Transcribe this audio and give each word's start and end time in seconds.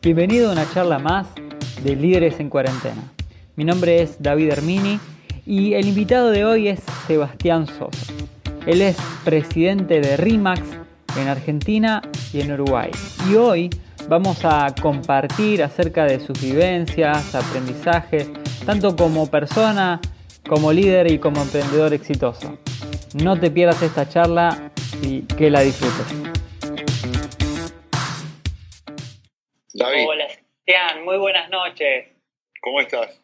Bienvenido 0.00 0.50
a 0.50 0.52
una 0.52 0.70
charla 0.72 1.00
más 1.00 1.26
de 1.82 1.96
Líderes 1.96 2.38
en 2.38 2.48
Cuarentena. 2.48 3.12
Mi 3.56 3.64
nombre 3.64 4.00
es 4.00 4.22
David 4.22 4.52
Hermini 4.52 5.00
y 5.44 5.74
el 5.74 5.88
invitado 5.88 6.30
de 6.30 6.44
hoy 6.44 6.68
es 6.68 6.80
Sebastián 7.08 7.66
Sosa. 7.66 8.12
Él 8.66 8.82
es 8.82 8.96
presidente 9.24 10.00
de 10.00 10.16
RIMAX 10.16 10.62
en 11.16 11.26
Argentina 11.26 12.02
y 12.32 12.40
en 12.40 12.52
Uruguay. 12.52 12.92
Y 13.28 13.34
hoy 13.34 13.68
vamos 14.08 14.44
a 14.44 14.72
compartir 14.80 15.64
acerca 15.64 16.04
de 16.04 16.20
sus 16.20 16.40
vivencias, 16.40 17.34
aprendizajes, 17.34 18.30
tanto 18.64 18.94
como 18.94 19.26
persona, 19.26 20.00
como 20.48 20.72
líder 20.72 21.10
y 21.10 21.18
como 21.18 21.42
emprendedor 21.42 21.92
exitoso. 21.94 22.58
No 23.14 23.40
te 23.40 23.50
pierdas 23.50 23.82
esta 23.82 24.08
charla 24.08 24.70
y 25.08 25.26
que 25.36 25.48
la 25.48 25.60
disfrutes. 25.60 26.06
David. 29.72 30.06
Hola, 30.06 30.28
Sebastián, 30.28 31.04
muy 31.04 31.16
buenas 31.16 31.48
noches. 31.48 32.08
¿Cómo 32.60 32.80
estás? 32.80 33.22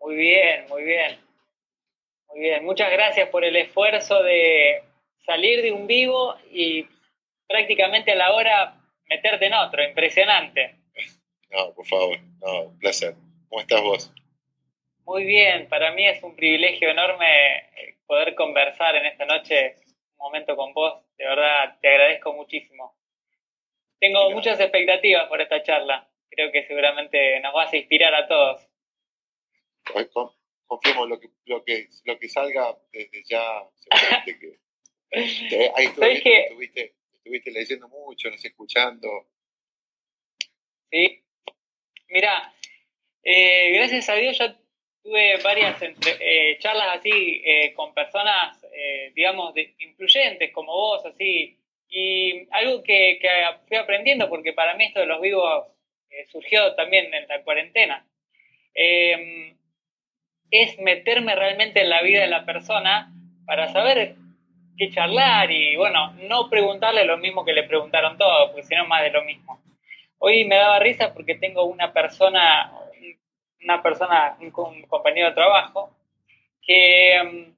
Muy 0.00 0.16
bien, 0.16 0.66
muy 0.68 0.82
bien. 0.82 1.18
Muy 2.28 2.40
bien, 2.40 2.64
muchas 2.64 2.90
gracias 2.90 3.28
por 3.28 3.44
el 3.44 3.54
esfuerzo 3.54 4.22
de 4.22 4.82
salir 5.24 5.62
de 5.62 5.70
un 5.70 5.86
vivo 5.86 6.34
y 6.50 6.86
prácticamente 7.46 8.10
a 8.10 8.16
la 8.16 8.32
hora 8.32 8.80
meterte 9.06 9.46
en 9.46 9.54
otro, 9.54 9.84
impresionante. 9.84 10.74
No, 11.50 11.72
por 11.74 11.86
favor, 11.86 12.18
no, 12.40 12.62
un 12.62 12.78
placer. 12.80 13.14
¿Cómo 13.48 13.60
estás 13.60 13.82
vos? 13.82 14.12
Muy 15.04 15.24
bien, 15.24 15.68
para 15.68 15.92
mí 15.92 16.06
es 16.08 16.20
un 16.24 16.34
privilegio 16.34 16.90
enorme 16.90 17.56
eh, 17.56 17.98
poder 18.06 18.34
conversar 18.34 18.96
en 18.96 19.06
esta 19.06 19.26
noche 19.26 19.76
un 20.16 20.26
momento 20.26 20.56
con 20.56 20.72
vos. 20.72 21.03
De 21.16 21.24
verdad, 21.24 21.78
te 21.80 21.88
agradezco 21.88 22.32
muchísimo. 22.32 22.96
Tengo 24.00 24.30
muchas 24.30 24.58
expectativas 24.60 25.28
por 25.28 25.40
esta 25.40 25.62
charla. 25.62 26.10
Creo 26.28 26.50
que 26.50 26.66
seguramente 26.66 27.40
nos 27.40 27.54
vas 27.54 27.72
a 27.72 27.76
inspirar 27.76 28.14
a 28.14 28.26
todos. 28.26 28.68
Confiemos 30.66 31.08
lo 31.08 31.20
que, 31.20 31.28
lo 31.44 31.64
que, 31.64 31.88
lo 32.04 32.18
que 32.18 32.28
salga 32.28 32.76
desde 32.90 33.22
ya, 33.24 33.62
seguramente 33.76 34.38
que... 34.38 34.64
ahí 35.76 35.86
estuviste, 35.86 36.96
estuviste 37.12 37.50
leyendo 37.52 37.88
mucho, 37.88 38.30
nos 38.30 38.44
escuchando. 38.44 39.08
Sí. 40.90 41.22
Mira, 42.08 42.52
eh, 43.22 43.72
gracias 43.74 44.08
a 44.08 44.14
Dios 44.14 44.38
yo 44.38 44.63
tuve 45.04 45.36
varias 45.44 45.80
eh, 45.82 46.56
charlas 46.58 46.96
así 46.98 47.42
eh, 47.44 47.72
con 47.74 47.94
personas, 47.94 48.60
digamos, 49.14 49.54
de, 49.54 49.74
influyentes 49.78 50.50
como 50.52 50.72
vos, 50.72 51.06
así, 51.06 51.56
y 51.88 52.48
algo 52.50 52.82
que, 52.82 53.18
que, 53.20 53.28
fui 53.68 53.76
aprendiendo, 53.76 54.28
porque 54.28 54.52
para 54.52 54.74
mí 54.74 54.86
esto 54.86 55.00
de 55.00 55.06
los 55.06 55.20
vivos 55.20 55.66
surgió 56.32 56.74
también 56.74 57.12
en 57.14 57.28
la 57.28 57.42
cuarentena, 57.42 58.04
em, 58.74 59.56
es 60.50 60.78
meterme 60.78 61.34
realmente 61.34 61.80
en 61.80 61.90
la 61.90 62.02
vida 62.02 62.20
de 62.20 62.28
la 62.28 62.44
persona 62.44 63.12
para 63.46 63.68
saber 63.72 64.16
qué 64.76 64.90
charlar 64.90 65.50
y, 65.50 65.76
bueno, 65.76 66.12
no 66.28 66.48
preguntarle 66.48 67.04
lo 67.04 67.18
mismo 67.18 67.44
que 67.44 67.52
le 67.52 67.64
preguntaron 67.64 68.18
todos, 68.18 68.50
porque 68.50 68.64
si 68.64 68.74
no, 68.74 68.86
más 68.86 69.02
de 69.02 69.10
lo 69.10 69.24
mismo. 69.24 69.60
Hoy 70.18 70.44
me 70.44 70.56
daba 70.56 70.78
risa 70.78 71.12
porque 71.12 71.34
tengo 71.34 71.64
una 71.64 71.92
persona, 71.92 72.72
una 73.64 73.82
persona, 73.82 74.36
un, 74.40 74.50
compañero 74.50 75.28
de 75.28 75.34
trabajo, 75.34 75.90
que 76.62 77.20
um, 77.22 77.56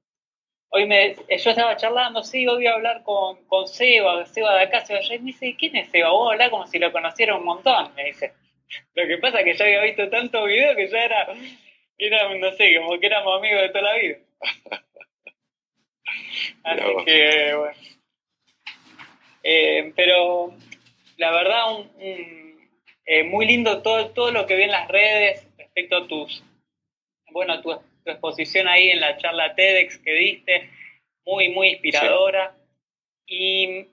hoy 0.71 0.87
me, 0.87 1.15
yo 1.15 1.51
estaba 1.51 1.77
charlando, 1.77 2.23
sí, 2.23 2.47
hoy 2.47 2.57
voy 2.57 2.67
a 2.67 2.75
hablar 2.75 3.03
con, 3.03 3.45
con 3.47 3.69
Seba, 3.69 4.25
Seba 4.27 4.55
de 4.55 4.63
acá, 4.63 4.85
Seba 4.85 5.01
allá, 5.01 5.15
y 5.15 5.19
me 5.19 5.27
dice, 5.27 5.57
¿quién 5.59 5.77
es 5.77 5.91
Seba? 5.91 6.11
Vos 6.11 6.33
hablás 6.33 6.51
como 6.51 6.67
si 6.67 6.79
lo 6.79 6.93
conociera 6.93 7.37
un 7.37 7.45
montón, 7.45 7.95
me 7.95 8.05
dice. 8.05 8.33
Lo 8.95 9.07
que 9.07 9.19
pasa 9.19 9.41
es 9.41 9.45
que 9.45 9.55
yo 9.55 9.65
había 9.65 9.83
visto 9.83 10.09
tantos 10.09 10.47
videos 10.47 10.77
que 10.77 10.89
ya 10.89 11.05
era, 11.05 11.29
era, 11.99 12.35
no 12.35 12.53
sé, 12.53 12.77
como 12.77 12.99
que 12.99 13.07
éramos 13.07 13.39
amigos 13.39 13.63
de 13.63 13.69
toda 13.69 13.83
la 13.83 13.95
vida. 13.95 14.19
Así 16.65 17.05
que, 17.05 17.55
bueno. 17.55 17.77
Eh, 19.49 19.93
pero 19.95 20.53
la 21.19 21.31
verdad, 21.31 21.77
un, 21.77 21.89
eh, 23.07 23.23
muy 23.23 23.47
lindo 23.47 23.83
todo, 23.83 24.11
todo 24.11 24.33
lo 24.33 24.47
que 24.47 24.57
vi 24.57 24.65
en 24.65 24.73
las 24.73 24.89
redes 24.89 25.46
respecto 25.77 25.97
a 25.97 26.09
tus, 26.09 26.43
bueno, 27.33 27.61
tu, 27.61 27.79
exposición 28.07 28.69
ahí 28.69 28.91
en 28.91 29.01
la 29.01 29.17
charla 29.19 29.55
TEDx 29.55 29.99
que 29.99 30.13
diste, 30.13 30.71
muy, 31.27 31.49
muy 31.51 31.71
inspiradora. 31.71 32.57
Y 33.27 33.89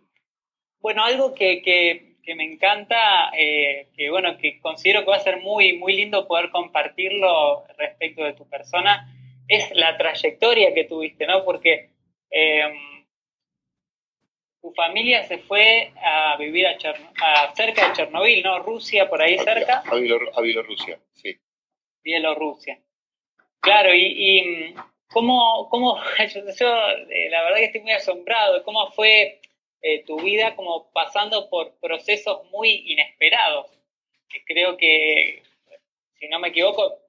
bueno, 0.80 1.04
algo 1.04 1.34
que, 1.34 1.62
que, 1.62 2.16
que 2.24 2.36
me 2.36 2.44
encanta, 2.44 3.32
eh, 3.36 3.88
que 3.98 4.10
bueno, 4.12 4.38
que 4.38 4.60
considero 4.62 5.02
que 5.02 5.10
va 5.10 5.16
a 5.16 5.22
ser 5.22 5.42
muy, 5.42 5.74
muy 5.74 5.94
lindo 5.94 6.28
poder 6.28 6.52
compartirlo 6.52 7.66
respecto 7.78 8.24
de 8.24 8.34
tu 8.34 8.48
persona, 8.48 9.12
es 9.48 9.72
la 9.72 9.98
trayectoria 9.98 10.74
que 10.74 10.86
tuviste, 10.86 11.26
¿no? 11.26 11.44
Porque 11.44 11.90
eh, 12.30 12.72
tu 14.62 14.72
familia 14.74 15.24
se 15.24 15.40
fue 15.40 15.92
a 16.02 16.38
vivir 16.38 16.68
a, 16.68 16.78
cerca 17.56 17.90
de 17.90 17.94
Chernobyl, 17.94 18.44
¿no? 18.44 18.60
Rusia, 18.60 19.10
por 19.10 19.22
ahí 19.22 19.38
cerca. 19.40 19.84
A, 19.86 19.96
Bielorrusia, 20.42 21.00
sí. 21.14 21.36
Bielorrusia. 22.04 22.80
Claro, 23.60 23.94
y, 23.94 24.76
¿cómo, 25.08 25.70
cómo 25.70 25.98
yo, 26.60 26.70
eh, 27.10 27.30
la 27.30 27.44
verdad 27.44 27.58
que 27.58 27.66
estoy 27.66 27.82
muy 27.82 27.94
asombrado, 27.94 28.64
¿cómo 28.64 28.92
fue 28.92 29.40
eh, 29.82 30.04
tu 30.06 30.20
vida 30.22 30.56
como 30.56 30.92
pasando 30.92 31.50
por 31.50 31.80
procesos 31.80 32.50
muy 32.52 32.92
inesperados? 32.92 33.72
Creo 34.46 34.78
que, 34.78 35.44
si 36.20 36.28
no 36.28 36.40
me 36.40 36.50
equivoco, 36.50 37.00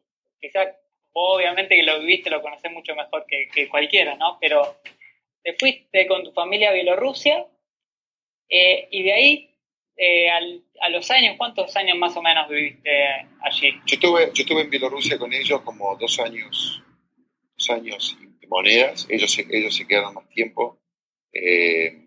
quizás 0.40 0.76
obviamente 1.12 1.76
que 1.76 1.82
lo 1.82 2.00
viviste, 2.00 2.30
lo 2.30 2.42
conoces 2.42 2.70
mucho 2.70 2.94
mejor 2.94 3.24
que, 3.26 3.48
que 3.52 3.68
cualquiera, 3.68 4.14
¿no? 4.16 4.38
Pero 4.40 4.76
te 5.42 5.54
fuiste 5.54 6.06
con 6.06 6.24
tu 6.24 6.32
familia 6.32 6.70
a 6.70 6.72
Bielorrusia 6.72 7.46
eh, 8.48 8.88
y 8.90 9.02
de 9.02 9.12
ahí 9.12 9.53
eh, 9.96 10.28
a 10.80 10.88
los 10.88 11.10
años, 11.10 11.36
¿cuántos 11.38 11.74
años 11.76 11.96
más 11.98 12.16
o 12.16 12.22
menos 12.22 12.48
viviste 12.48 12.90
allí? 13.40 13.72
Yo 13.86 13.94
estuve, 13.94 14.30
yo 14.34 14.42
estuve 14.42 14.62
en 14.62 14.70
Bielorrusia 14.70 15.18
con 15.18 15.32
ellos 15.32 15.60
como 15.62 15.96
dos 15.96 16.18
años, 16.18 16.82
dos 17.56 17.70
años 17.70 18.16
y 18.40 18.46
monedas, 18.46 19.06
ellos 19.08 19.38
ellos 19.50 19.74
se 19.74 19.86
quedaron 19.86 20.14
más 20.14 20.28
tiempo. 20.28 20.80
Eh, 21.32 22.00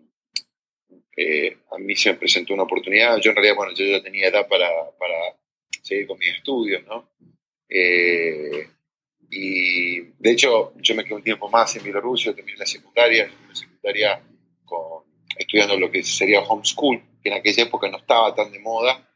a 1.72 1.78
mí 1.78 1.96
se 1.96 2.12
me 2.12 2.18
presentó 2.18 2.54
una 2.54 2.62
oportunidad, 2.62 3.18
yo 3.20 3.30
en 3.30 3.36
realidad, 3.36 3.56
bueno, 3.56 3.72
yo 3.74 3.84
ya 3.84 4.00
tenía 4.02 4.28
edad 4.28 4.46
para, 4.46 4.68
para 4.98 5.36
seguir 5.82 6.06
con 6.06 6.18
mis 6.18 6.28
estudios, 6.28 6.84
¿no? 6.86 7.10
Y 9.30 10.00
de 10.00 10.30
hecho, 10.30 10.72
yo 10.76 10.94
me 10.94 11.04
quedé 11.04 11.14
un 11.14 11.22
tiempo 11.22 11.48
más 11.50 11.74
en 11.76 11.84
Bielorrusia, 11.84 12.34
terminé 12.34 12.58
la 12.58 12.66
secundaria, 12.66 13.30
la 13.48 13.54
secundaria 13.54 14.22
con, 14.64 15.04
estudiando 15.36 15.78
lo 15.78 15.90
que 15.90 16.02
sería 16.02 16.40
homeschool, 16.40 17.02
que 17.28 17.34
en 17.34 17.40
aquella 17.40 17.62
época 17.64 17.88
no 17.88 17.98
estaba 17.98 18.34
tan 18.34 18.50
de 18.50 18.58
moda, 18.58 19.06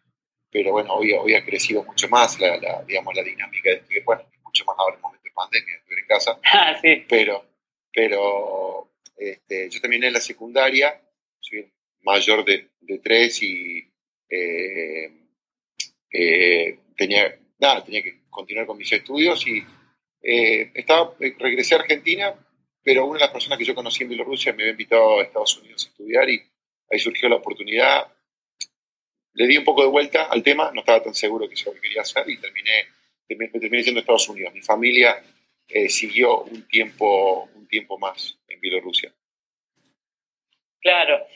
pero 0.50 0.72
bueno, 0.72 0.94
hoy, 0.94 1.12
hoy 1.12 1.34
ha 1.34 1.44
crecido 1.44 1.82
mucho 1.84 2.08
más 2.08 2.38
la, 2.38 2.58
digamos, 2.86 3.14
la 3.14 3.22
dinámica 3.22 3.70
de 3.70 3.76
estudiar, 3.76 4.04
bueno, 4.04 4.22
mucho 4.44 4.64
más 4.64 4.76
ahora 4.78 4.94
en 4.94 4.98
el 4.98 5.02
momento 5.02 5.24
de 5.24 5.30
pandemia, 5.30 5.76
estudiar 5.76 5.98
en 5.98 6.06
casa, 6.06 6.40
ah, 6.52 6.78
sí. 6.80 7.04
pero, 7.08 7.46
pero 7.92 8.90
este, 9.16 9.70
yo 9.70 9.80
terminé 9.80 10.10
la 10.10 10.20
secundaria, 10.20 11.00
soy 11.40 11.72
mayor 12.02 12.44
de, 12.44 12.70
de 12.80 12.98
tres 12.98 13.42
y 13.42 13.78
eh, 14.28 15.10
eh, 16.12 16.78
tenía, 16.96 17.38
nada, 17.58 17.84
tenía 17.84 18.02
que 18.02 18.22
continuar 18.28 18.66
con 18.66 18.76
mis 18.76 18.92
estudios 18.92 19.46
y 19.46 19.64
eh, 20.22 20.70
estaba, 20.74 21.14
eh, 21.20 21.34
regresé 21.38 21.74
a 21.74 21.78
Argentina, 21.78 22.34
pero 22.82 23.06
una 23.06 23.18
de 23.18 23.24
las 23.24 23.32
personas 23.32 23.58
que 23.58 23.64
yo 23.64 23.74
conocí 23.74 24.02
en 24.02 24.10
Bielorrusia 24.10 24.52
me 24.52 24.62
había 24.62 24.72
invitado 24.72 25.18
a 25.18 25.22
Estados 25.22 25.58
Unidos 25.58 25.86
a 25.86 25.88
estudiar 25.90 26.28
y 26.28 26.42
ahí 26.92 26.98
surgió 26.98 27.28
la 27.28 27.36
oportunidad. 27.36 28.06
Le 29.34 29.46
di 29.46 29.56
un 29.56 29.64
poco 29.64 29.82
de 29.82 29.88
vuelta 29.88 30.24
al 30.24 30.42
tema, 30.42 30.70
no 30.74 30.80
estaba 30.80 31.02
tan 31.02 31.14
seguro 31.14 31.48
que 31.48 31.54
eso 31.54 31.70
lo 31.70 31.74
que 31.74 31.80
quería 31.80 32.02
hacer 32.02 32.28
y 32.28 32.38
terminé, 32.38 32.86
terminé, 33.26 33.50
terminé 33.58 33.82
yendo 33.82 33.98
a 33.98 34.02
Estados 34.02 34.28
Unidos. 34.28 34.52
Mi 34.52 34.60
familia 34.60 35.22
eh, 35.68 35.88
siguió 35.88 36.42
un 36.42 36.68
tiempo, 36.68 37.48
un 37.54 37.66
tiempo 37.66 37.98
más 37.98 38.38
en 38.46 38.60
Bielorrusia. 38.60 39.12
Claro. 40.80 41.26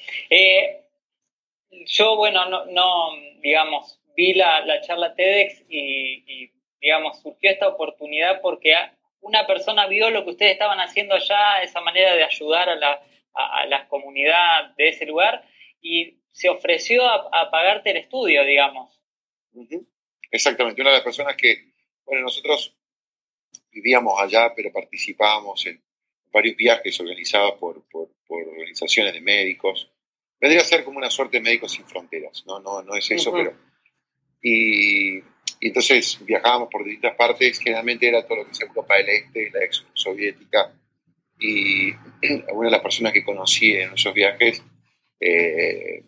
yo, 1.87 2.17
bueno, 2.17 2.47
no, 2.51 2.67
no, 2.67 3.13
digamos, 3.41 3.99
vi 4.15 4.35
la, 4.35 4.61
la 4.67 4.81
charla 4.83 5.15
TEDx 5.15 5.65
y, 5.71 6.25
y 6.27 6.51
digamos, 6.81 7.23
surgió 7.23 7.51
esta 7.51 7.69
oportunidad 7.69 8.41
porque 8.43 8.75
una 9.21 9.47
persona 9.47 9.87
vio 9.87 10.11
lo 10.11 10.25
que 10.25 10.31
ustedes 10.31 10.53
estaban 10.53 10.81
haciendo 10.81 11.15
allá, 11.15 11.63
esa 11.63 11.81
manera 11.81 12.15
de 12.15 12.25
ayudar 12.25 12.69
a 12.69 12.77
la, 12.77 13.01
a, 13.37 13.89
comunidad 13.89 14.75
de 14.77 14.89
ese 14.89 15.07
lugar, 15.07 15.47
y 15.81 16.19
se 16.33 16.49
ofreció 16.49 17.05
a, 17.05 17.51
pagarte 17.51 17.91
el 17.91 17.99
estudio, 17.99 18.45
digamos. 18.45 19.01
Exactamente, 20.31 20.81
una 20.81 20.91
de 20.91 20.97
las 20.97 21.05
personas 21.05 21.37
que, 21.37 21.73
bueno, 22.05 22.23
nosotros 22.23 22.77
vivíamos 23.71 24.21
allá, 24.21 24.53
pero 24.55 24.73
participábamos 24.73 25.65
en 25.67 25.83
varios 26.33 26.57
viajes 26.57 26.99
organizados 27.01 27.55
por, 27.59 27.83
por, 27.89 28.09
organizaciones 28.29 29.15
de 29.15 29.21
médicos, 29.21 29.91
vendría 30.41 30.61
a 30.61 30.65
ser 30.65 30.85
como 30.85 30.99
una 30.99 31.11
suerte 31.11 31.39
de 31.39 31.43
médicos 31.43 31.73
sin 31.73 31.87
fronteras, 31.87 32.45
no, 32.47 32.59
no, 32.61 32.83
no 32.83 32.95
es 32.95 33.11
eso, 33.11 33.33
pero... 33.33 33.55
Y, 34.43 35.23
entonces 35.61 36.19
viajábamos 36.25 36.69
por 36.71 36.85
distintas 36.85 37.17
partes, 37.17 37.59
generalmente 37.59 38.07
era 38.07 38.27
todo 38.27 38.39
lo 38.39 38.45
que 38.45 38.53
es 38.53 38.61
Europa 38.61 38.97
del 38.97 39.09
Este, 39.09 39.51
la 39.51 39.65
ex 39.65 39.85
soviética, 39.95 40.73
y 41.39 41.93
alguna 42.49 42.69
de 42.69 42.73
las 42.73 42.83
personas 42.83 43.13
que 43.13 43.25
conocí 43.25 43.73
en 43.73 43.95
esos 43.95 44.15
viajes 44.15 44.63
eh, 45.21 46.05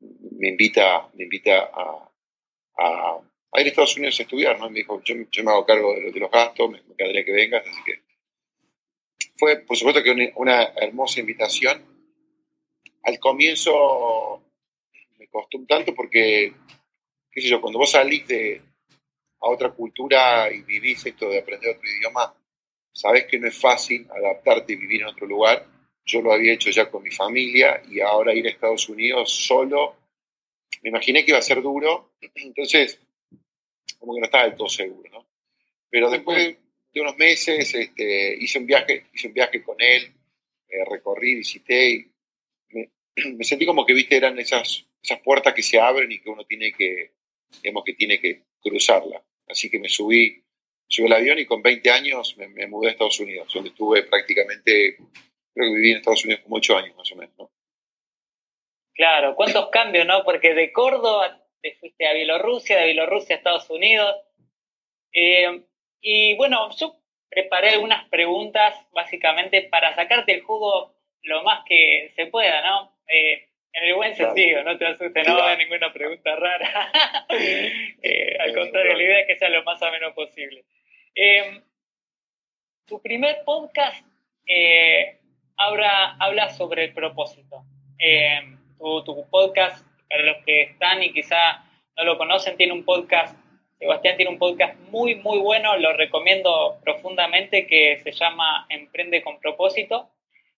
me 0.00 0.48
invita, 0.48 1.08
me 1.14 1.24
invita 1.24 1.70
a, 1.72 2.08
ir 3.58 3.66
a 3.66 3.68
Estados 3.68 3.96
Unidos 3.96 4.18
a 4.18 4.22
estudiar, 4.22 4.58
¿no? 4.58 4.68
me 4.70 4.80
dijo, 4.80 5.02
yo, 5.04 5.14
me 5.14 5.50
hago 5.50 5.66
cargo 5.66 5.94
de, 5.94 6.18
los 6.18 6.30
gastos, 6.30 6.70
me, 6.70 6.82
me 6.82 6.94
quedaría 6.96 7.24
que 7.24 7.32
vengas, 7.32 7.62
así 7.66 7.80
que 7.84 8.12
fue, 9.42 9.56
por 9.56 9.76
supuesto, 9.76 10.04
que 10.04 10.32
una, 10.36 10.62
hermosa 10.76 11.18
invitación. 11.18 11.84
Al 13.02 13.18
comienzo 13.18 14.40
me 15.18 15.26
costó 15.26 15.58
un 15.58 15.66
tanto 15.66 15.92
porque, 15.96 16.52
qué 17.28 17.40
sé 17.40 17.48
yo, 17.48 17.60
cuando 17.60 17.80
vos 17.80 17.90
salís 17.90 18.24
de, 18.28 18.62
a 19.40 19.48
otra 19.48 19.70
cultura 19.70 20.48
y 20.52 20.62
vivís 20.62 21.04
esto 21.06 21.28
de 21.28 21.40
aprender 21.40 21.74
otro 21.74 21.90
idioma, 21.90 22.32
sabes 22.92 23.24
que 23.24 23.38
no 23.38 23.48
es 23.48 23.58
fácil 23.58 24.06
adaptarte 24.10 24.74
y 24.74 24.76
vivir 24.76 25.02
en 25.02 25.08
otro 25.08 25.26
lugar. 25.26 25.66
Yo 26.04 26.20
lo 26.20 26.32
había 26.32 26.52
hecho 26.52 26.70
ya 26.70 26.90
con 26.90 27.02
mi 27.02 27.10
familia 27.10 27.82
y 27.88 28.00
ahora 28.00 28.34
ir 28.34 28.46
a 28.46 28.50
Estados 28.50 28.88
Unidos 28.88 29.32
solo, 29.32 29.96
me 30.82 30.90
imaginé 30.90 31.24
que 31.24 31.30
iba 31.30 31.38
a 31.38 31.42
ser 31.42 31.62
duro, 31.62 32.14
entonces 32.34 33.00
como 33.98 34.14
que 34.14 34.20
no 34.20 34.26
estaba 34.26 34.44
del 34.44 34.56
todo 34.56 34.68
seguro, 34.68 35.08
¿no? 35.10 35.26
Pero 35.88 36.10
después 36.10 36.56
de 36.92 37.00
unos 37.00 37.16
meses 37.16 37.72
este, 37.74 38.36
hice, 38.38 38.58
un 38.58 38.66
viaje, 38.66 39.06
hice 39.12 39.28
un 39.28 39.34
viaje 39.34 39.62
con 39.62 39.76
él, 39.78 40.12
eh, 40.68 40.84
recorrí, 40.90 41.36
visité 41.36 41.90
y 41.90 42.12
me, 43.34 43.44
sentí 43.44 43.64
como 43.64 43.86
que, 43.86 43.94
viste, 43.94 44.16
eran 44.16 44.38
esas, 44.38 44.86
esas 45.02 45.20
puertas 45.20 45.54
que 45.54 45.62
se 45.62 45.78
abren 45.78 46.10
y 46.10 46.18
que 46.18 46.30
uno 46.30 46.44
tiene 46.44 46.72
que, 46.72 47.12
digamos, 47.62 47.84
que 47.84 47.94
tiene 47.94 48.18
que 48.20 48.42
cruzarla. 48.60 49.22
Así 49.46 49.70
que 49.70 49.78
me 49.78 49.88
subí, 49.88 50.41
subí 50.92 51.06
al 51.06 51.14
avión 51.14 51.38
y 51.38 51.46
con 51.46 51.62
20 51.62 51.90
años 51.90 52.36
me, 52.36 52.66
mudé 52.66 52.88
a 52.88 52.90
Estados 52.92 53.18
Unidos, 53.20 53.50
donde 53.52 53.70
estuve 53.70 54.02
prácticamente, 54.02 54.96
creo 55.54 55.68
que 55.68 55.74
viví 55.74 55.90
en 55.90 55.98
Estados 55.98 56.24
Unidos 56.24 56.42
como 56.42 56.56
8 56.56 56.76
años 56.76 56.96
más 56.96 57.10
o 57.12 57.16
menos. 57.16 57.34
Claro, 58.94 59.34
¿cuántos 59.34 59.70
cambios, 59.70 60.06
no? 60.06 60.22
Porque 60.22 60.52
de 60.52 60.70
Córdoba 60.70 61.40
te 61.62 61.74
fuiste 61.76 62.06
a 62.06 62.12
Bielorrusia, 62.12 62.78
de 62.78 62.86
Bielorrusia 62.86 63.36
a 63.36 63.38
Estados 63.38 63.70
Unidos. 63.70 64.14
Eh, 65.14 65.62
y 66.02 66.36
bueno, 66.36 66.68
yo 66.76 66.96
preparé 67.30 67.70
algunas 67.70 68.06
preguntas 68.10 68.74
básicamente 68.92 69.62
para 69.62 69.94
sacarte 69.94 70.34
el 70.34 70.42
jugo 70.42 70.94
lo 71.22 71.42
más 71.42 71.64
que 71.66 72.12
se 72.16 72.26
pueda, 72.26 72.60
¿no? 72.62 72.98
Eh, 73.08 73.48
en 73.72 73.84
el 73.84 73.94
buen 73.94 74.14
sentido, 74.14 74.62
no 74.64 74.76
te 74.76 74.86
asustes, 74.86 75.26
no 75.26 75.38
va 75.38 75.56
ninguna 75.56 75.92
pregunta 75.92 76.36
rara. 76.36 76.92
Eh, 78.04 78.36
al 78.38 78.52
contrario, 78.52 78.96
la 78.96 79.02
idea 79.02 79.20
es 79.20 79.26
que 79.28 79.36
sea 79.36 79.48
lo 79.48 79.62
más 79.62 79.80
o 79.80 79.90
menos 79.90 80.12
posible. 80.12 80.64
Em, 81.14 81.62
tu 82.86 83.00
primer 83.00 83.44
podcast 83.44 84.06
eh, 84.46 85.18
habla, 85.56 86.50
sobre 86.50 86.84
el 86.84 86.92
propósito. 86.92 87.64
Tu, 88.78 89.04
tu, 89.04 89.28
podcast, 89.30 89.86
para 90.08 90.24
los 90.24 90.44
que 90.44 90.62
están 90.62 91.02
y 91.02 91.12
quizá 91.12 91.64
no 91.96 92.04
lo 92.04 92.18
conocen, 92.18 92.56
tiene 92.56 92.72
un 92.72 92.84
podcast 92.84 93.36
Sebastián 93.82 94.16
tiene 94.16 94.30
un 94.30 94.38
podcast 94.38 94.78
muy, 94.92 95.16
muy 95.16 95.40
bueno, 95.40 95.76
lo 95.76 95.92
recomiendo 95.94 96.78
profundamente, 96.84 97.66
que 97.66 97.98
se 98.04 98.12
llama 98.12 98.64
Emprende 98.68 99.24
con 99.24 99.40
propósito. 99.40 100.08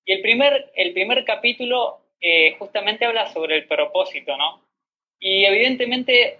Y 0.05 0.13
el 0.13 0.21
primer, 0.21 0.71
el 0.75 0.93
primer 0.93 1.25
capítulo 1.25 2.03
eh, 2.21 2.55
justamente 2.59 3.07
habla 3.07 3.33
sobre 3.33 3.57
el 3.57 3.67
propósito, 3.67 4.37
¿no? 4.37 4.63
Y 5.19 5.47
evidentemente 5.47 6.37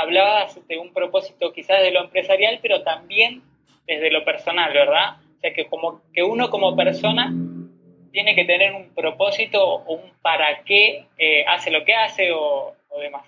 hablabas 0.00 0.66
de 0.66 0.78
un 0.78 0.92
propósito 0.92 1.52
quizás 1.52 1.82
de 1.82 1.90
lo 1.90 2.04
empresarial, 2.04 2.58
pero 2.62 2.82
también 2.82 3.42
desde 3.86 4.10
lo 4.10 4.24
personal, 4.24 4.72
¿verdad? 4.72 5.16
O 5.36 5.40
sea, 5.40 5.52
que, 5.52 5.66
como, 5.66 6.02
que 6.12 6.22
uno 6.22 6.50
como 6.50 6.76
persona 6.76 7.32
tiene 8.12 8.34
que 8.34 8.44
tener 8.44 8.74
un 8.74 8.94
propósito 8.94 9.64
o 9.64 9.94
un 9.94 10.12
para 10.22 10.64
qué 10.64 11.06
eh, 11.16 11.44
hace 11.46 11.70
lo 11.70 11.84
que 11.84 11.94
hace 11.94 12.32
o, 12.32 12.74
demás 13.00 13.24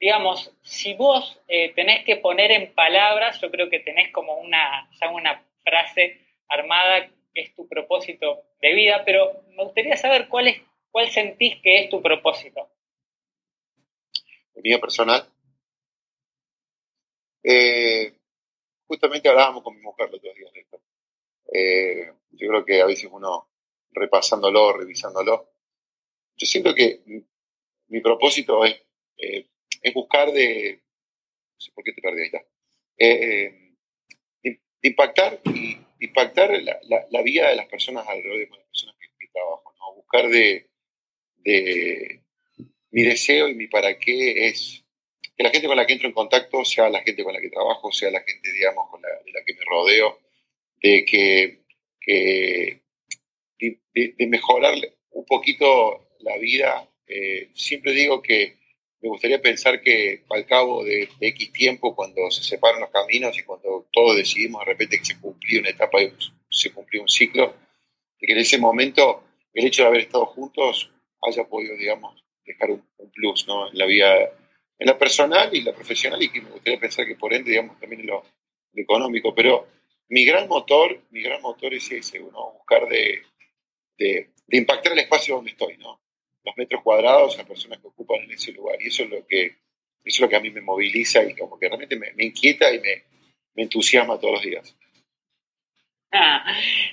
digamos, 0.00 0.52
si 0.62 0.94
vos 0.94 1.38
eh, 1.46 1.72
tenés 1.74 2.04
que 2.04 2.16
poner 2.16 2.50
en 2.50 2.74
palabras, 2.74 3.40
yo 3.40 3.52
creo 3.52 3.70
que 3.70 3.78
tenés 3.78 4.10
como 4.12 4.34
una, 4.34 4.90
una 5.14 5.44
frase 5.62 6.18
armada 6.48 7.08
es 7.34 7.54
tu 7.54 7.68
propósito 7.68 8.42
de 8.60 8.74
vida, 8.74 9.02
pero 9.04 9.44
me 9.56 9.62
gustaría 9.62 9.96
saber 9.96 10.26
cuál, 10.28 10.48
es, 10.48 10.60
cuál 10.90 11.08
sentís 11.08 11.56
que 11.62 11.84
es 11.84 11.90
tu 11.90 12.02
propósito. 12.02 12.68
Mi 14.56 14.62
vida 14.62 14.78
personal. 14.78 15.24
Eh, 17.42 18.14
justamente 18.86 19.28
hablábamos 19.28 19.62
con 19.62 19.76
mi 19.76 19.82
mujer 19.82 20.08
los 20.10 20.18
otros 20.18 20.34
días 20.34 20.52
de 20.52 20.60
esto. 20.60 20.82
Eh, 21.52 22.12
yo 22.30 22.48
creo 22.48 22.64
que 22.64 22.80
a 22.80 22.86
veces 22.86 23.08
uno 23.10 23.48
repasándolo, 23.90 24.72
revisándolo, 24.72 25.50
yo 26.36 26.46
siento 26.46 26.74
que 26.74 27.02
mi 27.88 28.00
propósito 28.00 28.64
es 28.64 28.82
es 29.82 29.94
buscar 29.94 30.32
de, 30.32 30.80
no 31.54 31.60
sé 31.60 31.72
por 31.72 31.84
qué 31.84 31.92
te 31.92 32.00
perdí, 32.00 32.20
ahí 32.20 32.26
está, 32.26 32.38
eh, 32.98 33.76
eh, 34.44 34.60
de, 34.82 34.88
impactar 34.88 35.40
impactar 36.00 36.50
la, 36.62 37.06
la, 37.10 37.22
vida 37.22 37.48
de 37.48 37.56
las 37.56 37.66
personas 37.66 38.06
alrededor 38.08 38.38
de 38.38 38.56
las 38.56 38.66
personas 38.66 38.96
que, 38.98 39.28
trabajo, 39.32 39.74
¿no? 39.78 39.94
buscar 39.94 40.28
de, 40.28 40.68
de, 41.36 42.22
mi 42.90 43.02
deseo 43.02 43.48
y 43.48 43.54
mi 43.54 43.66
para 43.66 43.98
qué 43.98 44.48
es 44.48 44.81
que 45.42 45.48
la 45.48 45.50
gente 45.50 45.66
con 45.66 45.76
la 45.76 45.86
que 45.86 45.92
entro 45.92 46.08
en 46.08 46.14
contacto 46.14 46.64
sea 46.64 46.88
la 46.88 47.02
gente 47.02 47.24
con 47.24 47.34
la 47.34 47.40
que 47.40 47.50
trabajo, 47.50 47.90
sea 47.90 48.10
la 48.10 48.20
gente, 48.20 48.52
digamos, 48.52 48.88
con 48.90 49.02
la, 49.02 49.08
de 49.08 49.32
la 49.32 49.44
que 49.44 49.54
me 49.54 49.64
rodeo, 49.68 50.18
de 50.80 51.04
que, 51.04 51.64
que 52.00 52.82
de, 53.58 54.14
de, 54.16 54.26
mejorar 54.26 54.74
un 55.10 55.24
poquito 55.24 56.08
la 56.20 56.36
vida. 56.38 56.88
Eh, 57.06 57.50
siempre 57.54 57.92
digo 57.92 58.22
que 58.22 58.56
me 59.00 59.08
gustaría 59.08 59.42
pensar 59.42 59.82
que 59.82 60.24
al 60.30 60.46
cabo 60.46 60.84
de, 60.84 61.08
X 61.20 61.52
tiempo, 61.52 61.96
cuando 61.96 62.30
se 62.30 62.44
separan 62.44 62.80
los 62.80 62.90
caminos 62.90 63.36
y 63.36 63.42
cuando 63.42 63.88
todos 63.92 64.16
decidimos 64.16 64.60
de 64.60 64.72
repente 64.72 64.98
que 64.98 65.04
se 65.04 65.20
cumplió 65.20 65.60
una 65.60 65.70
etapa, 65.70 65.98
se 66.48 66.70
cumplió 66.72 67.02
un 67.02 67.08
ciclo, 67.08 67.54
de 68.20 68.26
que 68.26 68.32
en 68.32 68.38
ese 68.38 68.58
momento 68.58 69.24
el 69.52 69.66
hecho 69.66 69.82
de 69.82 69.88
haber 69.88 70.02
estado 70.02 70.26
juntos 70.26 70.90
haya 71.20 71.44
podido, 71.48 71.76
digamos, 71.76 72.24
dejar 72.44 72.70
un, 72.70 72.84
plus 73.12 73.46
¿no? 73.46 73.70
en 73.70 73.78
la 73.78 73.86
vida, 73.86 74.32
en 74.78 74.86
la 74.86 74.98
personal 74.98 75.48
y 75.52 75.62
la 75.62 75.72
profesional, 75.72 76.22
y 76.22 76.30
que 76.30 76.40
me 76.40 76.50
gustaría 76.50 76.80
pensar 76.80 77.06
que 77.06 77.14
por 77.14 77.32
ende, 77.32 77.50
digamos, 77.50 77.78
también 77.78 78.00
en 78.00 78.08
lo, 78.08 78.24
económico. 78.74 79.34
Pero 79.34 79.68
mi 80.08 80.24
gran 80.24 80.48
motor, 80.48 81.00
mi 81.10 81.22
gran 81.22 81.40
motor 81.42 81.74
es 81.74 81.90
ese, 81.90 82.20
¿no? 82.20 82.52
buscar 82.52 82.88
de, 82.88 83.22
de, 83.96 84.30
impactar 84.50 84.92
el 84.92 85.00
espacio 85.00 85.36
donde 85.36 85.52
estoy, 85.52 85.76
¿no? 85.78 86.00
los 86.44 86.56
metros 86.56 86.82
cuadrados 86.82 87.38
a 87.38 87.44
personas 87.44 87.78
que 87.78 87.86
ocupan 87.86 88.20
en 88.22 88.32
ese 88.32 88.52
lugar. 88.52 88.76
Y 88.80 88.88
eso 88.88 89.04
es 89.04 89.10
lo 89.10 89.26
que, 89.26 89.46
eso 89.46 89.56
es 90.04 90.20
lo 90.20 90.28
que 90.28 90.36
a 90.36 90.40
mí 90.40 90.50
me 90.50 90.60
moviliza 90.60 91.22
y 91.22 91.34
como 91.36 91.58
que 91.58 91.68
realmente 91.68 91.96
me, 91.96 92.12
inquieta 92.18 92.72
y 92.74 92.80
me, 92.80 93.04
entusiasma 93.56 94.18
todos 94.18 94.34
los 94.34 94.42
días. 94.42 94.76
Ah, 96.14 96.44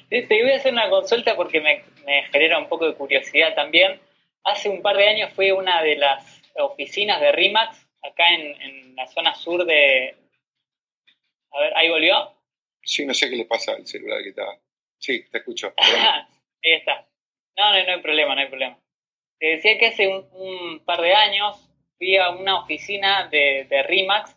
te 0.10 0.26
voy 0.30 0.52
a 0.52 0.56
hacer 0.56 0.72
una 0.72 0.90
consulta 0.90 1.36
porque 1.36 1.60
me, 1.60 1.84
genera 2.32 2.58
un 2.58 2.70
poco 2.70 2.88
de 2.88 2.96
curiosidad 2.96 3.54
también. 3.54 4.00
Hace 4.46 4.70
un 4.70 4.82
par 4.82 4.96
de 4.96 5.10
años 5.10 5.34
fui 5.34 5.50
a 5.50 5.56
una 5.56 5.84
de 5.84 5.98
las 5.98 6.39
oficinas 6.60 7.20
de 7.22 7.32
RIMAX, 7.32 7.88
acá 8.04 8.34
en, 8.34 8.96
la 8.96 9.08
zona 9.08 9.34
sur 9.34 9.66
de... 9.66 10.16
A 11.52 11.60
ver, 11.60 11.74
¿ahí 11.76 11.90
volvió? 11.90 12.36
Sí, 12.84 13.06
no 13.06 13.14
sé 13.14 13.30
qué 13.30 13.36
le 13.36 13.46
pasa 13.46 13.74
al 13.74 13.88
celular 13.88 14.22
que 14.22 14.30
está... 14.30 14.46
Sí, 14.98 15.26
te 15.32 15.38
escucho. 15.38 15.74
Ahí 15.78 16.74
está. 16.74 17.08
No, 17.56 17.72
no, 17.72 17.86
no 17.86 17.94
hay 17.94 18.02
problema, 18.02 18.36
no 18.36 18.42
hay 18.42 18.48
problema. 18.48 18.78
Te 19.40 19.48
decía 19.48 19.78
que 19.78 19.88
hace 19.88 20.08
un, 20.08 20.84
par 20.84 21.00
de 21.00 21.14
años 21.14 21.70
fui 21.98 22.18
a 22.18 22.32
una 22.32 22.60
oficina 22.60 23.30
de, 23.30 23.66
de 23.70 23.84
RIMAX 23.84 24.36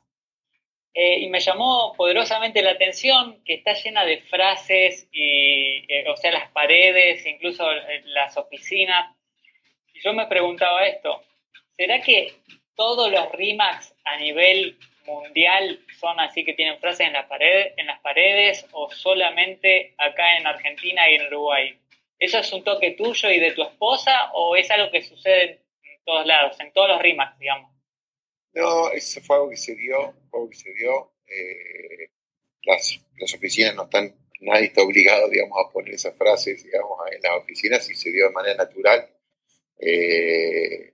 eh, 0.95 1.21
y 1.21 1.29
me 1.31 1.41
llamó 1.41 1.95
poderosamente 1.97 2.63
la 2.63 2.73
atención 2.73 3.43
que 3.45 3.55
está 3.55 3.73
llena 3.73 4.05
de 4.05 4.21
frases, 4.23 5.09
y, 5.11 5.85
eh, 5.89 6.05
o 6.09 6.17
sea, 6.17 6.33
las 6.33 6.51
paredes, 6.51 7.25
incluso 7.25 7.67
las 8.05 8.37
oficinas. 8.37 9.17
Y 9.95 10.01
yo 10.03 10.13
me 10.13 10.27
preguntaba 10.27 10.87
esto, 10.87 11.23
¿será 11.83 12.01
que 12.01 12.33
todos 12.77 13.11
los 13.11 13.33
RIMAX 13.33 13.93
a 14.05 14.17
nivel 14.17 14.79
mundial 15.05 15.85
son 15.99 16.21
así 16.21 16.45
que 16.45 16.55
tienen 16.55 16.79
frases 16.79 17.09
en, 17.09 17.13
la 17.13 17.27
pared, 17.27 17.73
en 17.77 17.89
las 17.89 18.01
paredes 18.01 18.65
o 18.71 18.89
solamente 18.89 19.93
acá 19.99 20.37
en 20.37 20.47
Argentina 20.47 21.11
y 21.11 21.17
en 21.17 21.27
Uruguay? 21.27 21.77
¿Eso 22.21 22.39
es 22.39 22.53
un 22.53 22.63
toque 22.63 22.93
tuyo 22.93 23.29
y 23.33 23.41
de 23.41 23.51
tu 23.51 23.65
esposa 23.65 24.31
o 24.35 24.55
es 24.55 24.71
algo 24.71 24.93
que 24.93 25.03
sucede 25.03 25.59
en 25.83 26.05
todos 26.05 26.25
lados, 26.25 26.61
en 26.61 26.73
todos 26.73 26.89
los 26.89 27.03
rimas, 27.03 27.37
digamos? 27.41 27.73
No, 28.53 28.93
eso 28.93 29.21
fue 29.21 29.35
algo 29.35 29.51
que 29.51 29.57
se 29.57 29.75
dio, 29.75 30.15
fue 30.31 30.39
algo 30.39 30.51
que 30.51 30.57
se 30.57 30.73
dio. 30.75 31.15
Eh, 31.27 32.11
las, 32.63 33.01
oficinas 33.35 33.75
no 33.75 33.85
están, 33.85 34.15
nadie 34.41 34.67
está 34.67 34.83
obligado, 34.83 35.29
digamos, 35.29 35.59
a 35.59 35.73
poner 35.73 35.95
esas 35.95 36.17
frases, 36.17 36.63
digamos, 36.63 36.97
en 37.11 37.23
las 37.23 37.33
oficinas 37.39 37.91
y 37.91 37.97
se 37.97 38.13
dio 38.13 38.29
de 38.29 38.33
manera 38.33 38.55
natural. 38.55 39.09
Eh, 39.81 40.93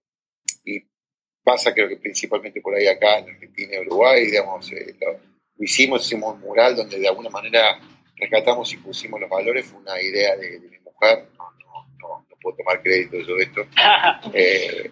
pasa 1.49 1.73
creo 1.73 1.89
que 1.89 1.97
principalmente 1.97 2.61
por 2.61 2.75
ahí 2.75 2.87
acá 2.87 3.21
en 3.21 3.31
Argentina 3.31 3.77
y 3.77 3.87
Uruguay, 3.87 4.27
digamos, 4.27 4.71
eh, 4.71 4.95
lo, 5.01 5.19
hicimos, 5.65 6.05
hicimos 6.05 6.35
un 6.35 6.41
mural 6.41 6.77
donde 6.77 6.99
de 6.99 7.09
alguna 7.09 7.31
manera 7.31 7.81
rescatamos 8.17 8.71
y 8.75 8.77
pusimos 8.77 9.19
los 9.19 9.31
valores, 9.31 9.65
fue 9.65 9.81
una 9.81 9.99
idea 10.03 10.37
de, 10.37 10.61
mi 10.61 10.79
mujer, 10.81 11.27
no, 11.39 11.45
no, 12.01 12.27
no, 12.29 12.37
puedo 12.43 12.55
tomar 12.59 12.83
crédito 12.83 13.17
de 13.17 13.25
todo 13.25 13.39
esto. 13.39 13.67
Eh, 14.35 14.91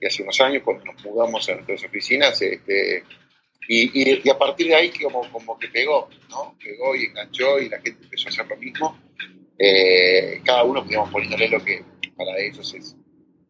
y 0.00 0.06
hace 0.06 0.22
unos 0.22 0.40
años, 0.40 0.62
cuando 0.64 0.82
nos 0.86 1.04
mudamos 1.04 1.46
a 1.50 1.54
nuestras 1.56 1.84
oficinas, 1.84 2.40
este, 2.40 3.04
y, 3.68 3.90
y, 3.92 4.30
a 4.30 4.38
partir 4.38 4.68
de 4.68 4.76
ahí 4.76 4.90
como, 4.90 5.30
como 5.30 5.58
que 5.58 5.68
pegó, 5.68 6.08
¿no? 6.30 6.56
Pegó 6.64 6.96
y 6.96 7.04
enganchó 7.04 7.58
y 7.58 7.68
la 7.68 7.78
gente 7.82 8.04
empezó 8.04 8.28
a 8.28 8.30
hacer 8.30 8.46
lo 8.46 8.56
mismo. 8.56 8.98
Eh, 9.58 10.40
cada 10.46 10.64
uno 10.64 10.82
podíamos 10.82 11.10
poniéndole 11.10 11.48
lo 11.48 11.62
que 11.62 11.84
para 12.16 12.38
ellos 12.38 12.72
es, 12.72 12.96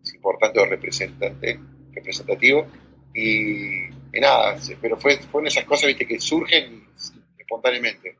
es 0.02 0.14
importante 0.14 0.58
o 0.58 0.66
representante, 0.66 1.60
representativo. 1.92 2.66
Y, 3.14 3.88
nada, 4.12 4.56
pero 4.80 4.96
fue, 4.96 5.16
fueron 5.18 5.48
esas 5.48 5.64
cosas 5.64 5.88
¿viste, 5.88 6.06
que 6.06 6.18
surgen 6.20 6.86
espontáneamente. 7.38 8.16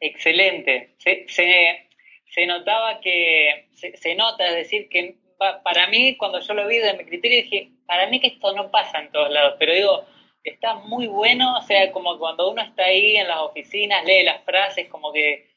Excelente. 0.00 0.94
Se, 0.98 1.26
se, 1.28 2.46
notaba 2.46 3.00
que, 3.00 3.68
se, 3.74 3.96
se, 3.96 4.14
nota, 4.14 4.48
es 4.48 4.56
decir, 4.56 4.88
que 4.88 5.16
para 5.62 5.88
mí, 5.88 6.16
cuando 6.16 6.40
yo 6.40 6.54
lo 6.54 6.66
vi 6.66 6.78
de 6.78 6.94
mi 6.94 7.04
criterio, 7.04 7.42
dije, 7.42 7.70
para 7.86 8.08
mí 8.08 8.20
que 8.20 8.28
esto 8.28 8.54
no 8.54 8.70
pasa 8.70 9.00
en 9.00 9.10
todos 9.10 9.30
lados, 9.30 9.56
pero 9.58 9.74
digo, 9.74 10.06
está 10.42 10.74
muy 10.74 11.06
bueno, 11.06 11.58
o 11.58 11.62
sea, 11.62 11.90
como 11.92 12.18
cuando 12.18 12.50
uno 12.50 12.62
está 12.62 12.84
ahí 12.84 13.16
en 13.16 13.28
las 13.28 13.40
oficinas, 13.40 14.04
lee 14.04 14.22
las 14.24 14.44
frases, 14.44 14.88
como 14.88 15.12
que 15.12 15.48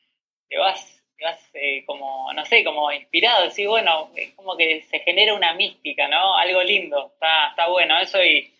te 0.50 0.58
vas, 0.58 0.95
te 1.18 1.24
vas 1.24 1.50
eh, 1.54 1.84
como, 1.86 2.32
no 2.34 2.46
sé, 2.46 2.64
como 2.64 2.92
inspirado, 2.92 3.48
decís, 3.48 3.68
bueno, 3.68 4.10
es 4.16 4.32
como 4.32 4.58
que 4.58 4.82
se 4.84 5.00
genera 5.00 5.34
una 5.34 5.54
mística, 5.54 6.08
¿no? 6.08 6.36
Algo 6.36 6.62
lindo, 6.64 7.12
está, 7.14 7.50
está 7.50 7.68
bueno 7.68 8.00
eso 8.00 8.24
y, 8.24 8.52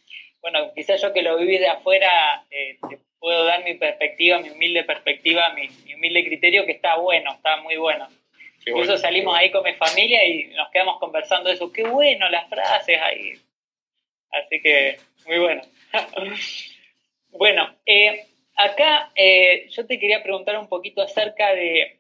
bueno, 0.42 0.72
quizás 0.74 1.02
yo 1.02 1.14
que 1.14 1.22
lo 1.22 1.38
viví 1.38 1.58
de 1.58 1.68
afuera, 1.68 2.46
eh, 2.50 2.78
te 2.90 3.00
puedo 3.20 3.46
dar 3.46 3.64
mi 3.64 3.74
perspectiva, 3.74 4.40
mi 4.40 4.50
humilde 4.50 4.84
perspectiva, 4.84 5.50
mi, 5.54 5.68
mi 5.86 5.96
humilde 5.96 6.26
criterio, 6.26 6.66
que 6.66 6.74
está 6.74 6.98
bueno, 6.98 7.34
está 7.34 7.58
muy 7.58 7.76
bueno. 7.78 8.08
Incluso 8.66 8.98
salimos 8.98 9.36
ahí 9.38 9.52
con 9.52 9.64
mi 9.64 9.74
familia 9.74 10.26
y 10.26 10.46
nos 10.46 10.72
quedamos 10.72 11.00
conversando 11.00 11.50
de 11.50 11.56
eso. 11.56 11.72
Qué 11.72 11.84
bueno 11.84 12.28
las 12.30 12.50
frases 12.50 13.00
ahí. 13.00 13.34
Así 14.32 14.60
que, 14.60 14.98
muy 15.28 15.38
bueno. 15.38 15.62
bueno, 17.30 17.76
eh, 17.86 18.26
acá 18.56 19.12
yo 19.70 19.86
te 19.86 20.00
quería 20.00 20.24
preguntar 20.24 20.58
un 20.58 20.68
poquito 20.68 21.04
acerca 21.04 21.54
de 21.54 22.00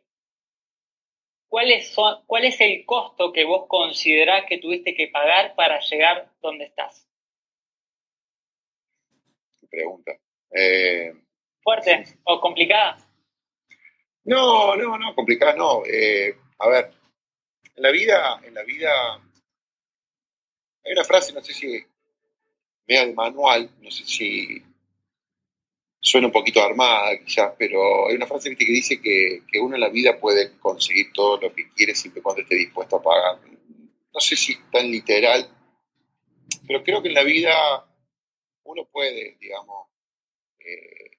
cuáles 1.47 1.89
son, 1.89 2.23
cuál 2.25 2.45
es 2.45 2.59
el 2.61 2.85
costo 2.85 3.31
que 3.31 3.45
vos 3.45 3.67
considerás 3.67 4.45
que 4.47 4.57
tuviste 4.57 4.95
que 4.95 5.07
pagar 5.07 5.55
para 5.55 5.79
llegar 5.79 6.31
donde 6.41 6.65
estás. 6.65 7.07
Pregunta. 9.69 10.13
Eh, 10.51 11.13
¿Fuerte 11.61 12.03
o 12.23 12.39
complicada? 12.39 12.97
No, 14.23 14.75
no, 14.75 14.97
no, 14.97 15.13
complicada 15.13 15.55
no. 15.55 15.81
A 16.59 16.69
ver, 16.69 16.91
en 17.75 17.83
la 17.83 17.91
vida, 17.91 18.39
en 18.43 18.53
la 18.53 18.63
vida, 18.63 19.15
hay 20.83 20.91
una 20.93 21.03
frase, 21.03 21.33
no 21.33 21.41
sé 21.41 21.53
si 21.53 21.85
vea 22.87 23.05
de 23.05 23.13
manual, 23.13 23.69
no 23.81 23.91
sé 23.91 24.05
si 24.05 24.63
suena 26.05 26.27
un 26.27 26.33
poquito 26.33 26.61
armada 26.61 27.17
quizás, 27.17 27.53
pero 27.57 28.07
hay 28.07 28.15
una 28.15 28.27
frase 28.27 28.55
que 28.55 28.65
dice 28.65 29.01
que, 29.01 29.41
uno 29.59 29.73
en 29.73 29.81
la 29.81 29.89
vida 29.89 30.19
puede 30.19 30.55
conseguir 30.59 31.11
todo 31.11 31.41
lo 31.41 31.51
que 31.51 31.71
quiere 31.71 31.95
siempre 31.95 32.21
cuando 32.21 32.43
esté 32.43 32.55
dispuesto 32.55 32.97
a 32.97 33.01
pagar. 33.01 33.39
No 34.13 34.19
sé 34.19 34.35
si 34.35 34.53
es 34.53 34.59
tan 34.71 34.91
literal, 34.91 35.49
pero 36.67 36.83
creo 36.83 37.01
que 37.01 37.07
en 37.07 37.15
la 37.15 37.23
vida 37.23 37.55
uno 38.65 38.87
puede, 38.91 39.35
digamos, 39.41 39.87
eh, 40.59 41.17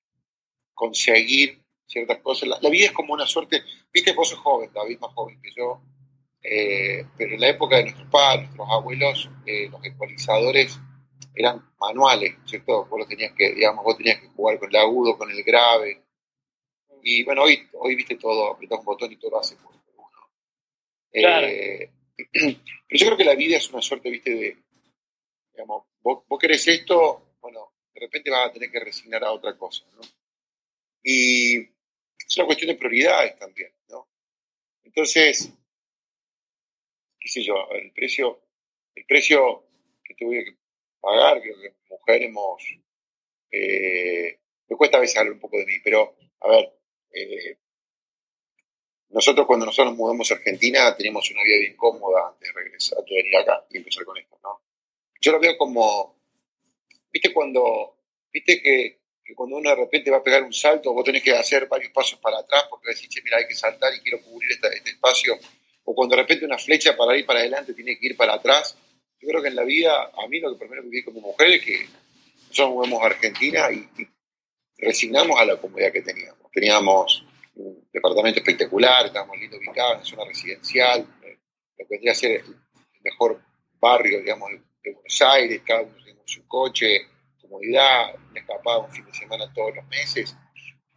conseguir 0.72 1.64
ciertas 1.84 2.18
cosas. 2.18 2.48
La, 2.62 2.70
vida 2.70 2.86
es 2.86 2.92
como 2.92 3.12
una 3.12 3.26
suerte, 3.26 3.64
viste, 3.92 4.12
vos 4.12 4.28
sos 4.28 4.38
joven, 4.38 4.70
David, 4.72 5.00
más 5.00 5.12
joven 5.14 5.42
que 5.42 5.50
yo, 5.56 5.80
eh, 6.40 7.04
pero 7.18 7.34
en 7.34 7.40
la 7.40 7.48
época 7.48 7.78
de 7.78 7.82
nuestros 7.82 8.08
padres, 8.08 8.44
nuestros 8.44 8.68
abuelos, 8.70 9.30
eh, 9.46 9.68
los 9.68 9.84
ecualizadores 9.84 10.78
eran 11.36 11.70
manuales, 11.78 12.34
¿cierto? 12.46 12.86
Vos 12.86 13.06
tenías 13.06 13.32
que, 13.32 13.52
digamos, 13.52 13.84
vos 13.84 13.96
tenías 13.96 14.20
que 14.20 14.28
jugar 14.28 14.58
con 14.58 14.70
el 14.70 14.76
agudo, 14.76 15.18
con 15.18 15.30
el 15.30 15.42
grave. 15.44 16.02
Y 17.02 17.22
bueno, 17.24 17.42
hoy, 17.42 17.68
hoy 17.74 17.94
viste 17.94 18.16
todo, 18.16 18.52
apretás 18.52 18.78
un 18.78 18.86
botón 18.86 19.12
y 19.12 19.16
todo 19.16 19.32
lo 19.32 19.40
hace 19.40 19.54
por 19.56 19.72
uno. 19.72 20.30
Eh, 21.12 21.90
pero 22.32 22.58
yo 22.88 23.06
creo 23.06 23.16
que 23.18 23.24
la 23.24 23.34
vida 23.34 23.58
es 23.58 23.70
una 23.70 23.82
suerte, 23.82 24.10
viste, 24.10 24.30
de, 24.30 24.56
digamos, 25.52 25.84
vos, 26.02 26.24
vos 26.26 26.38
querés 26.38 26.66
esto, 26.66 27.36
bueno, 27.40 27.72
de 27.92 28.00
repente 28.00 28.30
vas 28.30 28.48
a 28.48 28.52
tener 28.52 28.70
que 28.70 28.80
resignar 28.80 29.22
a 29.22 29.32
otra 29.32 29.56
cosa, 29.56 29.84
¿no? 29.94 30.00
Y 31.02 31.58
es 31.58 32.36
una 32.36 32.46
cuestión 32.46 32.68
de 32.68 32.76
prioridades 32.76 33.38
también, 33.38 33.72
¿no? 33.88 34.08
Entonces, 34.82 35.52
qué 37.20 37.28
sé 37.28 37.42
yo, 37.42 37.68
el 37.72 37.92
precio, 37.92 38.40
el 38.94 39.04
precio 39.04 39.64
que 40.02 40.14
tuve 40.14 40.44
que 40.44 40.65
pagar, 41.00 41.40
creo 41.40 41.54
que 41.60 41.74
mujer 41.88 42.22
hemos, 42.22 42.62
eh, 43.50 44.38
me 44.68 44.76
cuesta 44.76 44.98
a 44.98 45.00
veces 45.00 45.16
hablar 45.16 45.34
un 45.34 45.40
poco 45.40 45.58
de 45.58 45.66
mí, 45.66 45.74
pero 45.82 46.16
a 46.40 46.48
ver, 46.48 46.72
eh, 47.12 47.58
nosotros 49.10 49.46
cuando 49.46 49.66
nosotros 49.66 49.92
nos 49.92 49.98
mudamos 49.98 50.30
a 50.30 50.34
Argentina 50.34 50.96
teníamos 50.96 51.30
una 51.30 51.42
vida 51.42 51.58
bien 51.60 51.76
cómoda 51.76 52.28
antes 52.28 52.48
de 52.48 52.60
regresar, 52.60 52.98
de 53.04 53.14
venir 53.14 53.36
acá 53.36 53.66
y 53.70 53.78
empezar 53.78 54.04
con 54.04 54.18
esto, 54.18 54.38
¿no? 54.42 54.60
Yo 55.20 55.32
lo 55.32 55.40
veo 55.40 55.56
como, 55.56 56.18
viste 57.10 57.32
cuando, 57.32 57.98
viste 58.32 58.60
que 58.60 59.06
que 59.26 59.34
cuando 59.34 59.56
uno 59.56 59.70
de 59.70 59.76
repente 59.76 60.10
va 60.10 60.18
a 60.18 60.22
pegar 60.22 60.44
un 60.44 60.52
salto, 60.52 60.92
vos 60.92 61.04
tenés 61.04 61.22
que 61.22 61.32
hacer 61.32 61.66
varios 61.66 61.90
pasos 61.90 62.18
para 62.20 62.38
atrás 62.38 62.66
porque 62.70 62.90
decís, 62.90 63.08
che, 63.08 63.20
mira, 63.22 63.38
hay 63.38 63.48
que 63.48 63.56
saltar 63.56 63.92
y 63.92 64.00
quiero 64.00 64.22
cubrir 64.22 64.52
este, 64.52 64.68
espacio. 64.88 65.36
O 65.84 65.94
cuando 65.94 66.14
de 66.14 66.22
repente 66.22 66.44
una 66.44 66.58
flecha 66.58 66.96
para 66.96 67.16
ir 67.16 67.26
para 67.26 67.40
adelante 67.40 67.74
tiene 67.74 67.98
que 67.98 68.06
ir 68.06 68.16
para 68.16 68.34
atrás. 68.34 68.76
Yo 69.20 69.28
creo 69.28 69.42
que 69.42 69.48
en 69.48 69.56
la 69.56 69.64
vida, 69.64 70.10
a 70.16 70.28
mí 70.28 70.40
lo 70.40 70.52
que 70.52 70.58
primero 70.58 70.82
que 70.82 70.88
vi 70.88 71.04
como 71.04 71.20
mujer 71.20 71.48
es 71.52 71.64
que 71.64 71.86
nosotros 72.48 72.74
movemos 72.74 73.02
a 73.02 73.06
Argentina 73.06 73.70
y, 73.70 73.88
resignamos 74.78 75.40
a 75.40 75.44
la 75.46 75.56
comodidad 75.56 75.90
que 75.90 76.02
teníamos. 76.02 76.50
Teníamos 76.52 77.24
un 77.54 77.88
departamento 77.90 78.40
espectacular, 78.40 79.06
estábamos 79.06 79.38
lindo 79.38 79.56
ubicados 79.56 80.00
en 80.00 80.04
zona 80.04 80.24
residencial, 80.26 81.00
eh, 81.22 81.38
lo 81.78 81.86
que 81.86 81.94
vendría 81.94 82.12
a 82.12 82.14
ser 82.14 82.42
el 82.42 82.56
mejor 83.02 83.40
barrio, 83.80 84.20
digamos, 84.20 84.50
de 84.82 84.92
Buenos 84.92 85.22
Aires, 85.22 85.62
cada 85.64 85.82
uno 85.82 85.96
tenía 86.04 86.22
su 86.26 86.46
coche, 86.46 87.06
comodidad, 87.40 88.14
una 88.30 88.40
escapada 88.40 88.78
un 88.78 88.92
fin 88.92 89.04
de 89.06 89.14
semana 89.14 89.52
todos 89.54 89.74
los 89.74 89.86
meses. 89.86 90.36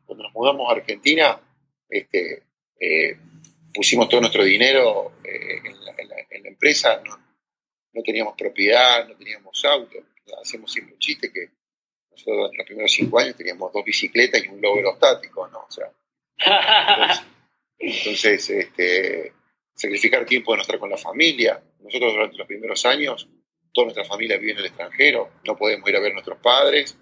Cuando 0.05 0.25
nos 0.25 0.33
mudamos 0.33 0.69
a 0.69 0.75
Argentina, 0.75 1.39
este, 1.87 2.43
eh, 2.79 3.17
pusimos 3.73 4.09
todo 4.09 4.21
nuestro 4.21 4.43
dinero 4.43 5.13
eh, 5.23 5.61
en, 5.63 6.09
la, 6.09 6.49
empresa, 6.49 7.01
no, 7.93 8.01
teníamos 8.03 8.35
propiedad, 8.37 9.07
no 9.07 9.15
teníamos 9.15 9.63
auto. 9.65 9.97
Hacemos 10.41 10.71
siempre 10.71 10.93
un 10.93 10.99
chiste 10.99 11.31
que 11.31 11.49
nosotros 12.11 12.51
en 12.51 12.57
los 12.57 12.65
primeros 12.65 12.91
cinco 12.91 13.19
años 13.19 13.35
teníamos 13.35 13.71
dos 13.73 13.83
bicicletas 13.83 14.43
y 14.43 14.47
un 14.47 14.59
globo 14.59 14.77
aerostático, 14.77 15.47
¿no? 15.47 15.65
O 15.67 15.71
sea, 15.71 15.91
entonces, 17.79 18.49
este, 18.49 19.33
sacrificar 19.73 20.25
tiempo 20.25 20.51
de 20.51 20.57
no 20.57 20.61
estar 20.61 20.79
con 20.79 20.89
la 20.89 20.97
familia. 20.97 21.61
Nosotros 21.79 22.13
durante 22.13 22.37
los 22.37 22.47
primeros 22.47 22.85
años 22.85 23.27
toda 23.73 23.85
nuestra 23.85 24.05
familia 24.05 24.37
vive 24.37 24.53
en 24.53 24.57
el 24.59 24.65
extranjero, 24.65 25.31
no 25.45 25.55
podemos 25.55 25.87
ir 25.89 25.95
a 25.95 25.99
ver 25.99 26.11
a 26.11 26.15
nuestros 26.15 26.39
padres. 26.39 26.97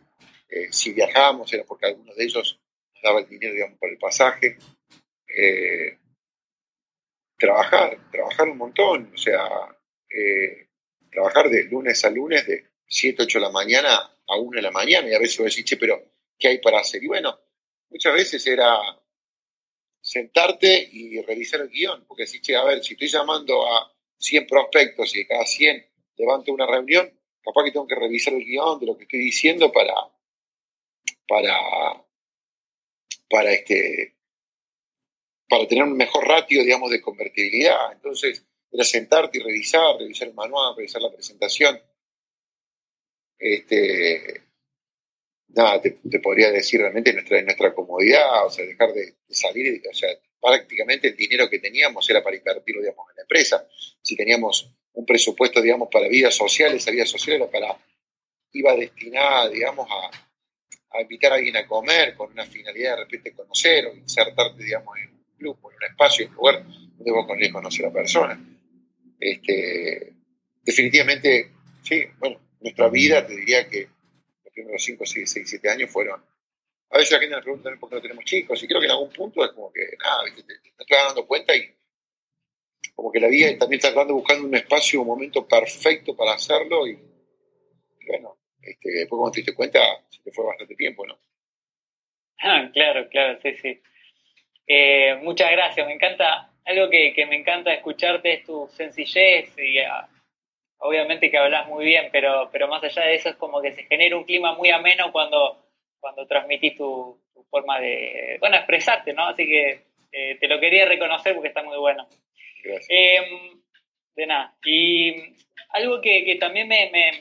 Eh, 0.50 0.67
si 0.72 0.94
viajamos 0.94 1.51
era 1.53 1.63
porque 1.63 1.88
algunos 1.88 2.15
de 2.15 2.24
ellos 2.24 2.60
nos 2.94 3.01
daban 3.01 3.24
el 3.24 3.29
dinero, 3.29 3.53
digamos, 3.53 3.79
para 3.79 3.94
el 3.94 4.00
pasaje. 4.00 4.58
Eh, 5.27 5.98
trabajar, 7.38 7.98
trabajar 8.12 8.50
un 8.50 8.58
montón, 8.58 9.12
o 9.13 9.17
sea, 9.17 9.48
eh, 10.10 10.66
trabajar 11.11 11.49
de 11.49 11.63
lunes 11.65 12.03
a 12.05 12.09
lunes, 12.09 12.45
de 12.45 12.65
7, 12.87 13.23
8 13.23 13.39
de 13.39 13.45
la 13.45 13.51
mañana 13.51 13.95
a 14.27 14.37
1 14.37 14.55
de 14.57 14.61
la 14.61 14.71
mañana, 14.71 15.09
y 15.09 15.13
a 15.13 15.19
veces 15.19 15.37
vos 15.37 15.49
decís, 15.49 15.65
che, 15.65 15.77
pero 15.77 16.03
¿qué 16.37 16.49
hay 16.49 16.57
para 16.59 16.79
hacer? 16.79 17.03
Y 17.03 17.07
bueno, 17.07 17.39
muchas 17.89 18.13
veces 18.13 18.45
era 18.47 18.77
sentarte 20.01 20.89
y 20.91 21.21
revisar 21.21 21.61
el 21.61 21.69
guion, 21.69 22.05
porque 22.07 22.25
decís, 22.25 22.41
che, 22.41 22.55
a 22.55 22.63
ver, 22.63 22.83
si 22.83 22.93
estoy 22.93 23.07
llamando 23.07 23.65
a 23.65 23.93
100 24.17 24.47
prospectos 24.47 25.15
y 25.15 25.19
de 25.19 25.27
cada 25.27 25.45
100 25.45 25.85
levanto 26.17 26.51
una 26.51 26.65
reunión, 26.65 27.11
capaz 27.43 27.63
que 27.63 27.71
tengo 27.71 27.87
que 27.87 27.95
revisar 27.95 28.33
el 28.33 28.43
guion 28.43 28.79
de 28.79 28.87
lo 28.87 28.97
que 28.97 29.03
estoy 29.03 29.19
diciendo 29.19 29.71
para, 29.71 29.93
para, 31.27 32.05
para, 33.29 33.51
este, 33.51 34.17
para 35.47 35.67
tener 35.67 35.83
un 35.83 35.95
mejor 35.95 36.27
ratio, 36.27 36.63
digamos, 36.63 36.89
de 36.91 37.01
convertibilidad. 37.01 37.91
Entonces, 37.93 38.45
era 38.71 38.83
sentarte 38.83 39.38
y 39.39 39.41
revisar, 39.41 39.97
revisar 39.97 40.27
el 40.27 40.33
manual, 40.33 40.75
revisar 40.75 41.01
la 41.01 41.12
presentación. 41.12 41.79
Este, 43.39 44.47
nada, 45.50 45.81
te, 45.81 46.19
podría 46.19 46.51
decir 46.51 46.79
realmente 46.81 47.13
nuestra, 47.13 47.41
nuestra 47.41 47.74
comodidad, 47.74 48.45
o 48.45 48.50
sea, 48.50 48.65
dejar 48.65 48.93
de, 48.93 49.15
salir, 49.29 49.81
o 49.89 49.93
sea, 49.93 50.09
prácticamente 50.41 51.07
el 51.09 51.15
dinero 51.15 51.50
que 51.50 51.59
teníamos 51.59 52.09
era 52.09 52.24
para 52.24 52.36
invertirlo, 52.36 52.81
digamos, 52.81 53.09
en 53.09 53.15
la 53.17 53.21
empresa. 53.24 53.67
Si 54.01 54.15
teníamos 54.15 54.71
un 54.93 55.05
presupuesto, 55.05 55.62
digamos, 55.62 55.89
para 55.91 56.07
vidas 56.07 56.36
sociales, 56.36 56.81
esa 56.81 56.91
vida 56.91 57.05
social 57.05 57.38
era 57.38 57.50
para, 57.50 57.77
iba 58.53 58.75
destinada, 58.75 59.50
digamos, 59.50 59.88
a, 59.89 60.12
invitar 61.00 61.31
a 61.31 61.36
alguien 61.36 61.55
a 61.55 61.67
comer 61.67 62.15
con 62.15 62.31
una 62.31 62.43
finalidad 62.43 62.95
de 62.95 63.03
repente 63.03 63.31
conocer 63.31 63.86
o 63.86 63.93
insertarte, 63.93 64.63
digamos, 64.63 64.97
en 64.97 65.09
un 65.09 65.25
club 65.38 65.57
o 65.62 65.69
en 65.69 65.77
un 65.77 65.83
espacio, 65.83 66.25
en 66.25 66.31
un 66.31 66.36
lugar 66.38 66.63
donde 66.65 67.12
vos 67.12 67.27
conocer 67.53 67.86
a 67.86 67.93
personas. 67.93 68.39
Este, 69.19 70.13
definitivamente, 70.63 71.51
sí, 71.83 72.05
bueno, 72.19 72.39
nuestra 72.62 72.89
vida, 72.89 73.25
te 73.25 73.36
diría 73.36 73.67
que 73.67 73.88
los 74.43 74.53
primeros 74.53 74.83
5, 74.83 75.05
6, 75.05 75.31
6, 75.31 75.50
7 75.50 75.69
años 75.69 75.89
fueron 75.89 76.21
a 76.89 76.97
veces 76.97 77.12
la 77.12 77.19
gente 77.19 77.36
me 77.36 77.41
pregunta 77.41 77.69
por 77.79 77.89
qué 77.89 77.95
no 77.95 78.01
tenemos 78.01 78.24
chicos, 78.24 78.63
y 78.63 78.67
creo 78.67 78.79
que 78.79 78.86
en 78.86 78.91
algún 78.91 79.12
punto 79.12 79.43
es 79.43 79.51
como 79.51 79.71
que, 79.71 79.81
nada, 80.01 80.24
te, 80.33 80.43
te, 80.43 80.53
estás 80.69 81.07
dando 81.07 81.27
cuenta 81.27 81.55
y 81.55 81.74
como 82.95 83.12
que 83.12 83.19
la 83.19 83.27
vida 83.27 83.57
también 83.57 83.79
está 83.83 84.03
buscando 84.05 84.47
un 84.47 84.55
espacio, 84.55 85.01
un 85.01 85.07
momento 85.07 85.47
perfecto 85.47 86.15
para 86.15 86.33
hacerlo, 86.33 86.88
y, 86.88 86.97
bueno, 88.07 88.38
este, 88.62 88.89
después 88.91 89.19
cuando 89.19 89.31
te 89.31 89.39
diste 89.41 89.53
cuenta, 89.53 89.79
se 90.09 90.24
te 90.24 90.31
fue 90.31 90.45
bastante 90.45 90.75
tiempo, 90.75 91.05
¿no? 91.05 91.19
Claro, 92.74 93.09
claro, 93.09 93.39
sí, 93.41 93.55
sí. 93.62 93.81
Eh, 94.65 95.15
muchas 95.21 95.51
gracias, 95.51 95.86
me 95.86 95.93
encanta, 95.93 96.53
algo 96.67 96.89
que, 96.89 97.13
que, 97.13 97.25
me 97.25 97.38
encanta 97.38 97.74
escucharte 97.74 98.33
es 98.33 98.43
tu 98.43 98.67
sencillez 98.69 99.53
y 99.57 99.79
uh, 99.79 100.05
obviamente 100.79 101.31
que 101.31 101.38
hablas 101.38 101.67
muy 101.67 101.86
bien, 101.86 102.09
pero, 102.12 102.50
pero 102.51 102.67
más 102.67 102.83
allá 102.83 103.03
de 103.03 103.15
eso 103.15 103.29
es 103.29 103.36
como 103.36 103.62
que 103.62 103.74
se 103.74 103.83
genera 103.83 104.17
un 104.17 104.25
clima 104.25 104.53
muy 104.53 104.69
ameno 104.69 105.12
cuando 105.12 105.67
cuando 106.00 106.27
transmitís 106.27 106.75
tu, 106.75 107.19
forma 107.50 107.79
de, 107.79 108.38
bueno, 108.39 108.57
expresarte, 108.57 109.13
¿no? 109.13 109.27
Así 109.27 109.47
que 109.47 109.86
eh, 110.12 110.38
te 110.39 110.47
lo 110.47 110.59
quería 110.59 110.86
reconocer 110.86 111.33
porque 111.33 111.50
está 111.50 111.63
muy 111.63 111.77
bueno. 111.77 112.07
Gracias. 112.63 112.88
Em, 112.89 113.62
de 114.15 114.27
nada. 114.27 114.53
Y 114.65 115.15
algo 115.69 116.01
que, 116.01 116.36
también 116.39 116.67
me, 116.67 117.12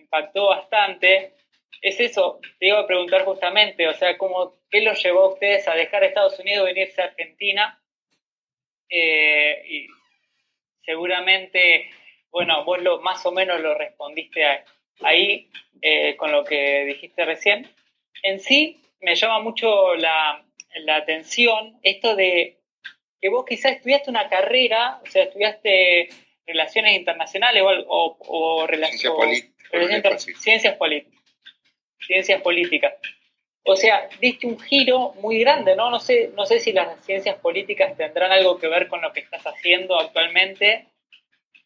impactó 0.00 0.48
bastante 0.48 1.34
es 1.82 2.00
eso, 2.00 2.40
te 2.58 2.68
iba 2.68 2.80
a 2.80 2.86
preguntar 2.86 3.24
justamente, 3.24 3.88
o 3.88 3.92
sea, 3.94 4.16
¿cómo, 4.18 4.54
¿qué 4.70 4.80
los 4.80 5.02
llevó 5.02 5.20
a 5.20 5.32
ustedes 5.34 5.66
a 5.68 5.74
dejar 5.74 6.04
Estados 6.04 6.38
Unidos 6.38 6.68
y 6.68 6.74
venirse 6.74 7.00
a 7.00 7.06
Argentina? 7.06 7.79
Eh, 8.90 9.62
y 9.68 9.86
seguramente, 10.84 11.90
bueno, 12.30 12.64
vos 12.64 12.82
lo, 12.82 13.00
más 13.00 13.24
o 13.24 13.32
menos 13.32 13.60
lo 13.60 13.74
respondiste 13.74 14.44
ahí 15.00 15.48
eh, 15.80 16.16
con 16.16 16.32
lo 16.32 16.44
que 16.44 16.84
dijiste 16.84 17.24
recién, 17.24 17.70
en 18.22 18.40
sí 18.40 18.80
me 19.00 19.14
llama 19.14 19.40
mucho 19.40 19.94
la, 19.94 20.44
atención 20.94 21.78
esto 21.82 22.14
de 22.14 22.58
que 23.20 23.28
vos 23.28 23.44
quizás 23.44 23.72
estudiaste 23.72 24.10
una 24.10 24.28
carrera, 24.28 25.00
o 25.02 25.06
sea, 25.06 25.24
estudiaste 25.24 26.08
relaciones 26.46 26.96
internacionales 26.96 27.62
o, 27.62 28.16
o, 28.18 28.66
ciencias, 28.66 30.24
ciencias 30.38 30.76
políticas. 30.76 31.20
Ciencias 32.00 32.42
políticas. 32.42 32.94
O 33.64 33.76
sea, 33.76 34.08
diste 34.20 34.46
un 34.46 34.58
giro 34.58 35.12
muy 35.20 35.40
grande, 35.40 35.76
¿no? 35.76 35.90
No 35.90 36.00
sé, 36.00 36.30
no 36.34 36.46
sé 36.46 36.60
si 36.60 36.72
las 36.72 37.04
ciencias 37.04 37.36
políticas 37.38 37.96
tendrán 37.96 38.32
algo 38.32 38.58
que 38.58 38.68
ver 38.68 38.88
con 38.88 39.02
lo 39.02 39.12
que 39.12 39.20
estás 39.20 39.42
haciendo 39.44 39.98
actualmente, 39.98 40.86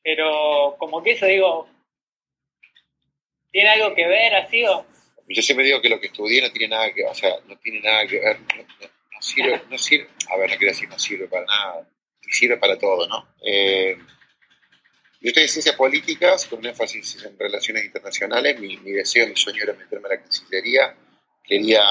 pero 0.02 0.76
como 0.78 1.02
que 1.02 1.12
eso 1.12 1.26
digo, 1.26 1.68
¿tiene 3.50 3.68
algo 3.70 3.94
que 3.94 4.06
ver 4.06 4.34
así 4.34 4.64
o? 4.64 4.84
Yo 5.28 5.42
siempre 5.42 5.64
digo 5.64 5.80
que 5.80 5.88
lo 5.88 6.00
que 6.00 6.08
estudié 6.08 6.42
no 6.42 6.50
tiene 6.50 6.76
nada 6.76 6.92
que, 6.92 7.04
o 7.04 7.14
sea, 7.14 7.30
no 7.46 7.56
tiene 7.58 7.80
nada 7.80 8.06
que 8.06 8.18
ver, 8.18 8.38
no, 8.40 9.22
sirve, 9.22 9.62
no 9.70 9.78
sirve, 9.78 10.08
a 10.28 10.36
ver, 10.36 10.50
no 10.50 10.56
quiero 10.56 10.72
decir 10.72 10.88
no 10.88 10.98
sirve 10.98 11.28
para 11.28 11.46
nada, 11.46 11.88
y 12.26 12.32
sirve 12.32 12.58
para 12.58 12.78
todo, 12.78 13.06
¿no? 13.06 13.28
Eh, 13.40 13.96
yo 15.24 15.28
estoy 15.28 15.44
en 15.44 15.48
ciencias 15.48 15.76
políticas 15.76 16.44
con 16.44 16.58
un 16.58 16.66
énfasis 16.66 17.24
en 17.24 17.38
relaciones 17.38 17.86
internacionales. 17.86 18.60
Mi, 18.60 18.76
mi, 18.76 18.92
deseo, 18.92 19.26
mi 19.26 19.34
sueño 19.34 19.62
era 19.62 19.72
meterme 19.72 20.06
a 20.08 20.10
la 20.10 20.20
cancillería. 20.20 20.94
Quería, 21.44 21.82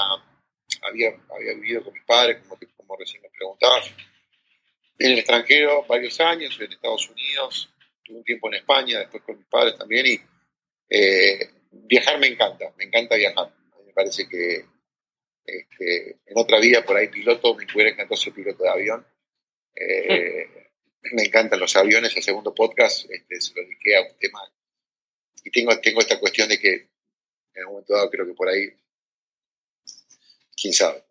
había, 0.81 1.09
había 1.29 1.53
vivido 1.53 1.83
con 1.83 1.93
mis 1.93 2.03
padres, 2.03 2.41
como, 2.75 2.97
recién 2.97 3.21
me 3.21 3.29
preguntabas, 3.29 3.91
en 4.99 5.11
el 5.11 5.19
extranjero 5.19 5.85
varios 5.87 6.19
años, 6.19 6.57
en 6.59 6.71
Estados 6.71 7.09
Unidos, 7.09 7.69
tuve 8.03 8.17
un 8.17 8.23
tiempo 8.23 8.47
en 8.47 8.55
España, 8.55 8.99
después 8.99 9.23
con 9.23 9.37
mis 9.37 9.47
padres 9.47 9.77
también, 9.77 10.05
y 10.05 10.19
eh, 10.89 11.49
viajar 11.71 12.19
me 12.19 12.27
encanta, 12.27 12.73
me 12.77 12.85
encanta 12.85 13.15
viajar. 13.15 13.51
me 13.85 13.93
parece 13.93 14.27
que 14.27 14.65
este, 15.45 16.19
en 16.25 16.37
otra 16.37 16.59
vida 16.59 16.85
por 16.85 16.97
ahí 16.97 17.09
piloto, 17.09 17.55
me 17.55 17.65
hubiera 17.65 17.91
encantado 17.91 18.17
ser 18.17 18.33
piloto 18.33 18.63
de 18.63 18.69
avión. 18.69 19.05
Eh, 19.75 20.47
me 21.13 21.23
encantan 21.23 21.59
los 21.59 21.75
aviones. 21.75 22.15
El 22.15 22.23
segundo 22.23 22.53
podcast 22.53 23.09
este, 23.09 23.41
se 23.41 23.53
lo 23.55 23.61
dediqué 23.61 23.97
a 23.97 24.01
un 24.01 24.17
tema. 24.17 24.39
Y 25.43 25.51
tengo, 25.51 25.77
tengo 25.79 25.99
esta 25.99 26.19
cuestión 26.19 26.47
de 26.49 26.59
que 26.59 26.89
en 27.55 27.65
un 27.65 27.71
momento 27.73 27.93
dado 27.93 28.09
creo 28.09 28.25
que 28.25 28.33
por 28.33 28.47
ahí, 28.47 28.69
quién 30.63 30.73
sabe. 30.73 31.04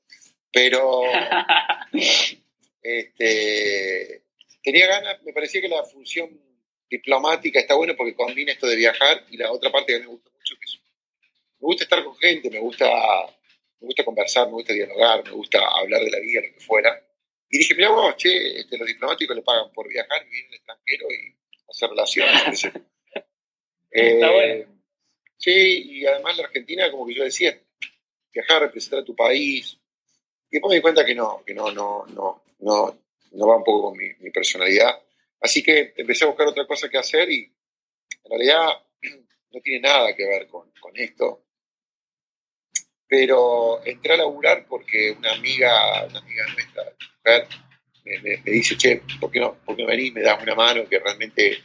Pero 0.51 1.03
este, 2.83 4.23
tenía 4.63 4.87
ganas, 4.87 5.23
me 5.23 5.33
parecía 5.33 5.61
que 5.61 5.69
la 5.69 5.85
función 5.85 6.31
diplomática 6.89 7.61
está 7.61 7.75
buena 7.75 7.95
porque 7.95 8.15
combina 8.15 8.53
esto 8.53 8.67
de 8.67 8.77
viajar 8.77 9.25
y 9.31 9.37
la 9.37 9.53
otra 9.53 9.71
parte 9.71 9.93
que 9.93 10.01
me 10.01 10.07
gusta 10.07 10.31
me 11.63 11.67
gusta 11.67 11.85
estar 11.85 12.03
con 12.03 12.17
gente, 12.17 12.51
me 12.51 12.59
gusta, 12.59 12.87
me 13.81 13.87
gusta 13.87 14.05
conversar, 14.05 14.47
me 14.49 14.55
gusta 14.55 14.73
dialogar, 14.73 15.23
me 15.25 15.31
gusta 15.31 15.61
hablar 15.65 16.03
de 16.03 16.11
la 16.11 16.19
vida, 16.19 16.41
lo 16.41 16.53
que 16.53 16.61
fuera. 16.61 17.01
Y 17.49 17.59
dije, 17.59 17.77
mira 17.77 17.91
vos, 17.91 18.17
che, 18.17 18.59
este, 18.59 18.77
los 18.77 18.89
diplomáticos 18.89 19.37
le 19.37 19.43
pagan 19.43 19.71
por 19.73 19.89
viajar, 19.89 20.25
vivir 20.25 20.45
en 20.45 20.49
el 20.49 20.55
extranjero 20.57 21.07
y 21.11 21.37
hacer 21.69 21.89
relaciones. 21.91 22.65
eh, 23.93 24.67
Sí, 25.37 25.83
y 25.87 26.07
además 26.07 26.37
la 26.37 26.45
Argentina, 26.45 26.91
como 26.91 27.05
que 27.07 27.15
yo 27.15 27.25
decía, 27.25 27.61
viajar, 28.33 28.63
representar 28.63 29.01
a 29.01 29.05
tu 29.05 29.15
país. 29.15 29.79
Y 30.51 30.57
después 30.57 30.71
me 30.71 30.77
di 30.77 30.83
cuenta 30.83 31.05
que 31.05 31.15
no, 31.15 31.43
que 31.45 31.55
no, 31.55 31.71
no, 31.73 32.05
no, 32.07 32.43
no, 32.61 32.99
no 33.33 33.47
va 33.47 33.57
un 33.57 33.65
poco 33.65 33.91
con 33.91 33.97
mi, 33.97 34.13
personalidad. 34.31 35.01
Así 35.41 35.63
que 35.63 35.95
empecé 35.97 36.25
a 36.25 36.29
buscar 36.29 36.47
otra 36.47 36.67
cosa 36.67 36.89
que 36.89 36.99
hacer 36.99 37.31
y 37.31 37.45
en 37.45 38.31
realidad 38.31 38.69
no 39.53 39.61
tiene 39.61 39.81
nada 39.81 40.15
que 40.15 40.27
ver 40.27 40.49
con, 40.49 40.71
esto 40.95 41.47
pero 43.09 43.83
entré 43.87 44.15
a 44.15 44.19
laburar 44.19 44.67
porque 44.67 45.11
una 45.13 45.33
amiga, 45.33 46.05
una 46.07 46.19
amiga 46.19 46.47
nuestra, 46.53 46.85
mujer, 47.19 47.49
me, 48.05 48.19
me, 48.19 48.53
dice, 48.53 48.77
che, 48.77 49.03
¿por 49.21 49.31
qué 49.31 49.39
no, 49.39 49.55
por 49.65 49.77
qué 49.77 49.83
no 49.83 49.89
venís? 49.89 50.13
Me 50.13 50.23
das 50.23 50.43
una 50.43 50.55
mano 50.55 50.89
que 50.89 50.99
realmente 50.99 51.63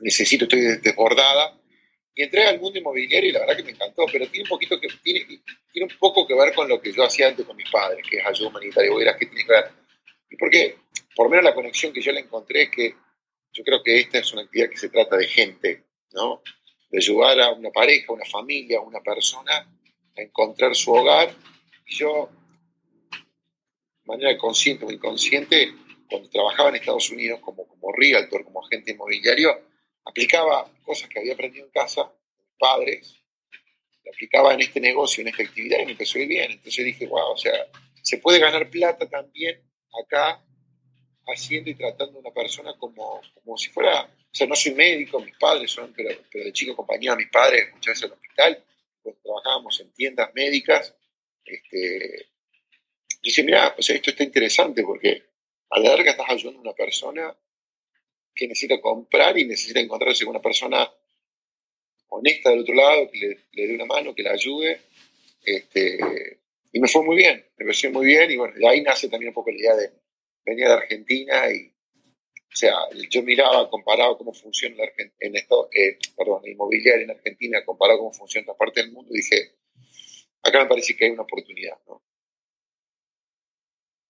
necesito, 0.00 0.44
estoy 0.44 0.78
desbordada. 0.82 1.58
Y 2.18 2.22
entré 2.22 2.46
al 2.46 2.58
mundo 2.58 2.78
inmobiliario 2.78 3.28
y 3.28 3.32
la 3.32 3.40
verdad 3.40 3.58
que 3.58 3.62
me 3.62 3.72
encantó, 3.72 4.06
pero 4.10 4.26
tiene 4.28 4.44
un 4.44 4.48
poquito 4.48 4.80
que, 4.80 4.88
tiene, 5.02 5.42
tiene 5.70 5.92
un 5.92 5.98
poco 5.98 6.26
que 6.26 6.34
ver 6.34 6.54
con 6.54 6.66
lo 6.66 6.80
que 6.80 6.90
yo 6.90 7.04
hacía 7.04 7.28
antes 7.28 7.44
con 7.44 7.54
mis 7.54 7.70
padres, 7.70 8.02
que 8.08 8.16
es 8.16 8.26
ayuda 8.26 8.48
humanitaria. 8.48 9.10
A 9.10 9.16
¿qué 9.18 9.26
tiene 9.26 9.44
que 9.44 9.52
ver? 9.52 9.70
Y 10.30 10.36
por 11.14 11.26
lo 11.26 11.30
menos 11.30 11.44
la 11.44 11.54
conexión 11.54 11.92
que 11.92 12.00
yo 12.00 12.12
le 12.12 12.20
encontré 12.20 12.62
es 12.62 12.70
que 12.70 12.94
yo 13.52 13.62
creo 13.62 13.82
que 13.82 14.00
esta 14.00 14.18
es 14.18 14.32
una 14.32 14.42
actividad 14.42 14.70
que 14.70 14.78
se 14.78 14.88
trata 14.88 15.14
de 15.18 15.26
gente, 15.28 15.84
¿no? 16.14 16.42
De 16.88 16.98
ayudar 16.98 17.38
a 17.38 17.52
una 17.52 17.70
pareja, 17.70 18.14
una 18.14 18.24
familia, 18.24 18.80
una 18.80 19.00
persona 19.00 19.52
a 20.16 20.22
encontrar 20.22 20.74
su 20.74 20.94
hogar. 20.94 21.34
Y 21.86 21.96
yo, 21.96 22.30
de 23.12 24.06
manera 24.06 24.38
consciente 24.38 24.86
o 24.86 24.90
inconsciente, 24.90 25.70
cuando 26.08 26.30
trabajaba 26.30 26.70
en 26.70 26.76
Estados 26.76 27.10
Unidos 27.10 27.40
como, 27.40 27.66
como 27.66 27.92
realtor, 27.92 28.42
como 28.42 28.64
agente 28.64 28.92
inmobiliario, 28.92 29.60
aplicaba 30.06 30.70
cosas 30.84 31.08
que 31.08 31.18
había 31.18 31.34
aprendido 31.34 31.66
en 31.66 31.70
casa, 31.72 32.10
padres, 32.58 33.16
aplicaba 34.10 34.54
en 34.54 34.62
este 34.62 34.80
negocio, 34.80 35.20
en 35.22 35.28
esta 35.28 35.42
actividad 35.42 35.80
y 35.80 35.86
me 35.86 35.92
empezó 35.92 36.18
a 36.18 36.22
bien. 36.22 36.52
Entonces 36.52 36.84
dije, 36.84 37.06
wow, 37.06 37.32
o 37.32 37.36
sea, 37.36 37.52
se 38.02 38.18
puede 38.18 38.38
ganar 38.38 38.70
plata 38.70 39.08
también 39.08 39.60
acá 40.02 40.42
haciendo 41.26 41.70
y 41.70 41.74
tratando 41.74 42.18
a 42.18 42.20
una 42.20 42.30
persona 42.30 42.74
como, 42.78 43.20
como 43.34 43.58
si 43.58 43.68
fuera, 43.68 44.04
o 44.04 44.34
sea, 44.34 44.46
no 44.46 44.54
soy 44.54 44.72
médico, 44.72 45.20
mis 45.20 45.36
padres 45.36 45.70
son, 45.70 45.92
pero, 45.92 46.16
pero 46.30 46.44
de 46.44 46.52
chico 46.52 46.72
acompañaba 46.72 47.14
a 47.14 47.18
mis 47.18 47.30
padres 47.30 47.72
muchas 47.74 47.94
veces 47.94 48.04
al 48.04 48.12
hospital 48.12 48.64
trabajábamos 49.22 49.80
en 49.80 49.92
tiendas 49.92 50.32
médicas, 50.34 50.94
este, 51.44 52.30
dice, 53.22 53.42
mira, 53.42 53.74
esto 53.78 54.10
está 54.10 54.24
interesante 54.24 54.82
porque 54.82 55.22
a 55.70 55.78
la 55.78 55.90
larga 55.90 56.12
estás 56.12 56.28
ayudando 56.28 56.60
a 56.60 56.62
una 56.62 56.72
persona 56.72 57.36
que 58.36 58.46
necesita 58.46 58.80
comprar 58.80 59.36
y 59.38 59.46
necesita 59.46 59.80
encontrarse 59.80 60.24
con 60.24 60.34
una 60.34 60.42
persona 60.42 60.88
honesta 62.08 62.50
del 62.50 62.60
otro 62.60 62.74
lado, 62.74 63.10
que 63.10 63.38
le, 63.52 63.66
dé 63.66 63.74
una 63.74 63.86
mano, 63.86 64.14
que 64.14 64.22
la 64.22 64.32
ayude. 64.32 64.80
Este, 65.44 65.98
y 66.72 66.78
me 66.78 66.88
fue 66.88 67.02
muy 67.02 67.16
bien, 67.16 67.44
me 67.56 67.64
pareció 67.64 67.90
muy 67.90 68.06
bien 68.06 68.30
y 68.30 68.36
bueno, 68.36 68.54
de 68.54 68.68
ahí 68.68 68.82
nace 68.82 69.08
también 69.08 69.30
un 69.30 69.34
poco 69.34 69.50
la 69.50 69.58
idea 69.58 69.76
de 69.76 69.90
venir 70.44 70.66
a 70.66 70.74
Argentina 70.74 71.50
y 71.50 71.72
o 72.56 72.58
sea, 72.58 72.72
yo 73.10 73.22
miraba, 73.22 73.68
comparado 73.68 74.16
cómo 74.16 74.32
funciona 74.32 74.82
en 75.20 75.36
esto, 75.36 75.68
eh, 75.72 75.98
perdón, 76.16 76.40
en 76.46 77.10
Argentina, 77.10 77.62
comparado 77.66 77.98
cómo 77.98 78.12
funciona 78.12 78.44
en 78.44 78.48
otras 78.48 78.58
partes 78.58 78.84
del 78.84 78.94
mundo, 78.94 79.12
y 79.12 79.18
dije, 79.18 79.56
acá 80.42 80.62
me 80.62 80.68
parece 80.68 80.96
que 80.96 81.04
hay 81.04 81.10
una 81.10 81.24
oportunidad, 81.24 81.76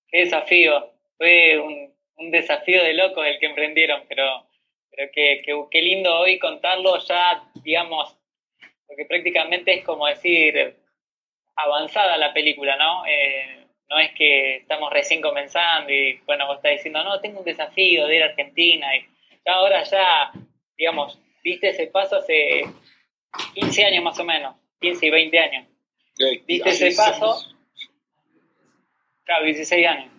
qué 0.08 0.18
desafío. 0.18 0.92
Fue 1.18 1.58
un, 1.58 1.95
un 2.16 2.30
desafío 2.30 2.82
de 2.82 2.94
locos 2.94 3.26
el 3.26 3.38
que 3.38 3.46
emprendieron, 3.46 4.04
pero, 4.08 4.46
pero 4.90 5.10
qué, 5.12 5.42
qué, 5.70 5.82
lindo 5.82 6.18
hoy 6.18 6.38
contarlo 6.38 6.98
ya, 6.98 7.44
digamos, 7.62 8.16
porque 8.86 9.04
prácticamente 9.04 9.74
es 9.74 9.84
como 9.84 10.06
decir 10.06 10.76
avanzada 11.56 12.16
la 12.16 12.32
película, 12.32 12.76
¿no? 12.76 13.04
Eh, 13.06 13.66
no 13.88 13.98
es 13.98 14.12
que 14.14 14.56
estamos 14.56 14.92
recién 14.92 15.20
comenzando 15.20 15.92
y, 15.92 16.18
bueno, 16.26 16.46
vos 16.46 16.56
estás 16.56 16.72
diciendo, 16.72 17.04
no, 17.04 17.20
tengo 17.20 17.40
un 17.40 17.44
desafío 17.44 18.06
de 18.06 18.16
ir 18.16 18.22
a 18.22 18.26
Argentina 18.26 18.96
y 18.96 19.06
ya 19.44 19.52
ahora 19.52 19.82
ya, 19.84 20.32
digamos, 20.76 21.18
viste 21.42 21.68
ese 21.68 21.86
paso 21.86 22.16
hace 22.16 22.62
15 23.54 23.84
años 23.84 24.04
más 24.04 24.18
o 24.18 24.24
menos, 24.24 24.56
15 24.80 25.06
y 25.06 25.10
20 25.10 25.38
años. 25.38 25.66
Viste 26.46 26.70
ese 26.70 26.96
paso. 26.96 27.36
Claro, 29.24 29.44
16 29.44 29.86
años. 29.86 30.12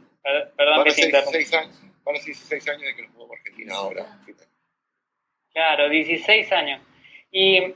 Perdón 0.55 0.83
que 0.83 0.91
te 0.91 1.05
interrumpa. 1.05 1.86
Van 2.07 2.15
a 2.15 2.19
16 2.19 2.69
años 2.69 2.83
de 2.83 2.95
que 2.95 3.01
nos 3.01 3.11
mudamos 3.11 3.35
a 3.35 3.39
Argentina 3.39 3.75
ahora. 3.75 4.05
Claro, 5.51 5.89
16 5.89 6.51
años. 6.53 6.81
Y 7.29 7.73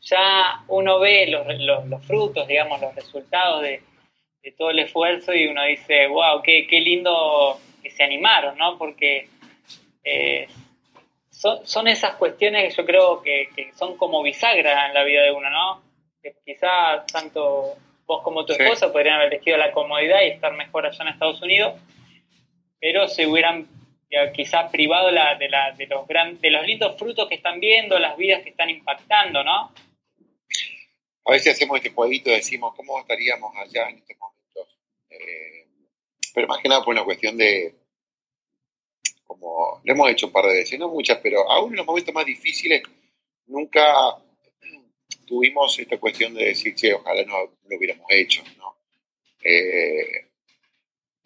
ya 0.00 0.64
uno 0.66 0.98
ve 0.98 1.28
los, 1.28 1.46
los, 1.86 2.04
frutos, 2.04 2.48
digamos, 2.48 2.80
los 2.80 2.92
resultados 2.96 3.62
de, 3.62 3.82
de, 4.42 4.50
todo 4.50 4.70
el 4.70 4.80
esfuerzo 4.80 5.32
y 5.32 5.46
uno 5.46 5.62
dice, 5.62 6.08
wow, 6.08 6.42
qué, 6.42 6.66
qué 6.66 6.80
lindo 6.80 7.60
que 7.80 7.90
se 7.90 8.02
animaron, 8.02 8.58
¿no? 8.58 8.76
Porque 8.78 9.28
eh, 10.02 10.48
son, 11.30 11.64
son, 11.64 11.86
esas 11.86 12.16
cuestiones 12.16 12.64
que 12.64 12.82
yo 12.82 12.84
creo 12.84 13.22
que, 13.22 13.48
que, 13.54 13.72
son 13.74 13.96
como 13.96 14.24
bisagra 14.24 14.88
en 14.88 14.94
la 14.94 15.04
vida 15.04 15.22
de 15.22 15.30
uno, 15.30 15.48
¿no? 15.50 15.82
Que 16.20 16.34
quizás 16.44 17.06
tanto 17.06 17.76
vos 18.06 18.22
como 18.24 18.44
tu 18.44 18.54
esposa 18.54 18.92
podrían 18.92 19.20
haber 19.20 19.34
elegido 19.34 19.56
la 19.56 19.70
comodidad 19.70 20.22
y 20.22 20.30
estar 20.30 20.52
mejor 20.54 20.86
allá 20.86 20.98
en 21.02 21.08
Estados 21.08 21.40
Unidos, 21.42 21.74
pero 22.80 23.08
se 23.08 23.26
hubieran 23.26 23.68
quizás 24.34 24.70
privado 24.70 25.08
de, 25.08 25.86
los 25.88 26.06
gran, 26.06 26.40
de 26.40 26.50
los 26.50 26.66
lindos 26.66 26.96
frutos 26.98 27.28
que 27.28 27.34
están 27.34 27.60
viendo, 27.60 27.98
las 27.98 28.16
vidas 28.16 28.42
que 28.42 28.50
están 28.50 28.70
impactando, 28.70 29.42
¿no? 29.42 29.72
A 31.24 31.32
veces 31.32 31.54
hacemos 31.54 31.76
este 31.78 31.90
jueguito, 31.90 32.30
decimos, 32.30 32.74
¿cómo 32.76 33.00
estaríamos 33.00 33.54
allá 33.56 33.88
en 33.88 33.98
estos 33.98 34.16
momentos? 34.16 34.78
Eh, 35.10 35.66
pero 36.32 36.46
más 36.46 36.62
que 36.62 36.68
nada 36.68 36.84
por 36.84 36.94
una 36.94 37.04
cuestión 37.04 37.36
de, 37.36 37.74
como 39.26 39.80
lo 39.82 39.92
hemos 39.92 40.10
hecho 40.10 40.26
un 40.26 40.32
par 40.32 40.44
de 40.46 40.54
veces, 40.54 40.78
no 40.78 40.88
muchas, 40.88 41.18
pero 41.18 41.50
aún 41.50 41.72
en 41.72 41.78
los 41.78 41.86
momentos 41.86 42.14
más 42.14 42.24
difíciles, 42.24 42.82
nunca 43.46 44.16
tuvimos 45.26 45.76
esta 45.78 45.98
cuestión 45.98 46.32
de 46.34 46.46
decir, 46.46 46.74
che, 46.74 46.94
ojalá 46.94 47.24
no 47.24 47.38
lo 47.68 47.76
hubiéramos 47.76 48.06
hecho, 48.10 48.44
¿no? 48.58 48.76
Eh, 49.42 50.25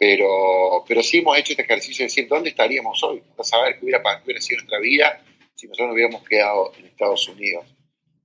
pero, 0.01 0.83
pero 0.89 1.03
sí 1.03 1.19
hemos 1.19 1.37
hecho 1.37 1.53
este 1.53 1.63
ejercicio 1.63 2.03
de 2.03 2.07
decir 2.07 2.27
dónde 2.27 2.49
estaríamos 2.49 3.03
hoy, 3.03 3.23
para 3.37 3.45
saber 3.45 3.79
qué 3.79 3.85
hubiera, 3.85 4.41
sido 4.41 4.57
nuestra 4.57 4.81
vida 4.81 5.23
si 5.55 5.67
nosotros 5.67 5.89
no 5.89 5.93
hubiéramos 5.93 6.27
quedado 6.27 6.73
en 6.79 6.87
Estados 6.87 7.29
Unidos. 7.29 7.67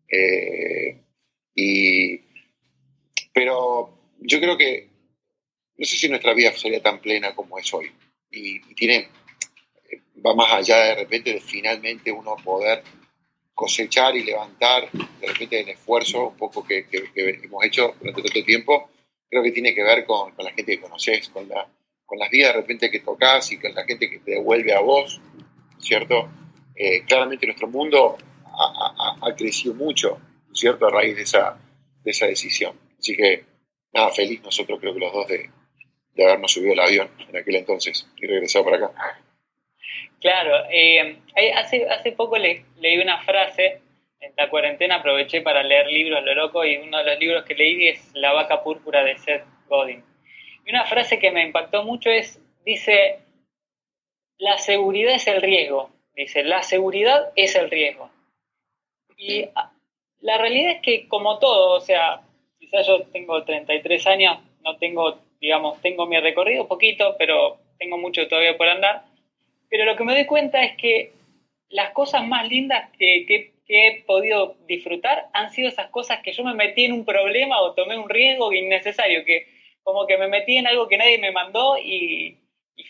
Eh, 0.07 1.01
y, 1.53 2.21
pero 3.33 4.13
yo 4.21 4.39
creo 4.39 4.55
que, 4.57 4.87
no 5.77 5.85
sé 5.85 5.97
si 5.97 6.07
nuestra 6.07 6.33
vida 6.33 6.53
sería 6.53 6.81
tan 6.81 7.01
plena 7.01 7.35
como 7.35 7.59
es 7.59 7.73
hoy. 7.73 7.91
Y, 8.31 8.61
tiene, 8.75 9.09
va 10.25 10.33
más 10.33 10.53
allá 10.53 10.77
de 10.77 10.95
repente 10.95 11.33
de 11.33 11.41
finalmente 11.41 12.09
uno 12.09 12.37
poder 12.41 12.83
cosechar 13.53 14.15
y 14.15 14.23
levantar 14.23 14.89
de 14.93 15.27
repente 15.27 15.59
el 15.59 15.67
esfuerzo 15.67 16.29
un 16.29 16.37
poco 16.37 16.65
que, 16.65 16.85
hemos 17.15 17.65
hecho 17.65 17.95
durante 17.99 18.21
todo 18.21 18.43
tiempo 18.45 18.89
creo 19.29 19.43
que 19.43 19.51
tiene 19.51 19.73
que 19.73 19.83
ver 19.83 20.05
con, 20.05 20.31
con 20.31 20.45
la 20.45 20.51
gente 20.51 20.75
que 20.75 20.81
conoces, 20.81 21.29
con, 21.29 21.47
la, 21.47 21.67
con 22.05 22.19
las 22.19 22.29
vidas 22.29 22.53
de 22.53 22.61
repente 22.61 22.91
que 22.91 22.99
tocas 22.99 23.51
y 23.51 23.59
con 23.59 23.73
la 23.73 23.83
gente 23.85 24.09
que 24.09 24.19
te 24.19 24.31
devuelve 24.31 24.73
a 24.73 24.81
vos, 24.81 25.21
¿cierto? 25.79 26.29
Eh, 26.75 27.03
claramente 27.05 27.45
nuestro 27.45 27.67
mundo 27.67 28.17
ha, 28.45 29.17
ha, 29.21 29.35
crecido 29.35 29.73
mucho, 29.73 30.19
¿cierto? 30.53 30.87
A 30.87 30.91
raíz 30.91 31.15
de 31.15 31.23
esa, 31.23 31.57
de 32.03 32.11
esa 32.11 32.27
decisión. 32.27 32.77
Así 32.99 33.15
que, 33.15 33.43
nada, 33.93 34.11
feliz 34.11 34.41
nosotros 34.43 34.79
creo 34.79 34.93
que 34.93 34.99
los 34.99 35.13
dos 35.13 35.27
de, 35.27 35.49
de 36.13 36.23
habernos 36.23 36.51
subido 36.51 36.73
el 36.73 36.79
avión 36.79 37.09
en 37.29 37.37
aquel 37.37 37.55
entonces 37.55 38.07
y 38.17 38.27
regresado 38.27 38.65
para 38.65 38.77
acá. 38.77 39.21
Claro, 40.21 40.65
eh, 40.71 41.19
hace, 41.55 41.87
hace 41.87 42.11
poco 42.13 42.37
le, 42.37 42.65
leí 42.79 42.97
una 42.97 43.21
frase 43.23 43.81
en 44.25 44.33
la 44.35 44.49
cuarentena 44.49 44.95
aproveché 44.95 45.41
para 45.41 45.63
leer 45.63 45.87
libros 45.87 46.23
lo 46.23 46.33
loco 46.33 46.65
y 46.65 46.77
uno 46.77 46.97
de 46.97 47.03
los 47.03 47.19
libros 47.19 47.45
que 47.45 47.53
leí 47.53 47.87
es 47.87 48.11
La 48.13 48.33
vaca 48.33 48.63
púrpura 48.63 49.03
de 49.03 49.17
Seth 49.17 49.43
Godin. 49.67 50.03
Y 50.65 50.69
una 50.71 50.85
frase 50.85 51.19
que 51.19 51.31
me 51.31 51.43
impactó 51.43 51.83
mucho 51.83 52.09
es, 52.09 52.41
dice, 52.65 53.19
la 54.37 54.57
seguridad 54.57 55.13
es 55.13 55.27
el 55.27 55.41
riesgo. 55.41 55.91
Dice, 56.15 56.43
la 56.43 56.63
seguridad 56.63 57.31
es 57.35 57.55
el 57.55 57.69
riesgo. 57.69 58.09
Y 59.17 59.45
la 60.21 60.37
realidad 60.37 60.71
es 60.71 60.81
que 60.81 61.07
como 61.07 61.37
todo, 61.39 61.75
o 61.75 61.79
sea, 61.81 62.21
quizás 62.59 62.87
yo 62.87 63.03
tengo 63.03 63.43
33 63.43 64.07
años, 64.07 64.39
no 64.63 64.77
tengo, 64.77 65.19
digamos, 65.39 65.79
tengo 65.81 66.07
mi 66.07 66.19
recorrido 66.19 66.67
poquito, 66.67 67.15
pero 67.19 67.59
tengo 67.77 67.97
mucho 67.97 68.27
todavía 68.27 68.57
por 68.57 68.67
andar. 68.67 69.03
Pero 69.69 69.85
lo 69.85 69.95
que 69.95 70.03
me 70.03 70.13
doy 70.13 70.25
cuenta 70.25 70.63
es 70.63 70.75
que 70.77 71.13
las 71.69 71.91
cosas 71.91 72.25
más 72.25 72.47
lindas 72.47 72.89
que, 72.97 73.25
que 73.27 73.54
que 73.65 73.87
he 73.87 74.03
podido 74.03 74.55
disfrutar 74.67 75.27
han 75.33 75.51
sido 75.51 75.69
esas 75.69 75.89
cosas 75.89 76.19
que 76.21 76.33
yo 76.33 76.43
me 76.43 76.53
metí 76.53 76.85
en 76.85 76.93
un 76.93 77.05
problema 77.05 77.59
o 77.61 77.73
tomé 77.73 77.97
un 77.97 78.09
riesgo 78.09 78.53
innecesario, 78.53 79.25
que 79.25 79.47
como 79.83 80.05
que 80.05 80.17
me 80.17 80.27
metí 80.27 80.57
en 80.57 80.67
algo 80.67 80.87
que 80.87 80.97
nadie 80.97 81.17
me 81.17 81.31
mandó 81.31 81.77
y, 81.77 82.39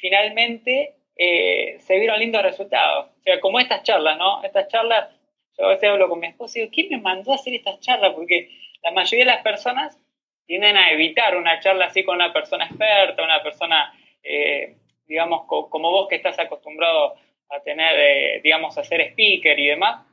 finalmente 0.02 0.96
eh, 1.16 1.78
se 1.80 2.00
vieron 2.00 2.20
lindos 2.20 2.42
resultados. 2.42 3.08
O 3.20 3.22
sea, 3.22 3.40
como 3.40 3.60
estas 3.60 3.84
charlas, 3.84 4.18
¿no? 4.18 4.44
Estas 4.44 4.68
charlas, 4.68 5.10
yo 5.58 5.66
a 5.66 5.70
veces 5.70 5.90
hablo 5.90 6.10
con 6.10 6.20
mi 6.20 6.28
esposo 6.28 6.58
y 6.58 6.62
digo, 6.62 6.72
¿quién 6.74 6.90
me 6.90 6.98
mandó 6.98 7.32
a 7.32 7.36
hacer 7.36 7.54
estas 7.54 7.80
charlas? 7.80 8.14
Porque 8.14 8.50
la 8.84 8.92
mayoría 8.92 9.26
de 9.26 9.32
las 9.32 9.44
personas 9.44 9.98
tienden 10.46 10.76
a 10.76 10.92
evitar 10.92 11.38
una 11.38 11.60
charla 11.60 11.86
así 11.86 12.04
con 12.04 12.16
una 12.16 12.34
persona 12.34 12.66
experta, 12.66 13.24
una 13.24 13.42
persona, 13.42 13.94
eh, 14.24 14.76
digamos, 15.08 15.46
como 15.46 15.92
vos 15.92 16.08
que 16.10 16.16
estás 16.16 16.38
acostumbrado 16.40 17.16
a 17.50 17.60
tener, 17.62 17.96
eh, 17.98 18.42
digamos, 18.44 18.78
a 18.78 18.84
ser 18.84 19.02
speaker 19.02 19.58
y 19.60 19.68
demás 19.68 20.05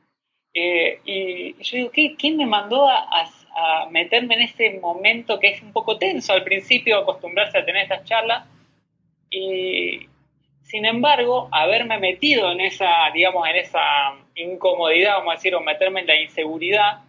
eh, 0.53 0.99
y 1.05 1.53
yo 1.63 1.89
digo, 1.91 2.15
¿quién 2.17 2.37
me 2.37 2.45
mandó 2.45 2.87
a, 2.87 3.29
meterme 3.91 4.35
en 4.35 4.41
ese 4.41 4.79
momento 4.79 5.39
que 5.39 5.49
es 5.49 5.61
un 5.61 5.71
poco 5.71 5.97
tenso 5.97 6.33
al 6.33 6.43
principio, 6.43 6.97
acostumbrarse 6.97 7.57
a 7.57 7.65
tener 7.65 7.83
estas 7.83 8.03
charlas? 8.05 8.47
Y 9.29 10.07
sin 10.63 10.85
embargo, 10.85 11.49
haberme 11.51 11.99
metido 11.99 12.51
en 12.51 12.61
esa, 12.61 13.09
digamos, 13.13 13.47
en 13.47 13.55
esa 13.57 14.15
incomodidad, 14.35 15.17
vamos 15.17 15.33
a 15.33 15.35
decir, 15.35 15.55
o 15.55 15.61
meterme 15.61 16.01
en 16.01 16.07
la 16.07 16.21
inseguridad, 16.21 17.01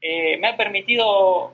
eh, 0.00 0.36
me 0.38 0.48
ha 0.48 0.56
permitido 0.56 1.52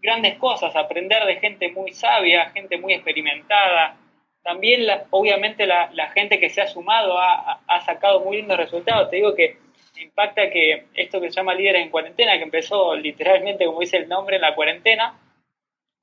grandes 0.00 0.36
cosas, 0.38 0.74
aprender 0.76 1.24
de 1.24 1.36
gente 1.36 1.70
muy 1.70 1.92
sabia, 1.92 2.50
gente 2.50 2.78
muy 2.78 2.94
experimentada. 2.94 3.96
También, 4.42 4.86
obviamente, 5.10 5.66
la, 5.66 6.10
gente 6.14 6.38
que 6.38 6.50
se 6.50 6.60
ha 6.60 6.66
sumado 6.66 7.18
ha, 7.18 7.60
ha 7.66 7.80
sacado 7.80 8.20
muy 8.20 8.36
lindos 8.36 8.58
resultados. 8.58 9.10
Te 9.10 9.16
digo 9.16 9.34
que 9.34 9.63
impacta 10.02 10.50
que 10.50 10.86
esto 10.94 11.20
que 11.20 11.30
se 11.30 11.36
llama 11.36 11.54
Líderes 11.54 11.82
en 11.82 11.90
Cuarentena, 11.90 12.36
que 12.36 12.44
empezó 12.44 12.94
literalmente, 12.94 13.66
como 13.66 13.80
dice 13.80 13.98
el 13.98 14.08
nombre, 14.08 14.36
en 14.36 14.42
la 14.42 14.54
cuarentena, 14.54 15.18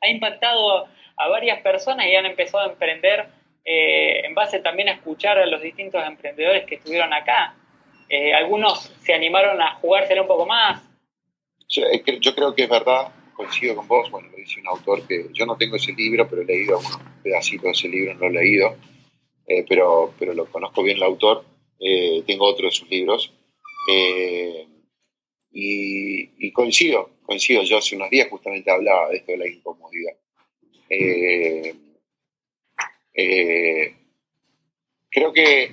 ha 0.02 0.10
impactado 0.10 0.88
a 1.18 1.28
varias 1.28 1.62
personas 1.62 2.08
y 2.08 2.16
han 2.16 2.26
empezado 2.26 2.64
a 2.64 2.72
emprender 2.72 3.28
eh, 3.64 4.26
en 4.26 4.34
base 4.34 4.60
también 4.60 4.90
a 4.90 4.94
escuchar 4.94 5.38
a 5.38 5.46
los 5.46 5.62
distintos 5.62 6.04
emprendedores 6.06 6.66
que 6.66 6.76
estuvieron 6.76 7.14
acá. 7.14 7.56
Eh, 8.10 8.34
algunos 8.34 8.92
se 9.04 9.14
animaron 9.14 9.62
a 9.62 9.76
jugársela 9.76 10.24
un 10.24 10.28
poco 10.28 10.46
más. 10.46 10.82
Yo, 11.68 12.36
creo 12.36 12.54
que 12.54 12.64
es 12.64 12.70
verdad, 12.70 13.14
coincido 13.34 13.76
con 13.76 13.88
vos, 13.88 14.10
bueno, 14.12 14.30
lo 14.30 14.36
dice 14.36 14.60
un 14.60 14.68
autor 14.68 15.08
que 15.08 15.28
yo 15.32 15.46
no 15.46 15.56
tengo 15.56 15.78
ese 15.78 15.94
libro, 15.94 16.28
pero 16.28 16.42
he 16.42 16.46
leído 16.46 16.80
un 16.80 17.22
pedacito 17.24 17.68
de 17.68 17.72
ese 17.72 17.88
libro, 17.88 18.14
no 18.16 18.28
lo 18.28 18.40
he 18.40 18.44
leído, 18.44 18.76
eh, 19.48 19.64
pero, 19.70 20.14
pero 20.20 20.34
lo 20.34 20.48
conozco 20.48 20.84
bien 20.84 20.98
el 20.98 21.04
autor, 21.04 21.46
tengo 22.28 22.46
otro 22.46 22.66
de 22.66 22.72
sus 22.72 22.90
libros, 22.90 23.34
eh, 23.88 24.68
y, 25.52 26.52
coincido, 26.52 27.18
coincido. 27.24 27.64
Yo 27.64 27.78
hace 27.78 27.96
unos 27.96 28.10
días 28.10 28.30
justamente 28.30 28.72
hablaba 28.72 29.10
de 29.10 29.18
esto 29.18 29.32
de 29.32 29.38
la 29.38 29.48
incomodidad. 29.48 30.18
Eh, 30.90 31.76
eh, 33.14 33.96
creo 35.10 35.34
que, 35.34 35.72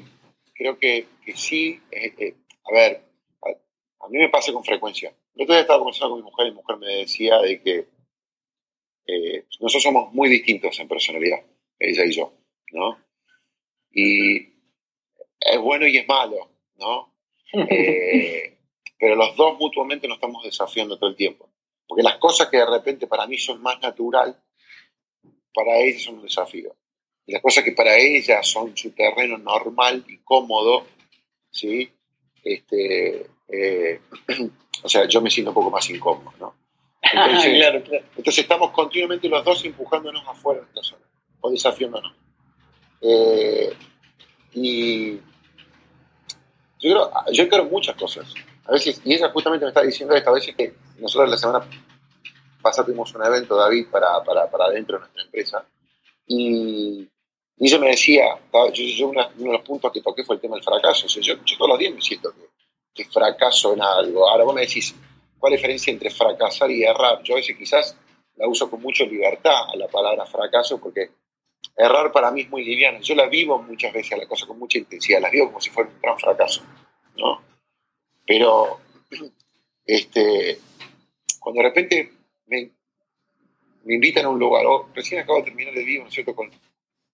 creo 0.55 0.79
que, 0.79 1.07
sí. 1.35 1.81
a 2.65 2.73
ver, 2.73 3.03
a, 4.01 4.09
mí 4.09 4.19
me 4.19 4.29
pasa 4.29 4.53
con 4.53 4.65
frecuencia. 4.65 5.15
El 5.35 5.43
otro 5.43 5.57
estaba 5.57 5.79
conversando 5.79 6.11
con 6.11 6.21
mi 6.21 6.31
mujer 6.31 6.47
y 6.47 6.51
mi 6.51 6.57
mujer 6.57 6.77
me 6.79 6.97
decía 6.97 7.39
de 7.39 7.63
que 7.63 7.87
nosotros 9.61 9.83
somos 9.83 10.13
muy 10.13 10.29
distintos 10.29 10.79
en 10.79 10.89
personalidad, 10.89 11.43
ella 11.79 12.05
y 12.05 12.13
yo, 12.13 12.33
¿no? 12.73 12.99
Y 13.91 14.37
es 15.41 15.59
bueno 15.61 15.87
y 15.87 15.97
es 15.97 16.07
malo, 16.07 16.51
¿no? 16.77 17.18
Eh, 17.53 18.59
pero 18.99 19.15
los 19.15 19.37
dos 19.37 19.59
mutuamente 19.59 20.09
nos 20.09 20.17
estamos 20.17 20.45
desafiando 20.45 20.99
todo 20.99 21.11
el 21.11 21.17
tiempo. 21.17 21.49
Porque 21.87 22.03
las 22.03 22.17
cosas 22.17 22.49
que 22.49 22.59
de 22.59 22.67
repente 22.67 23.07
para 23.07 23.27
mí 23.27 23.39
son 23.39 23.63
más 23.63 23.81
natural, 23.81 24.39
para 25.55 25.79
ella 25.79 25.99
son 25.99 26.17
un 26.17 26.23
desafío. 26.23 26.77
las 27.27 27.43
cosas 27.43 27.65
que 27.65 27.73
para 27.73 27.97
ella 27.97 28.43
son 28.43 28.77
su 28.77 28.91
terreno 28.93 29.39
normal 29.39 30.05
y 30.09 30.19
cómodo, 30.19 30.87
¿sí? 31.51 31.91
Este, 32.43 33.27
eh, 33.49 34.01
o 34.83 34.89
sea, 34.89 35.07
yo 35.07 35.21
me 35.21 35.31
siento 35.31 35.51
un 35.51 35.55
poco 35.55 35.71
más 35.71 35.89
incómodo, 35.91 36.33
¿no? 36.39 36.55
Entonces, 37.01 38.39
estamos 38.39 38.71
continuamente 38.71 39.29
los 39.29 39.45
dos 39.45 39.65
empujándonos 39.65 40.27
afuera 40.27 40.61
de 40.75 40.83
zona, 40.83 41.05
o 41.41 41.51
desafiándonos. 41.51 42.13
Eh, 43.01 43.73
y 44.55 45.19
yo 46.79 46.91
creo, 46.91 47.11
yo 47.33 47.49
creo 47.49 47.65
muchas 47.65 47.97
cosas. 47.97 48.33
A 48.65 48.73
veces, 48.73 49.01
y 49.05 49.15
ella 49.15 49.31
justamente 49.31 49.65
me 49.65 49.71
está 49.71 49.83
diciendo 49.83 50.15
esto, 50.15 50.31
a 50.31 50.35
veces 50.35 50.55
que 50.55 50.75
nosotros 50.99 51.31
la 51.31 51.37
semana 51.37 51.67
pasada 52.61 52.87
tuvimos 52.87 53.15
un 53.15 53.25
evento, 53.25 53.57
David, 53.57 53.87
para, 53.91 54.23
para, 54.23 54.51
para 54.51 54.71
dentro 54.71 54.97
de 54.97 55.01
nuestra 55.01 55.23
empresa, 55.23 55.65
y, 56.27 57.09
y 57.57 57.67
ella 57.67 57.79
me 57.79 57.89
decía, 57.89 58.25
yo, 58.73 59.09
uno 59.09 59.29
de 59.35 59.53
los 59.53 59.63
puntos 59.63 59.91
que 59.91 60.01
toqué 60.01 60.23
fue 60.23 60.37
el 60.37 60.41
tema 60.41 60.55
del 60.55 60.65
fracaso. 60.65 61.07
O 61.07 61.09
sea, 61.09 61.23
yo, 61.23 61.35
todos 61.57 61.71
los 61.71 61.79
días 61.79 61.93
me 61.93 62.01
siento 62.01 62.33
que, 62.33 62.49
que, 62.95 63.05
fracaso 63.11 63.73
en 63.73 63.83
algo. 63.83 64.29
Ahora 64.29 64.45
vos 64.45 64.55
me 64.55 64.61
decís, 64.61 64.95
¿cuál 65.39 65.55
es 65.55 65.59
la 65.59 65.63
diferencia 65.63 65.93
entre 65.93 66.11
fracasar 66.11 66.71
y 66.71 66.85
errar? 66.85 67.21
Yo 67.25 67.35
a 67.35 67.37
veces 67.39 67.57
quizás 67.57 67.97
la 68.37 68.47
uso 68.47 68.71
con 68.71 68.81
mucha 68.81 69.05
libertad 69.05 69.71
a 69.73 69.77
la 69.77 69.89
palabra 69.89 70.25
fracaso 70.27 70.79
porque 70.79 71.11
errar 71.77 72.13
para 72.13 72.31
mí 72.31 72.43
es 72.43 72.51
muy 72.51 72.65
liviana. 72.65 73.01
Yo 73.01 73.15
la 73.15 73.27
vivo 73.27 73.63
muchas 73.63 73.93
veces 73.93 74.19
la 74.19 74.27
cosa 74.27 74.47
con 74.47 74.59
mucha 74.59 74.79
intensidad, 74.79 75.21
la 75.21 75.31
vivo 75.31 75.47
como 75.47 75.61
si 75.61 75.71
fuera 75.71 75.91
un 75.91 76.01
gran 76.01 76.19
fracaso, 76.19 76.63
¿no? 77.17 77.43
Pero, 78.27 78.81
este, 79.87 80.59
cuando 81.41 81.63
de 81.63 81.69
repente 81.69 82.13
me, 82.47 82.71
invitan 83.87 84.27
a 84.27 84.29
un 84.29 84.39
lugar, 84.39 84.67
o 84.67 84.91
recién 84.95 85.21
acabo 85.21 85.39
de 85.39 85.45
terminar 85.45 85.77
el 85.77 85.85
vivo, 85.85 86.03
¿no 86.03 86.09
es 86.09 86.15
cierto?, 86.15 86.35
con, 86.35 86.51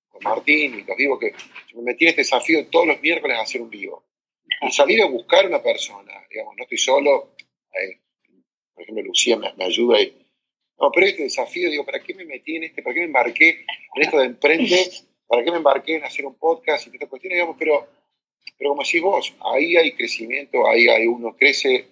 con 0.08 0.22
Martín 0.24 0.78
y 0.78 0.82
los 0.82 0.96
vivos, 0.96 1.20
que 1.20 1.34
me 1.74 1.82
metí 1.82 2.04
en 2.04 2.10
este 2.10 2.22
desafío 2.22 2.66
todos 2.66 2.86
los 2.86 3.00
miércoles 3.00 3.38
a 3.38 3.42
hacer 3.42 3.60
un 3.60 3.70
vivo. 3.70 4.04
Y 4.60 4.70
salir 4.72 5.02
a 5.02 5.06
buscar 5.06 5.46
una 5.46 5.62
persona, 5.62 6.12
digamos, 6.28 6.54
no 6.56 6.62
estoy 6.64 6.78
solo, 6.78 7.34
eh, 7.72 8.00
por 8.74 8.82
ejemplo, 8.82 9.04
Lucía 9.04 9.36
me, 9.36 9.52
me 9.54 9.64
ayuda 9.64 10.00
y 10.00 10.23
no, 10.78 10.90
pero 10.92 11.06
este 11.06 11.22
desafío, 11.22 11.70
digo, 11.70 11.84
¿para 11.84 12.02
qué 12.02 12.14
me 12.14 12.24
metí 12.24 12.56
en 12.56 12.64
este? 12.64 12.82
¿Para 12.82 12.94
qué 12.94 13.00
me 13.00 13.06
embarqué 13.06 13.64
en 13.94 14.02
esto 14.02 14.18
de 14.18 14.26
emprende? 14.26 14.90
¿Para 15.26 15.44
qué 15.44 15.50
me 15.50 15.58
embarqué 15.58 15.96
en 15.96 16.04
hacer 16.04 16.26
un 16.26 16.34
podcast 16.34 16.86
y 16.86 16.90
estas 16.90 17.08
cuestiones? 17.08 17.36
Digamos, 17.36 17.56
pero, 17.58 17.88
pero 18.58 18.70
como 18.70 18.82
decís 18.82 19.00
vos, 19.00 19.34
ahí 19.40 19.76
hay 19.76 19.92
crecimiento, 19.92 20.66
ahí, 20.66 20.88
hay 20.88 21.06
uno 21.06 21.36
crece. 21.36 21.88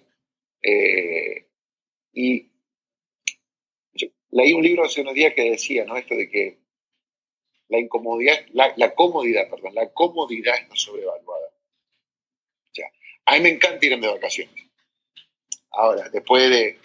Eh, 0.61 1.47
y 2.13 2.49
leí 4.31 4.53
un 4.53 4.63
libro 4.63 4.83
hace 4.83 5.01
unos 5.01 5.13
días 5.13 5.33
que 5.33 5.49
decía, 5.49 5.85
¿no? 5.85 5.97
Esto 5.97 6.15
de 6.15 6.29
que 6.29 6.57
la 7.69 7.79
incomodidad, 7.79 8.45
la, 8.51 8.73
la 8.75 8.93
comodidad, 8.93 9.49
perdón, 9.49 9.75
la 9.75 9.91
comodidad 9.91 10.55
está 10.55 10.75
sobrevaluada. 10.75 11.47
O 11.47 12.73
sea, 12.73 12.91
a 13.25 13.35
mí 13.35 13.41
me 13.41 13.49
encanta 13.49 13.85
irme 13.85 14.07
de 14.07 14.13
vacaciones. 14.13 14.55
Ahora, 15.71 16.09
después 16.09 16.49
de 16.49 16.77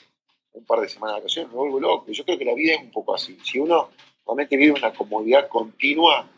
un 0.58 0.64
par 0.64 0.80
de 0.80 0.88
semanas 0.88 1.16
de 1.16 1.20
vacaciones, 1.20 1.52
me 1.52 1.58
vuelvo 1.58 1.80
loco. 1.80 2.10
Yo 2.10 2.24
creo 2.24 2.38
que 2.38 2.44
la 2.44 2.54
vida 2.54 2.74
es 2.74 2.80
un 2.80 2.90
poco 2.90 3.14
así. 3.14 3.38
Si 3.42 3.58
uno 3.58 3.90
realmente 4.26 4.56
vive 4.56 4.72
una 4.72 4.92
comodidad 4.92 5.48
continua, 5.48 6.28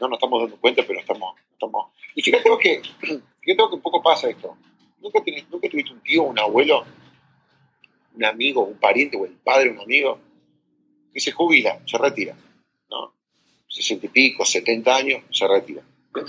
no 0.00 0.08
nos 0.08 0.16
estamos 0.16 0.42
dando 0.42 0.56
cuenta, 0.56 0.82
pero 0.86 1.00
estamos... 1.00 1.34
estamos... 1.52 1.86
Y 2.14 2.22
fíjate 2.22 2.50
que, 2.60 2.82
fíjate 3.40 3.68
que 3.68 3.74
un 3.74 3.80
poco 3.80 4.02
pasa 4.02 4.28
esto. 4.28 4.56
¿Nunca, 5.00 5.20
¿Nunca 5.50 5.68
tuviste 5.68 5.92
un 5.92 6.00
tío, 6.00 6.24
un 6.24 6.38
abuelo, 6.38 6.84
un 8.14 8.24
amigo, 8.24 8.62
un 8.62 8.78
pariente 8.78 9.16
o 9.16 9.24
el 9.24 9.32
padre, 9.32 9.70
un 9.70 9.80
amigo, 9.80 10.18
que 11.12 11.20
se 11.20 11.32
jubila, 11.32 11.80
se 11.86 11.98
retira, 11.98 12.36
¿no? 12.90 13.14
60 13.68 14.06
y 14.06 14.08
pico, 14.08 14.44
70 14.44 14.96
años, 14.96 15.22
se 15.30 15.46
retira. 15.46 15.82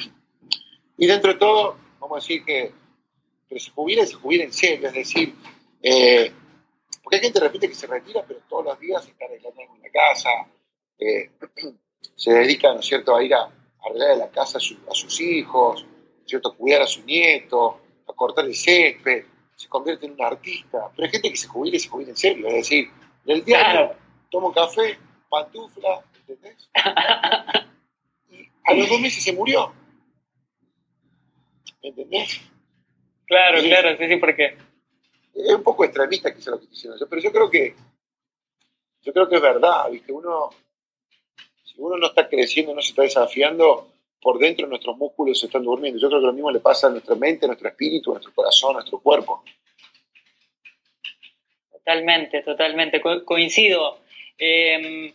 Y 0.95 1.07
dentro 1.07 1.33
de 1.33 1.39
todo, 1.39 1.75
vamos 1.99 2.17
a 2.17 2.21
decir 2.21 2.45
que 2.45 2.71
pero 3.53 3.59
se 3.59 3.71
jubila 3.71 4.03
y 4.03 4.07
se 4.07 4.13
jubila 4.15 4.43
en 4.45 4.53
serio, 4.53 4.87
es 4.87 4.93
decir, 4.93 5.33
eh, 5.83 6.31
porque 7.03 7.17
hay 7.17 7.21
gente 7.21 7.39
de 7.39 7.45
repente 7.45 7.67
que 7.67 7.75
se 7.75 7.85
retira, 7.85 8.23
pero 8.25 8.39
todos 8.47 8.65
los 8.65 8.79
días 8.79 9.05
está 9.05 9.25
arreglando 9.25 9.61
en 9.61 9.81
la 9.81 9.89
casa, 9.89 10.29
eh, 10.97 11.31
se 12.15 12.31
dedica, 12.31 12.73
¿no 12.73 12.79
es 12.79 12.85
cierto?, 12.85 13.15
a 13.15 13.21
ir 13.21 13.33
a, 13.33 13.49
arreglar 13.85 14.17
la 14.17 14.29
casa 14.31 14.57
a, 14.57 14.93
sus 14.93 15.19
hijos, 15.19 15.85
cierto?, 16.25 16.49
a 16.49 16.55
cuidar 16.55 16.81
a 16.81 16.87
su 16.87 17.03
nieto, 17.03 17.81
a 18.07 18.13
cortar 18.13 18.45
el 18.45 18.55
césped, 18.55 19.25
se 19.55 19.67
convierte 19.67 20.05
en 20.05 20.13
un 20.13 20.21
artista. 20.23 20.89
Pero 20.95 21.05
hay 21.05 21.11
gente 21.11 21.29
que 21.29 21.37
se 21.37 21.47
jubila 21.47 21.75
y 21.75 21.79
se 21.79 21.89
jubila 21.89 22.11
en 22.11 22.17
serio, 22.17 22.47
es 22.47 22.53
decir, 22.53 22.89
del 23.25 23.43
día 23.43 23.97
tomo 24.31 24.53
café, 24.53 24.97
pantufla, 25.29 26.01
¿entendés? 26.19 26.69
y 28.31 28.49
a 28.63 28.73
los 28.73 28.89
dos 28.89 28.99
meses 29.01 29.21
se 29.21 29.33
murió. 29.33 29.73
¿Entendés? 31.81 32.41
Claro, 33.25 33.61
claro, 33.61 33.97
sí, 33.97 34.07
sí, 34.07 34.15
porque 34.17 34.57
es 35.33 35.53
un 35.53 35.63
poco 35.63 35.83
extremista 35.83 36.33
quizá 36.33 36.51
lo 36.51 36.59
que 36.59 36.65
estoy 36.65 36.91
yo, 36.99 37.09
pero 37.09 37.21
yo 37.21 37.31
creo 37.31 37.49
que 37.49 37.75
yo 39.01 39.11
creo 39.11 39.27
que 39.27 39.35
es 39.35 39.41
verdad, 39.41 39.89
¿viste? 39.91 40.13
Uno, 40.13 40.49
si 41.63 41.75
uno 41.77 41.97
no 41.97 42.07
está 42.07 42.29
creciendo, 42.29 42.73
no 42.73 42.81
se 42.81 42.89
está 42.89 43.01
desafiando, 43.01 43.93
por 44.21 44.39
dentro 44.39 44.65
nuestros 44.65 44.97
músculos 44.97 45.39
se 45.39 45.47
están 45.47 45.63
durmiendo. 45.63 45.99
Yo 45.99 46.07
creo 46.07 46.21
que 46.21 46.27
lo 46.27 46.33
mismo 46.33 46.49
le 46.49 46.61
pasa 46.61 46.87
a 46.87 46.89
nuestra 46.89 47.15
mente, 47.15 47.45
a 47.45 47.47
nuestro 47.47 47.67
espíritu, 47.67 48.11
a 48.11 48.13
nuestro 48.13 48.33
corazón, 48.33 48.71
a 48.71 48.79
nuestro 48.79 48.99
cuerpo. 48.99 49.43
Totalmente, 51.69 52.41
totalmente. 52.41 53.01
coincido. 53.01 53.99
Em, 54.37 55.13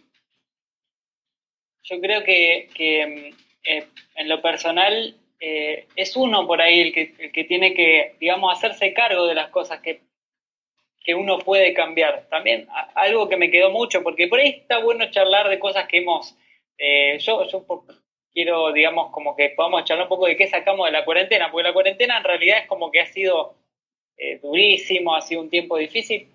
yo 1.83 2.01
creo 2.01 2.23
que, 2.23 2.69
em, 2.77 3.35
eh, 3.65 3.89
en 4.17 4.29
lo 4.29 4.43
personal 4.43 5.17
eh, 5.41 5.87
es 5.97 6.17
uno 6.17 6.47
por 6.47 6.61
ahí 6.61 6.81
el 6.81 6.93
que, 6.93 7.15
el 7.19 7.33
que 7.33 7.45
tiene 7.45 7.73
que, 7.73 8.17
digamos, 8.21 8.57
hacerse 8.57 8.93
cargo 8.93 9.27
de 9.27 9.35
las 9.35 9.51
cosas 9.51 9.81
que 9.81 10.08
que 11.05 11.15
uno 11.15 11.39
puede 11.39 11.75
cambiar. 11.75 12.27
También 12.29 12.69
algo 12.95 13.29
que 13.29 13.37
me 13.37 13.51
quedó 13.51 13.71
mucho, 13.71 14.03
porque 14.03 14.29
por 14.29 14.41
ahí 14.41 14.49
está 14.51 14.79
bueno 14.79 15.11
charlar 15.11 15.49
de 15.49 15.59
cosas 15.59 15.89
que 15.89 15.99
hemos... 15.99 16.37
Eh, 16.77 17.19
yo, 17.21 17.47
yo 17.49 17.65
quiero, 18.33 18.73
digamos, 18.73 19.11
como 19.11 19.35
que 19.35 19.51
podamos 19.51 19.85
charlar 19.85 20.05
un 20.05 20.11
poco 20.11 20.27
de 20.27 20.37
qué 20.37 20.47
sacamos 20.47 20.87
de 20.87 20.93
la 20.93 21.05
cuarentena, 21.05 21.51
porque 21.51 21.69
la 21.69 21.73
cuarentena 21.73 22.19
en 22.19 22.25
realidad 22.25 22.59
es 22.59 22.67
como 22.67 22.91
que 22.91 23.01
ha 23.01 23.07
sido 23.07 23.55
eh, 24.17 24.39
durísimo, 24.43 25.15
ha 25.15 25.21
sido 25.21 25.41
un 25.41 25.51
tiempo 25.51 25.77
difícil, 25.77 26.29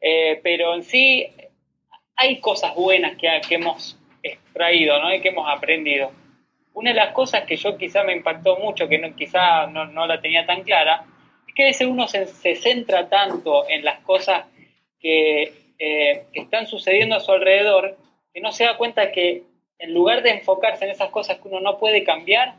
eh, 0.00 0.40
pero 0.42 0.74
en 0.74 0.82
sí 0.82 1.28
hay 2.16 2.40
cosas 2.40 2.74
buenas 2.74 3.16
que, 3.16 3.28
que 3.48 3.56
hemos 3.56 3.98
extraído 4.22 5.00
¿no? 5.00 5.14
y 5.14 5.20
que 5.20 5.28
hemos 5.28 5.48
aprendido. 5.48 6.10
Una 6.74 6.90
de 6.90 6.96
las 6.96 7.12
cosas 7.12 7.44
que 7.44 7.56
yo 7.56 7.76
quizá 7.78 8.04
me 8.04 8.12
impactó 8.12 8.58
mucho, 8.58 8.88
que 8.88 8.98
no, 8.98 9.14
quizá 9.14 9.66
no, 9.66 9.86
no 9.86 10.06
la 10.06 10.20
tenía 10.20 10.44
tan 10.44 10.62
clara, 10.62 11.06
que 11.56 11.62
a 11.62 11.66
veces 11.66 11.88
uno 11.88 12.06
se, 12.06 12.26
centra 12.56 13.08
tanto 13.08 13.68
en 13.68 13.82
las 13.82 14.00
cosas 14.00 14.44
que, 15.00 15.54
eh, 15.78 16.24
que, 16.32 16.40
están 16.40 16.66
sucediendo 16.66 17.16
a 17.16 17.20
su 17.20 17.32
alrededor 17.32 17.96
que 18.32 18.40
no 18.42 18.52
se 18.52 18.64
da 18.64 18.76
cuenta 18.76 19.10
que 19.10 19.42
en 19.78 19.94
lugar 19.94 20.22
de 20.22 20.30
enfocarse 20.30 20.84
en 20.84 20.90
esas 20.90 21.10
cosas 21.10 21.38
que 21.38 21.48
uno 21.48 21.60
no 21.60 21.78
puede 21.78 22.04
cambiar, 22.04 22.54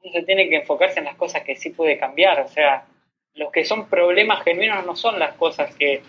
uno 0.00 0.12
se 0.12 0.22
tiene 0.22 0.48
que 0.48 0.56
enfocarse 0.56 1.00
en 1.00 1.06
las 1.06 1.16
cosas 1.16 1.42
que 1.42 1.56
sí 1.56 1.70
puede 1.70 1.98
cambiar. 1.98 2.40
O 2.40 2.48
sea, 2.48 2.86
los 3.34 3.50
que 3.50 3.64
son 3.64 3.88
problemas 3.88 4.42
genuinos 4.44 4.86
no 4.86 4.94
son 4.94 5.18
las 5.18 5.34
cosas 5.34 5.74
que, 5.74 6.02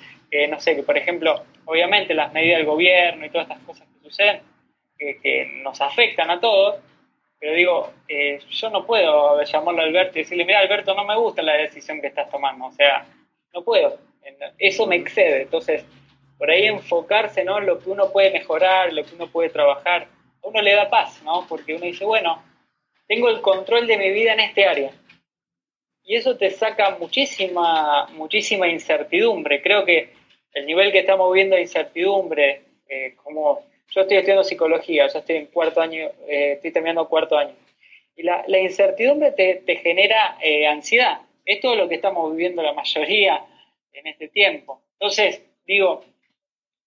no 0.49 0.59
sé, 0.59 0.75
que 0.75 0.83
por 0.83 0.97
ejemplo, 0.97 1.43
obviamente 1.65 2.13
las 2.13 2.31
medidas 2.33 2.59
del 2.59 2.67
gobierno 2.67 3.25
y 3.25 3.29
todas 3.29 3.47
estas 3.49 3.63
cosas 3.63 3.87
que 3.87 4.09
suceden, 4.09 4.41
que 4.97 5.61
nos 5.63 5.81
afectan 5.81 6.29
a 6.29 6.39
todos, 6.39 6.75
pero 7.39 7.53
digo, 7.53 7.93
eh, 8.07 8.39
yo 8.49 8.69
no 8.69 8.85
puedo 8.85 9.41
llamarlo 9.43 9.81
a 9.81 9.85
Alberto 9.85 10.17
y 10.17 10.23
decirle, 10.23 10.45
mira 10.45 10.59
Alberto, 10.59 10.93
no 10.93 11.05
me 11.05 11.17
gusta 11.17 11.41
la 11.41 11.53
decisión 11.53 12.01
que 12.01 12.07
estás 12.07 12.29
tomando, 12.29 12.65
o 12.65 12.71
sea, 12.71 13.05
no 13.53 13.63
puedo, 13.63 13.99
eso 14.57 14.87
me 14.87 14.95
excede, 14.95 15.43
entonces, 15.43 15.85
por 16.37 16.49
ahí 16.49 16.65
enfocarse 16.65 17.43
¿no? 17.43 17.59
en 17.59 17.65
lo 17.65 17.79
que 17.79 17.89
uno 17.89 18.11
puede 18.11 18.31
mejorar, 18.31 18.93
lo 18.93 19.03
que 19.03 19.15
uno 19.15 19.27
puede 19.27 19.49
trabajar, 19.49 20.03
a 20.43 20.47
uno 20.47 20.61
le 20.61 20.73
da 20.73 20.89
paz, 20.89 21.21
¿no? 21.23 21.45
Porque 21.47 21.75
uno 21.75 21.85
dice, 21.85 22.05
bueno, 22.05 22.43
tengo 23.07 23.29
el 23.29 23.41
control 23.41 23.87
de 23.87 23.97
mi 23.97 24.11
vida 24.11 24.33
en 24.33 24.41
este 24.41 24.65
área. 24.65 24.91
Y 26.03 26.15
eso 26.15 26.37
te 26.37 26.51
saca 26.51 26.97
muchísima, 26.99 28.07
muchísima 28.13 28.67
incertidumbre. 28.67 29.61
Creo 29.61 29.83
que 29.83 30.13
el 30.53 30.65
nivel 30.65 30.91
que 30.91 30.99
estamos 30.99 31.33
viendo 31.33 31.55
de 31.55 31.63
incertidumbre, 31.63 32.61
eh, 32.87 33.15
como 33.15 33.65
yo 33.89 34.01
estoy 34.01 34.17
estudiando 34.17 34.43
psicología, 34.43 35.07
ya 35.07 35.19
estoy 35.19 35.37
en 35.37 35.45
cuarto 35.47 35.81
año, 35.81 36.09
eh, 36.27 36.53
estoy 36.53 36.71
terminando 36.71 37.07
cuarto 37.07 37.37
año. 37.37 37.55
Y 38.15 38.23
la, 38.23 38.43
incertidumbre 38.59 39.31
te, 39.31 39.75
genera 39.77 40.37
eh, 40.41 40.67
ansiedad. 40.67 41.21
Es 41.45 41.63
lo 41.63 41.87
que 41.87 41.95
estamos 41.95 42.31
viviendo 42.31 42.61
la 42.63 42.73
mayoría 42.73 43.45
en 43.93 44.07
este 44.07 44.27
tiempo. 44.27 44.81
Entonces, 44.93 45.41
digo, 45.65 46.03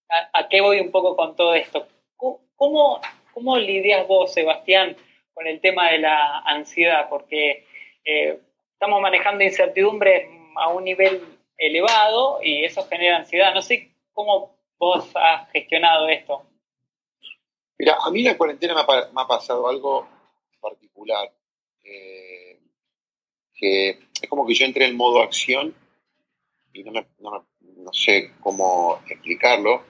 ¿a, 0.09 0.49
qué 0.49 0.61
voy 0.61 0.81
un 0.81 0.91
poco 0.91 1.17
con 1.17 1.37
todo 1.37 1.55
esto? 1.55 1.87
¿Cómo, 2.17 3.01
cómo 3.33 3.57
lidias 3.57 4.07
vos, 4.07 4.33
Sebastián, 4.35 4.97
con 5.33 5.47
el 5.47 5.61
tema 5.61 5.91
de 5.93 5.99
la 5.99 6.41
ansiedad? 6.41 7.09
Porque 7.09 7.65
eh, 8.05 8.39
estamos 8.73 9.01
manejando 9.01 9.45
incertidumbre 9.45 10.29
a 10.57 10.69
un 10.69 10.85
nivel 10.85 11.23
elevado 11.57 12.41
y 12.43 12.65
eso 12.65 12.87
genera 12.89 13.19
ansiedad. 13.19 13.55
No 13.55 13.63
sé 13.63 13.93
cómo 14.13 14.57
vos 14.79 15.11
has 15.15 15.49
gestionado 15.53 16.09
esto. 16.09 16.50
Mira, 17.81 17.97
a 17.99 18.11
mí 18.11 18.23
la 18.23 18.37
cuarentena 18.37 18.75
me 18.75 18.83
ha, 18.83 19.27
pasado 19.27 19.67
algo 19.67 20.07
particular, 20.61 21.33
eh, 21.83 22.61
que 23.55 23.89
es 24.21 24.29
como 24.29 24.47
que 24.47 24.53
yo 24.53 24.67
entré 24.67 24.85
en 24.85 24.99
modo 24.99 25.23
acción 25.23 25.75
y 26.75 26.85
no, 26.85 27.03
sé 27.93 28.35
cómo 28.41 29.01
explicarlo, 29.09 29.83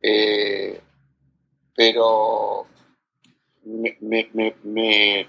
eh, 0.00 0.80
pero 1.74 2.68
me, 3.64 5.26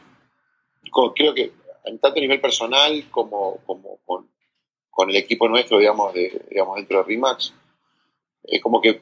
creo 1.15 1.33
que 1.33 1.53
tanto 1.83 2.07
a 2.07 2.21
nivel 2.21 2.39
personal 2.39 3.09
como, 3.09 3.57
con, 4.05 5.09
el 5.09 5.15
equipo 5.15 5.49
nuestro, 5.49 5.79
digamos 5.79 6.13
dentro 6.13 6.99
de 6.99 7.03
RIMAX, 7.03 7.51
es 8.43 8.61
como 8.61 8.79
que 8.79 9.01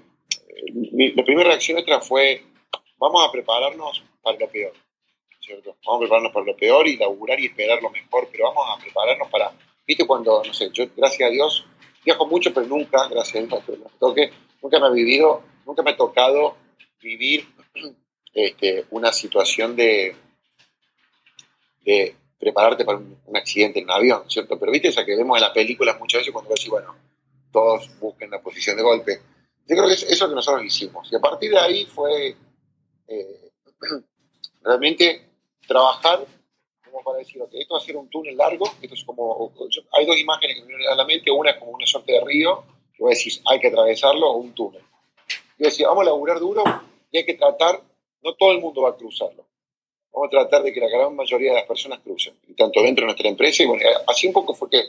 la 1.16 1.24
primera 1.24 1.50
reacción 1.50 1.76
nuestra 1.76 2.00
fue, 2.02 2.44
vamos 2.98 3.28
a 3.28 3.32
prepararnos 3.32 4.04
para 4.22 4.38
lo 4.40 4.48
peor, 4.50 4.74
¿cierto? 5.40 5.76
Vamos 5.86 5.98
a 5.98 6.00
prepararnos 6.00 6.32
para 6.32 6.46
lo 6.46 6.56
peor 6.56 6.88
y 6.88 6.98
laburar 6.98 7.40
y 7.40 7.48
esperar 7.48 7.82
lo 7.82 7.90
mejor, 7.90 8.28
pero 8.32 8.46
vamos 8.46 8.64
a 8.70 8.82
prepararnos 8.82 9.30
para, 9.30 9.52
viste, 9.86 10.06
cuando, 10.06 10.44
no 10.44 10.54
sé, 10.54 10.70
yo, 10.72 10.86
gracias 10.96 11.30
a 11.30 11.32
Dios, 11.32 11.66
viajo 12.04 12.26
mucho, 12.26 12.54
pero 12.54 12.66
nunca, 12.68 13.08
gracias 13.08 13.44
a 13.44 13.48
Dios, 13.48 13.64
me 13.68 13.90
toque, 14.00 14.32
nunca 14.62 14.80
me 14.80 14.88
he 14.88 14.94
vivido, 14.94 15.44
nunca 15.66 15.84
me 15.84 15.92
ha 15.92 15.98
tocado 15.98 16.56
vivir 17.02 17.48
este, 18.34 18.86
una 18.92 19.12
situación 19.12 19.76
de, 19.76 20.16
prepararte 22.40 22.84
para 22.84 22.98
un, 22.98 23.38
accidente 23.38 23.80
en 23.80 23.86
un 23.86 23.92
avión, 23.92 24.30
¿cierto? 24.30 24.58
Pero 24.60 24.72
viste, 24.72 24.88
esa 24.88 25.06
que 25.06 25.16
vemos 25.16 25.38
en 25.38 25.44
las 25.44 25.52
películas 25.52 26.00
muchas 26.00 26.22
veces 26.22 26.34
cuando 26.34 26.50
decís, 26.50 26.70
bueno, 26.70 26.96
todos 27.52 28.00
busquen 28.00 28.32
la 28.32 28.42
posición 28.42 28.76
de 28.76 28.84
golpe 28.84 29.22
yo 29.68 29.76
creo 29.76 29.88
que 29.88 29.94
es 29.94 30.04
eso 30.04 30.30
que 30.30 30.36
nosotros 30.36 30.64
hicimos. 30.64 31.12
Y 31.12 31.16
a 31.16 31.20
partir 31.20 31.52
de 31.52 31.60
ahí 31.60 31.86
fue 31.86 32.36
eh, 33.08 33.52
realmente 34.64 35.28
trabajar 35.68 36.26
como 36.96 37.04
para 37.04 37.18
decir, 37.18 37.42
ok, 37.42 37.50
esto 37.54 37.74
va 37.74 37.80
a 37.80 37.84
ser 37.84 37.98
un 37.98 38.10
túnel 38.10 38.38
largo, 38.38 38.66
esto 38.82 38.96
es 38.96 39.04
como, 39.04 39.52
hay 39.92 40.06
dos 40.06 40.18
imágenes 40.18 40.56
que 40.56 40.62
me 40.62 40.68
vienen 40.68 40.88
a 40.88 40.96
la 40.96 41.06
mente, 41.06 41.30
una 41.30 41.52
es 41.52 41.58
como 41.58 41.72
una 41.72 41.86
suerte 41.86 42.14
de 42.14 42.22
río, 42.22 42.64
que 42.94 43.04
vos 43.04 43.12
decís, 43.12 43.42
hay 43.46 43.60
que 43.60 43.68
atravesarlo, 43.68 44.32
o 44.32 44.38
un 44.38 44.54
túnel. 44.54 44.82
Yo 45.58 45.66
decía, 45.66 45.88
vamos 45.90 46.04
a 46.04 46.06
laburar 46.06 46.40
duro 46.40 46.64
y 47.12 47.18
hay 47.18 47.26
que 47.26 47.34
tratar, 47.34 47.82
no 48.24 48.34
todo 48.36 48.52
el 48.52 48.62
mundo 48.62 48.84
va 48.84 48.92
a 48.92 48.96
cruzarlo. 48.96 49.46
Vamos 50.14 50.28
a 50.28 50.30
tratar 50.30 50.64
de 50.64 50.72
que 50.72 50.80
la 50.80 50.88
gran 50.88 51.14
mayoría 51.14 51.52
de 51.52 51.58
las 51.58 51.68
personas 51.68 52.00
crucen, 52.00 52.34
tanto 52.56 52.82
dentro 52.82 53.02
de 53.02 53.08
nuestra 53.08 53.28
empresa, 53.28 53.64
y 53.64 53.66
bueno, 53.66 53.84
así 54.08 54.28
un 54.28 54.34
poco 54.34 54.54
fue 54.54 54.70
que 54.70 54.82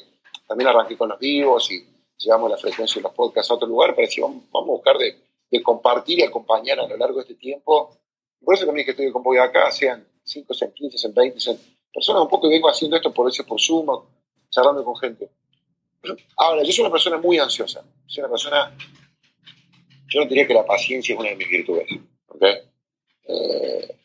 también 0.46 0.68
arranqué 0.68 0.96
con 0.96 1.08
los 1.08 1.18
vivos 1.18 1.70
y 1.72 1.84
llevamos 2.18 2.50
la 2.50 2.56
frecuencia 2.56 3.00
de 3.00 3.02
los 3.02 3.12
podcasts 3.12 3.50
a 3.50 3.54
otro 3.54 3.68
lugar, 3.68 3.94
pero 3.94 4.06
decir, 4.06 4.22
vamos, 4.22 4.44
a 4.52 4.60
buscar 4.60 4.96
de, 4.98 5.16
compartir 5.62 6.18
y 6.18 6.22
acompañar 6.22 6.78
a 6.80 6.86
lo 6.86 6.96
largo 6.96 7.16
de 7.16 7.22
este 7.22 7.34
tiempo. 7.34 7.96
Por 8.44 8.54
eso 8.54 8.66
también 8.66 8.84
que 8.84 8.90
estoy 8.90 9.10
con 9.10 9.22
vos 9.22 9.38
acá, 9.38 9.70
sean 9.70 10.06
5, 10.22 10.54
sean 10.54 10.72
15, 10.72 10.98
sean 10.98 11.14
20, 11.14 11.40
sean 11.40 11.58
personas 11.92 12.22
un 12.22 12.28
poco 12.28 12.48
que 12.48 12.54
vengo 12.54 12.68
haciendo 12.68 12.96
esto 12.96 13.12
por 13.12 13.26
veces 13.26 13.46
por 13.46 13.60
Zoom, 13.60 13.86
charlando 14.50 14.84
con 14.84 14.96
gente. 14.96 15.30
Ahora, 16.36 16.62
yo 16.62 16.72
soy 16.72 16.82
una 16.82 16.92
persona 16.92 17.18
muy 17.18 17.38
ansiosa. 17.38 17.84
Soy 18.06 18.22
una 18.22 18.30
persona. 18.30 18.76
Yo 20.08 20.20
no 20.20 20.26
diría 20.26 20.46
que 20.46 20.54
la 20.54 20.64
paciencia 20.64 21.14
es 21.14 21.18
una 21.18 21.30
de 21.30 21.36
mis 21.36 21.48
virtudes. 21.48 21.88
Eh, 23.28 23.96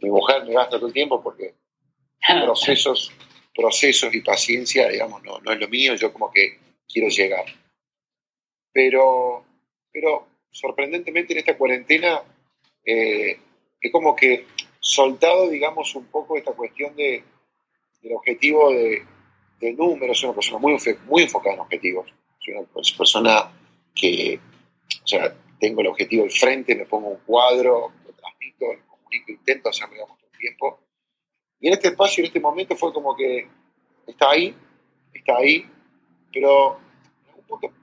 mi 0.00 0.10
mujer 0.10 0.44
me 0.44 0.54
gasta 0.54 0.76
todo 0.76 0.88
el 0.88 0.92
tiempo 0.92 1.22
porque 1.22 1.54
procesos, 2.44 3.12
procesos 3.54 4.12
y 4.14 4.20
paciencia, 4.22 4.88
digamos, 4.88 5.22
no, 5.22 5.38
no 5.40 5.52
es 5.52 5.60
lo 5.60 5.68
mío. 5.68 5.94
Yo 5.94 6.12
como 6.12 6.30
que 6.32 6.58
quiero 6.88 7.08
llegar. 7.08 7.44
Pero, 8.72 9.44
pero 9.92 10.26
sorprendentemente 10.50 11.32
en 11.32 11.40
esta 11.40 11.56
cuarentena 11.56 12.22
eh, 12.84 13.38
es 13.80 13.92
como 13.92 14.14
que 14.14 14.46
soltado, 14.80 15.48
digamos, 15.48 15.94
un 15.94 16.06
poco 16.06 16.36
esta 16.36 16.52
cuestión 16.52 16.94
de, 16.96 17.22
del 18.02 18.12
objetivo 18.12 18.72
de, 18.72 19.02
de 19.60 19.72
números. 19.72 20.18
Soy 20.18 20.28
una 20.28 20.34
persona 20.34 20.58
muy, 20.58 20.76
muy 21.06 21.22
enfocada 21.22 21.54
en 21.54 21.60
objetivos. 21.60 22.12
Soy 22.38 22.54
una 22.54 22.66
persona 22.98 23.52
que, 23.94 24.38
o 25.02 25.06
sea, 25.06 25.34
tengo 25.58 25.80
el 25.80 25.86
objetivo 25.86 26.24
al 26.24 26.30
frente, 26.30 26.74
me 26.74 26.84
pongo 26.84 27.08
un 27.08 27.20
cuadro, 27.20 27.92
lo 28.06 28.12
transmito, 28.12 28.66
lo 28.72 28.86
comunico, 28.86 29.32
intento 29.32 29.68
hacerlo, 29.68 29.94
digamos, 29.94 30.18
todo 30.18 30.30
el 30.32 30.38
tiempo. 30.38 30.80
Y 31.60 31.68
en 31.68 31.72
este 31.74 31.88
espacio, 31.88 32.22
en 32.22 32.26
este 32.26 32.40
momento, 32.40 32.76
fue 32.76 32.92
como 32.92 33.16
que 33.16 33.48
está 34.06 34.30
ahí, 34.30 34.54
está 35.14 35.36
ahí, 35.36 35.64
pero 36.34 36.78
en 37.22 37.40
algún 37.40 37.74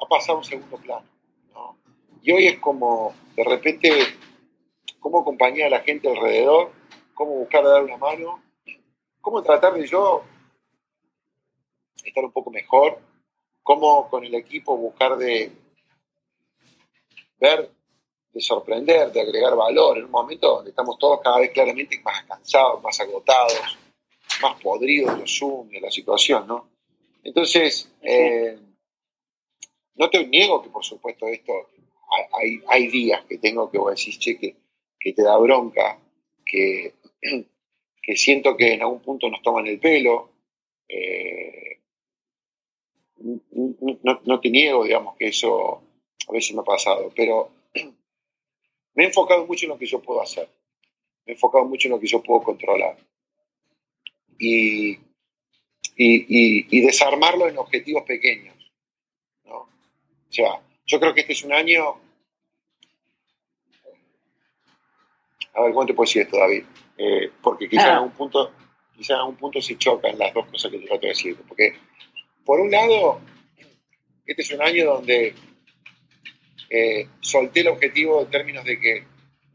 ha 0.00 0.06
pasado 0.06 0.38
un 0.38 0.44
segundo 0.44 0.76
plano. 0.76 1.06
Y 2.22 2.32
hoy 2.32 2.46
es 2.46 2.58
como, 2.58 3.14
de 3.34 3.44
repente, 3.44 3.90
cómo 5.00 5.20
acompañar 5.20 5.66
a 5.66 5.78
la 5.78 5.80
gente 5.80 6.08
alrededor, 6.08 6.70
cómo 7.14 7.32
buscar 7.32 7.64
dar 7.64 7.82
una 7.82 7.96
mano, 7.96 8.42
cómo 9.20 9.42
tratar 9.42 9.74
de 9.74 9.86
yo 9.86 10.22
estar 12.04 12.24
un 12.24 12.32
poco 12.32 12.50
mejor, 12.50 12.98
cómo 13.62 14.08
con 14.08 14.24
el 14.24 14.34
equipo 14.34 14.76
buscar 14.76 15.16
de 15.16 15.52
ver, 17.38 17.70
de 18.32 18.40
sorprender, 18.40 19.10
de 19.12 19.20
agregar 19.20 19.56
valor 19.56 19.98
en 19.98 20.04
un 20.04 20.10
momento 20.10 20.56
donde 20.56 20.70
estamos 20.70 20.98
todos 20.98 21.20
cada 21.22 21.40
vez 21.40 21.50
claramente 21.50 22.00
más 22.00 22.22
cansados, 22.24 22.82
más 22.82 23.00
agotados, 23.00 23.78
más 24.42 24.60
podridos 24.62 25.14
de 25.14 25.20
los 25.20 25.38
Zoom, 25.38 25.68
de 25.68 25.80
la 25.80 25.90
situación, 25.90 26.46
¿no? 26.46 26.68
Entonces, 27.22 27.92
eh, 28.02 28.58
no 29.94 30.08
te 30.08 30.26
niego 30.26 30.62
que 30.62 30.70
por 30.70 30.84
supuesto 30.84 31.26
esto, 31.28 31.52
hay, 32.32 32.60
hay 32.68 32.88
días 32.88 33.24
que 33.26 33.38
tengo 33.38 33.70
que 33.70 33.78
vos 33.78 33.94
decís, 33.94 34.18
che, 34.18 34.38
que, 34.38 34.56
que 34.98 35.12
te 35.12 35.22
da 35.22 35.36
bronca, 35.36 35.98
que, 36.44 36.94
que, 38.02 38.16
siento 38.16 38.56
que 38.56 38.74
en 38.74 38.82
algún 38.82 39.00
punto 39.00 39.28
nos 39.28 39.42
toman 39.42 39.66
el 39.66 39.78
pelo. 39.78 40.30
Eh, 40.88 41.78
no, 43.18 44.20
no, 44.24 44.40
te 44.40 44.50
niego, 44.50 44.84
digamos, 44.84 45.16
que 45.16 45.28
eso 45.28 45.82
a 46.26 46.32
veces 46.32 46.54
me 46.54 46.62
ha 46.62 46.64
pasado, 46.64 47.12
pero 47.14 47.50
me 48.94 49.04
he 49.04 49.06
enfocado 49.06 49.46
mucho 49.46 49.66
en 49.66 49.70
lo 49.70 49.78
que 49.78 49.86
yo 49.86 50.00
puedo 50.00 50.22
hacer. 50.22 50.48
Me 51.26 51.32
he 51.32 51.34
enfocado 51.34 51.64
mucho 51.64 51.88
en 51.88 51.92
lo 51.92 52.00
que 52.00 52.06
yo 52.06 52.22
puedo 52.22 52.42
controlar. 52.42 52.96
Y, 54.38 54.98
y, 56.02 56.80
desarmarlo 56.80 57.48
en 57.48 57.58
objetivos 57.58 58.04
pequeños. 58.04 58.56
¿no? 59.44 59.56
O 59.58 59.68
sea, 60.32 60.60
yo 60.86 60.98
creo 60.98 61.14
que 61.14 61.20
este 61.20 61.34
es 61.34 61.44
un 61.44 61.52
año... 61.52 62.00
A 65.52 65.62
ver, 65.62 65.72
¿cómo 65.72 65.86
te 65.86 65.94
puedo 65.94 66.06
decir 66.06 66.22
esto, 66.22 66.38
David? 66.38 66.64
Eh, 66.96 67.30
porque 67.42 67.68
quizás 67.68 67.86
en 67.86 67.90
ah. 67.90 67.96
algún 67.96 68.12
punto 68.12 68.52
quizás 68.96 69.10
en 69.10 69.16
algún 69.16 69.36
punto 69.36 69.60
se 69.60 69.76
chocan 69.76 70.18
las 70.18 70.32
dos 70.32 70.46
cosas 70.46 70.70
que 70.70 70.78
te 70.78 70.86
trato 70.86 71.02
de 71.02 71.08
decir. 71.08 71.36
Porque, 71.48 71.74
por 72.44 72.60
un 72.60 72.70
lado, 72.70 73.20
este 74.24 74.42
es 74.42 74.50
un 74.52 74.62
año 74.62 74.86
donde 74.86 75.34
eh, 76.70 77.08
solté 77.20 77.60
el 77.60 77.68
objetivo 77.68 78.22
en 78.22 78.30
términos 78.30 78.64
de 78.64 78.78
que 78.78 79.04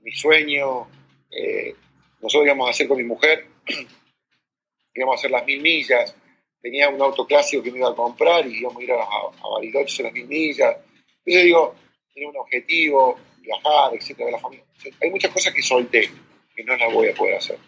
mi 0.01 0.11
sueño, 0.11 0.87
eh, 1.31 1.75
nosotros 2.21 2.45
íbamos 2.45 2.67
a 2.67 2.71
hacer 2.71 2.87
con 2.87 2.97
mi 2.97 3.03
mujer, 3.03 3.47
íbamos 4.93 5.15
a 5.15 5.19
hacer 5.19 5.31
las 5.31 5.45
mil 5.45 5.61
millas, 5.61 6.15
tenía 6.65 6.89
un 6.89 6.99
auto 6.99 7.27
clásico 7.27 7.61
que 7.61 7.69
me 7.69 7.77
iba 7.77 7.91
a 7.91 7.95
comprar 7.95 8.47
y 8.47 8.57
íbamos 8.57 8.81
a 8.81 8.83
ir 8.83 8.91
a, 8.91 9.03
a 9.03 9.49
Bariloche 9.53 10.01
a 10.01 10.05
las 10.05 10.13
mil 10.13 10.25
millas. 10.25 10.75
Entonces 11.23 11.43
digo, 11.43 11.75
tenía 12.11 12.27
un 12.27 12.37
objetivo, 12.37 13.19
viajar, 13.39 13.93
etcétera, 13.93 14.31
la 14.31 14.39
familia. 14.39 14.65
hay 14.99 15.11
muchas 15.11 15.31
cosas 15.31 15.53
que 15.53 15.61
solté, 15.61 16.09
que 16.55 16.63
no 16.63 16.75
las 16.75 16.91
voy 16.91 17.09
a 17.09 17.13
poder 17.13 17.35
hacer. 17.35 17.59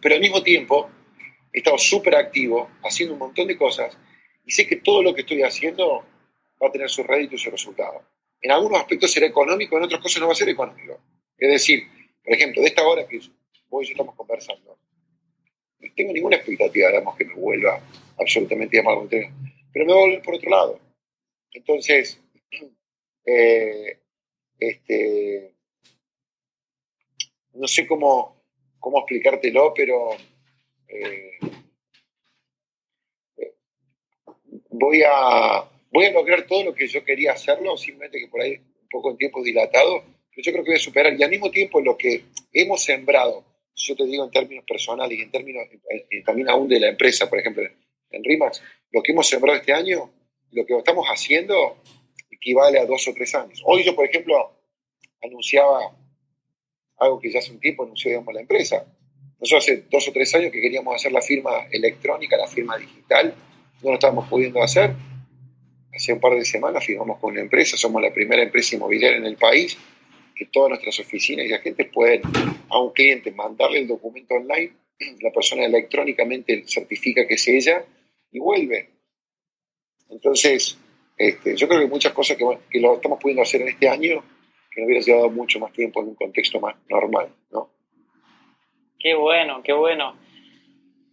Pero 0.00 0.14
al 0.16 0.20
mismo 0.20 0.42
tiempo, 0.42 0.90
he 1.52 1.58
estado 1.58 1.78
súper 1.78 2.16
activo, 2.16 2.68
haciendo 2.82 3.12
un 3.14 3.20
montón 3.20 3.46
de 3.46 3.56
cosas, 3.56 3.96
y 4.44 4.50
sé 4.50 4.66
que 4.66 4.78
todo 4.78 5.00
lo 5.00 5.14
que 5.14 5.20
estoy 5.20 5.44
haciendo 5.44 6.04
va 6.60 6.66
a 6.66 6.72
tener 6.72 6.90
su 6.90 7.04
rédito 7.04 7.36
y 7.36 7.38
su 7.38 7.48
resultado. 7.48 8.02
En 8.40 8.50
algunos 8.50 8.80
aspectos 8.80 9.12
será 9.12 9.26
económico, 9.26 9.76
en 9.76 9.84
otras 9.84 10.00
cosas 10.00 10.20
no 10.20 10.26
va 10.26 10.32
a 10.32 10.34
ser 10.34 10.48
económico. 10.48 10.98
Es 11.38 11.48
decir, 11.48 11.84
por 12.24 12.34
ejemplo, 12.34 12.60
de 12.60 12.66
esta 12.66 12.82
hora 12.82 13.06
que 13.06 13.20
vos 13.68 13.88
estamos 13.88 14.16
conversando, 14.16 14.76
no 15.82 15.88
tengo 15.94 16.12
ninguna 16.12 16.36
expectativa, 16.36 16.88
digamos, 16.88 17.16
que 17.16 17.24
me 17.24 17.34
vuelva 17.34 17.80
absolutamente 18.18 18.78
a 18.78 18.82
pero 19.72 19.86
me 19.86 19.92
voy 19.92 20.02
a 20.02 20.06
volver 20.06 20.22
por 20.22 20.34
otro 20.34 20.50
lado. 20.50 20.80
Entonces, 21.52 22.20
eh, 23.26 23.98
este, 24.58 25.54
no 27.54 27.66
sé 27.66 27.86
cómo, 27.86 28.42
cómo 28.78 28.98
explicártelo, 28.98 29.72
pero 29.74 30.10
eh, 30.88 31.38
voy, 34.70 35.02
a, 35.02 35.68
voy 35.90 36.06
a 36.06 36.12
lograr 36.12 36.46
todo 36.46 36.64
lo 36.64 36.74
que 36.74 36.86
yo 36.86 37.04
quería 37.04 37.32
hacerlo, 37.32 37.76
simplemente 37.76 38.18
que 38.18 38.28
por 38.28 38.40
ahí 38.40 38.56
un 38.56 38.88
poco 38.88 39.10
en 39.10 39.16
tiempo 39.16 39.42
dilatado, 39.42 40.04
pero 40.30 40.42
yo 40.42 40.52
creo 40.52 40.64
que 40.64 40.70
voy 40.70 40.78
a 40.78 40.82
superar. 40.82 41.14
Y 41.18 41.22
al 41.22 41.30
mismo 41.30 41.50
tiempo 41.50 41.80
lo 41.80 41.96
que 41.96 42.24
hemos 42.52 42.82
sembrado 42.82 43.51
yo 43.74 43.96
te 43.96 44.04
digo 44.04 44.24
en 44.24 44.30
términos 44.30 44.64
personales 44.66 45.18
y 45.18 45.22
en 45.22 45.30
términos 45.30 45.64
también 46.24 46.50
aún 46.50 46.68
de 46.68 46.80
la 46.80 46.88
empresa, 46.88 47.28
por 47.28 47.38
ejemplo, 47.38 47.62
en 48.10 48.24
RIMAX, 48.24 48.62
lo 48.90 49.02
que 49.02 49.12
hemos 49.12 49.26
sembrado 49.26 49.58
este 49.58 49.72
año, 49.72 50.10
lo 50.50 50.66
que 50.66 50.76
estamos 50.76 51.06
haciendo 51.08 51.78
equivale 52.30 52.78
a 52.78 52.86
dos 52.86 53.06
o 53.08 53.14
tres 53.14 53.34
años. 53.34 53.62
Hoy 53.64 53.84
yo, 53.84 53.94
por 53.94 54.06
ejemplo, 54.06 54.52
anunciaba 55.22 55.96
algo 56.98 57.20
que 57.20 57.30
ya 57.30 57.38
hace 57.38 57.52
un 57.52 57.60
tiempo 57.60 57.84
anunció 57.84 58.10
digamos, 58.10 58.34
la 58.34 58.40
empresa. 58.40 58.84
Nosotros 59.40 59.64
hace 59.64 59.84
dos 59.90 60.06
o 60.08 60.12
tres 60.12 60.34
años 60.34 60.52
que 60.52 60.60
queríamos 60.60 60.94
hacer 60.94 61.10
la 61.10 61.22
firma 61.22 61.66
electrónica, 61.70 62.36
la 62.36 62.46
firma 62.46 62.76
digital, 62.76 63.34
no 63.82 63.88
lo 63.88 63.94
estábamos 63.94 64.28
pudiendo 64.28 64.62
hacer. 64.62 64.94
Hace 65.92 66.12
un 66.12 66.20
par 66.20 66.34
de 66.34 66.44
semanas 66.44 66.84
firmamos 66.84 67.18
con 67.18 67.32
una 67.32 67.40
empresa, 67.40 67.76
somos 67.76 68.00
la 68.00 68.12
primera 68.12 68.42
empresa 68.42 68.76
inmobiliaria 68.76 69.18
en 69.18 69.26
el 69.26 69.36
país, 69.36 69.76
que 70.34 70.46
todas 70.46 70.70
nuestras 70.70 70.98
oficinas 71.00 71.46
y 71.46 71.52
agentes 71.52 71.88
pueden 71.92 72.22
a 72.68 72.80
un 72.80 72.92
cliente 72.92 73.30
mandarle 73.32 73.80
el 73.80 73.88
documento 73.88 74.34
online, 74.34 74.72
la 75.20 75.30
persona 75.30 75.64
electrónicamente 75.64 76.64
certifica 76.66 77.26
que 77.26 77.34
es 77.34 77.48
ella 77.48 77.84
y 78.30 78.38
vuelve. 78.38 78.90
Entonces, 80.08 80.78
este, 81.16 81.56
yo 81.56 81.68
creo 81.68 81.80
que 81.80 81.86
muchas 81.86 82.12
cosas 82.12 82.36
que, 82.36 82.80
lo 82.80 82.94
estamos 82.94 83.18
pudiendo 83.20 83.42
hacer 83.42 83.62
en 83.62 83.68
este 83.68 83.88
año, 83.88 84.22
que 84.70 84.80
nos 84.80 84.86
hubiera 84.86 85.04
llevado 85.04 85.30
mucho 85.30 85.58
más 85.60 85.72
tiempo 85.72 86.00
en 86.00 86.08
un 86.08 86.14
contexto 86.14 86.60
más 86.60 86.76
normal, 86.88 87.28
¿no? 87.50 87.70
Qué 88.98 89.14
bueno, 89.14 89.62
qué 89.62 89.72
bueno. 89.72 90.16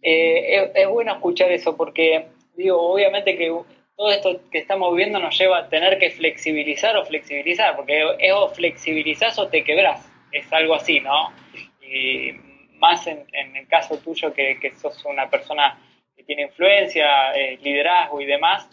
Eh, 0.02 0.70
es, 0.74 0.88
bueno 0.88 1.12
escuchar 1.12 1.50
eso 1.52 1.76
porque, 1.76 2.26
digo, 2.56 2.78
obviamente 2.80 3.36
que 3.36 3.52
todo 4.00 4.12
esto 4.12 4.40
que 4.50 4.56
estamos 4.56 4.96
viendo 4.96 5.18
nos 5.18 5.38
lleva 5.38 5.58
a 5.58 5.68
tener 5.68 5.98
que 5.98 6.08
flexibilizar 6.08 6.96
o 6.96 7.04
flexibilizar, 7.04 7.76
porque 7.76 8.02
es 8.18 8.32
o 8.32 8.48
flexibilizás 8.48 9.38
o 9.38 9.48
te 9.48 9.62
quebrás, 9.62 10.10
es 10.32 10.50
algo 10.54 10.72
así, 10.72 11.00
¿no? 11.00 11.30
Y 11.82 12.32
más 12.78 13.06
en, 13.06 13.26
el 13.30 13.68
caso 13.68 13.98
tuyo 13.98 14.32
que, 14.32 14.58
que, 14.58 14.70
sos 14.72 15.04
una 15.04 15.28
persona 15.28 15.78
que 16.16 16.24
tiene 16.24 16.44
influencia, 16.44 17.34
eh, 17.34 17.58
liderazgo 17.60 18.22
y 18.22 18.24
demás, 18.24 18.70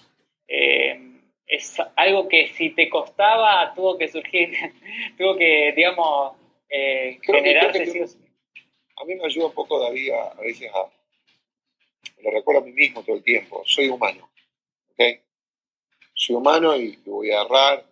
eh, 0.48 0.98
es 1.46 1.76
algo 1.98 2.30
que 2.30 2.48
si 2.48 2.70
te 2.70 2.90
costaba 2.90 3.74
tuvo 3.76 3.98
que 3.98 4.08
surgir, 4.08 4.54
tuvo 5.18 5.36
que, 5.36 5.74
digamos, 5.76 6.38
generarse 6.70 8.06
a 8.96 9.04
mí 9.04 9.14
me 9.16 9.26
ayuda 9.26 9.48
un 9.48 9.54
poco 9.54 9.78
David 9.78 10.10
a, 10.12 10.28
a 10.30 10.42
veces 10.42 10.72
a, 10.74 10.90
lo 12.22 12.32
recuerdo 12.32 12.62
a 12.62 12.66
mí 12.66 12.72
mismo 12.72 13.04
todo 13.04 13.18
el 13.18 13.24
tiempo, 13.24 13.62
soy 13.66 13.90
humano, 13.90 14.30
¿ok? 14.98 15.20
Soy 16.14 16.36
humano 16.36 16.76
y 16.76 16.98
voy 17.06 17.32
a 17.32 17.42
errar 17.42 17.86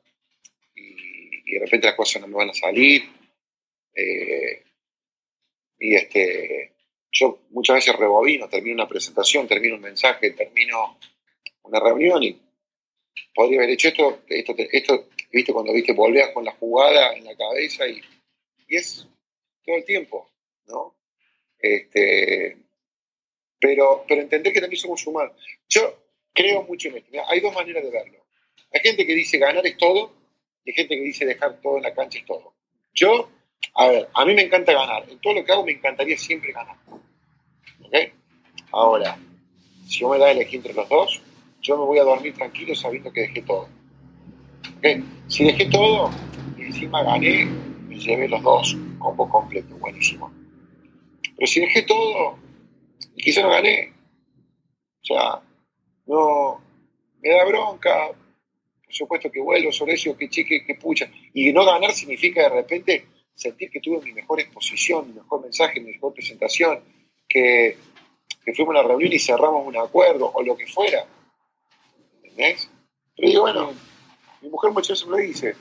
y, 0.76 1.52
de 1.52 1.60
repente 1.60 1.88
las 1.88 1.96
cosas 1.96 2.22
no 2.22 2.28
me 2.28 2.36
van 2.36 2.50
a 2.50 2.54
salir. 2.54 3.04
Eh, 3.94 4.64
y 5.80 5.96
este, 5.96 6.74
yo 7.12 7.40
muchas 7.52 7.76
veces 7.76 7.96
rebobino, 7.96 8.50
termino 8.50 8.76
una 8.76 8.88
presentación, 8.88 9.48
termino 9.48 9.76
un 9.76 9.82
mensaje, 9.82 10.32
termino 10.32 10.98
una 11.64 11.80
reunión 11.80 12.24
y 12.24 12.42
podría 13.34 13.60
haber 13.60 13.72
hecho 13.72 13.90
esto, 13.90 14.24
esto, 14.28 14.56
esto 14.58 15.10
viste, 15.32 15.54
cuando 15.54 15.74
viste, 15.74 15.94
volvías 15.94 16.32
con 16.32 16.44
la 16.44 16.54
jugada 16.54 17.14
en 17.14 17.26
la 17.26 17.36
cabeza 17.36 17.88
y, 17.88 18.02
y 18.68 18.76
es 18.76 19.08
todo 19.64 19.76
el 19.76 19.86
tiempo, 19.86 20.30
¿no? 20.68 20.96
Este, 21.60 22.58
pero, 23.60 24.04
pero 24.08 24.22
entender 24.22 24.52
que 24.52 24.62
también 24.62 24.82
somos 24.82 25.06
humanos. 25.08 25.34
Yo 25.68 26.05
creo 26.36 26.64
mucho 26.64 26.90
en 26.90 26.98
esto. 26.98 27.18
hay 27.28 27.40
dos 27.40 27.56
maneras 27.56 27.82
de 27.84 27.90
verlo. 27.90 28.20
Hay 28.72 28.82
gente 28.82 29.08
que 29.08 29.16
dice 29.16 29.38
ganar 29.38 29.66
es 29.66 29.78
todo 29.78 30.14
y 30.64 30.70
hay 30.70 30.76
gente 30.76 30.96
que 30.96 31.02
dice 31.02 31.26
dejar 31.26 31.60
todo 31.62 31.78
en 31.78 31.84
la 31.84 31.94
cancha 31.94 32.20
es 32.20 32.26
todo. 32.26 32.54
Yo, 32.94 33.30
a 33.74 33.88
ver, 33.88 34.10
a 34.14 34.26
mí 34.26 34.36
me 34.36 34.44
encanta 34.44 34.74
ganar. 34.74 35.10
En 35.10 35.18
todo 35.20 35.34
lo 35.34 35.44
que 35.44 35.52
hago 35.52 35.66
me 35.66 35.72
encantaría 35.72 36.18
siempre 36.18 36.52
ganar. 36.52 36.76
¿Ok? 37.82 37.94
Ahora, 38.72 39.18
si 39.88 40.00
yo 40.00 40.10
me 40.10 40.20
da 40.20 40.28
a 40.28 40.32
elegir 40.32 40.58
entre 40.58 40.74
los 40.74 40.88
dos, 40.90 41.22
yo 41.62 41.78
me 41.78 41.86
voy 41.86 42.00
a 42.00 42.04
dormir 42.04 42.34
tranquilo 42.34 42.76
sabiendo 42.76 43.12
que 43.12 43.22
dejé 43.22 43.42
todo. 43.42 43.70
¿Ok? 44.78 44.88
Si 45.28 45.46
dejé 45.46 45.66
todo 45.66 46.12
y 46.58 46.64
encima 46.64 47.02
gané, 47.04 47.46
me 47.88 47.98
llevé 47.98 48.28
los 48.28 48.44
dos, 48.44 48.78
combo 49.00 49.30
completo, 49.30 49.76
buenísimo. 49.76 50.32
Pero 51.38 51.48
si 51.48 51.62
dejé 51.62 51.84
todo 51.84 52.38
y 53.16 53.24
quizá 53.24 53.42
no 53.42 53.50
gané, 53.50 53.94
o 55.02 55.06
sea, 55.06 55.42
no, 56.08 56.62
me 57.22 57.30
da 57.30 57.46
bronca, 57.46 58.08
por 58.86 58.94
supuesto 58.94 59.32
que 59.32 59.42
vuelvo 59.42 59.72
sobre 59.72 59.94
eso, 59.94 60.16
que 60.16 60.30
cheque, 60.30 60.66
que 60.66 60.76
pucha. 60.76 61.10
Y 61.34 61.52
no 61.52 61.66
ganar 61.66 61.94
significa 61.94 62.44
de 62.44 62.50
repente 62.50 63.08
sentir 63.34 63.70
que 63.70 63.82
tuve 63.82 64.02
mi 64.02 64.14
mejor 64.14 64.40
exposición, 64.40 65.08
mi 65.08 65.14
mejor 65.16 65.42
mensaje, 65.42 65.80
mi 65.80 65.92
mejor 65.92 66.14
presentación, 66.14 66.80
que, 67.28 67.78
que 68.44 68.54
fuimos 68.54 68.76
a 68.76 68.80
una 68.80 68.88
reunión 68.88 69.12
y 69.12 69.20
cerramos 69.20 69.66
un 69.66 69.78
acuerdo, 69.78 70.32
o 70.34 70.44
lo 70.44 70.56
que 70.56 70.68
fuera. 70.68 71.06
¿Entendés? 72.24 72.70
Pero 73.16 73.28
digo, 73.28 73.42
bueno, 73.42 73.74
mi 74.42 74.50
mujer 74.50 74.72
muchas 74.72 74.90
veces 74.90 75.08
me 75.08 75.12
lo 75.12 75.18
dice, 75.18 75.56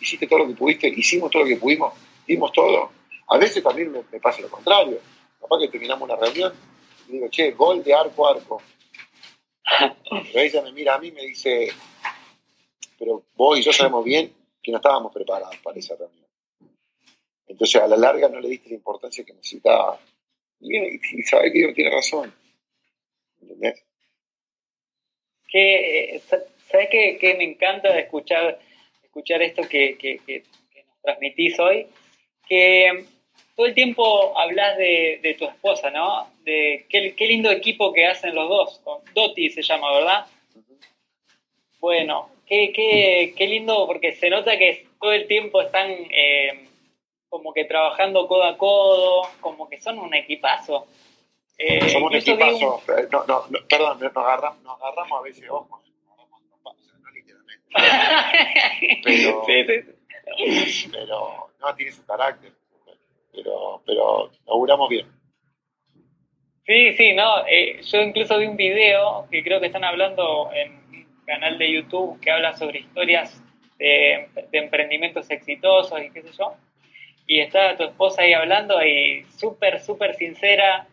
hiciste 0.00 0.26
todo 0.26 0.40
lo 0.40 0.48
que 0.48 0.54
pudiste, 0.54 0.88
hicimos 0.88 1.30
todo 1.30 1.42
lo 1.42 1.48
que 1.48 1.56
pudimos, 1.56 1.94
dimos 2.26 2.52
todo. 2.52 2.90
A 3.28 3.38
veces 3.38 3.62
también 3.62 3.92
me, 3.92 4.20
pasa 4.20 4.40
lo 4.40 4.50
contrario. 4.50 4.98
Capaz 5.40 5.58
que 5.60 5.68
terminamos 5.68 6.08
una 6.08 6.16
reunión 6.16 6.52
y 7.08 7.12
digo, 7.12 7.28
che, 7.28 7.52
gol 7.52 7.82
de 7.82 7.94
arco 7.94 8.26
arco. 8.26 8.62
Pero 9.64 10.40
ella 10.40 10.62
me 10.62 10.72
mira 10.72 10.94
a 10.94 10.98
mí 10.98 11.08
y 11.08 11.12
me 11.12 11.22
dice, 11.22 11.68
pero 12.98 13.24
vos 13.34 13.58
y 13.58 13.62
yo 13.62 13.72
sabemos 13.72 14.04
bien 14.04 14.32
que 14.62 14.70
no 14.70 14.78
estábamos 14.78 15.12
preparados 15.12 15.56
para 15.58 15.78
esa 15.78 15.96
reunión. 15.96 16.26
Entonces 17.46 17.80
a 17.80 17.88
la 17.88 17.96
larga 17.96 18.28
no 18.28 18.40
le 18.40 18.48
diste 18.48 18.70
la 18.70 18.76
importancia 18.76 19.24
que 19.24 19.32
necesitaba. 19.32 19.98
Y, 20.60 20.76
y 20.76 21.00
que 21.02 21.72
tiene 21.74 21.90
razón. 21.90 22.32
¿Entendés? 23.40 23.84
Que, 25.48 26.20
¿Sabes 26.70 26.88
qué, 26.90 27.34
me 27.38 27.44
encanta 27.44 27.96
escuchar, 27.98 28.58
escuchar 29.02 29.42
esto 29.42 29.62
que, 29.68 29.96
que, 29.98 30.18
que 30.24 30.44
nos 30.86 31.00
transmitís 31.02 31.58
hoy? 31.58 31.86
Que 32.48 33.06
todo 33.54 33.66
el 33.66 33.74
tiempo 33.74 34.38
hablas 34.38 34.76
de, 34.76 35.36
tu 35.38 35.44
esposa, 35.46 35.90
¿no? 35.90 36.28
De 36.44 36.86
qué, 36.88 37.26
lindo 37.26 37.50
equipo 37.50 37.92
que 37.92 38.06
hacen 38.06 38.34
los 38.34 38.48
dos. 38.48 38.80
Doti 39.14 39.50
se 39.50 39.62
llama, 39.62 39.92
¿verdad? 39.92 40.26
Bueno, 41.78 42.30
qué, 42.46 42.72
qué, 43.36 43.46
lindo 43.46 43.86
porque 43.86 44.12
se 44.12 44.30
nota 44.30 44.58
que 44.58 44.86
todo 45.00 45.12
el 45.12 45.26
tiempo 45.26 45.60
están 45.62 45.90
eh, 45.90 46.68
como 47.28 47.52
que 47.52 47.64
trabajando 47.64 48.26
codo 48.26 48.44
a 48.44 48.58
codo, 48.58 49.28
como 49.40 49.68
que 49.68 49.80
son 49.80 49.98
un 49.98 50.14
equipazo. 50.14 50.86
Eh, 51.56 51.90
Somos 51.90 52.10
un 52.10 52.16
equipazo. 52.16 52.82
Eh, 52.88 53.06
no, 53.12 53.24
no, 53.26 53.44
perdón, 53.68 54.00
nos 54.00 54.16
agarramos, 54.16 54.62
nos 54.62 54.82
agarramos 54.82 55.20
a 55.20 55.22
veces 55.22 55.48
ojos. 55.48 55.80
No 56.64 57.10
literalmente. 57.12 57.74
Pero, 59.04 59.42
pero 60.90 61.50
no 61.60 61.74
tiene 61.74 61.92
su 61.92 62.04
carácter 62.06 62.52
pero, 63.34 63.82
pero 63.86 64.30
laburamos 64.46 64.88
bien. 64.88 65.06
Sí, 66.66 66.94
sí, 66.94 67.12
no, 67.12 67.46
eh, 67.46 67.82
yo 67.82 68.00
incluso 68.00 68.38
vi 68.38 68.46
un 68.46 68.56
video 68.56 69.26
que 69.30 69.42
creo 69.42 69.60
que 69.60 69.66
están 69.66 69.84
hablando 69.84 70.50
en 70.52 70.72
un 70.72 71.24
canal 71.26 71.58
de 71.58 71.72
YouTube 71.72 72.18
que 72.20 72.30
habla 72.30 72.56
sobre 72.56 72.80
historias 72.80 73.42
de, 73.78 74.28
emprendimientos 74.52 75.30
exitosos 75.30 76.00
y 76.02 76.10
qué 76.10 76.22
sé 76.22 76.30
yo, 76.38 76.54
y 77.26 77.40
está 77.40 77.76
tu 77.76 77.84
esposa 77.84 78.22
ahí 78.22 78.32
hablando 78.32 78.82
y 78.82 79.24
súper, 79.36 79.80
súper 79.80 80.14
sincera, 80.14 80.86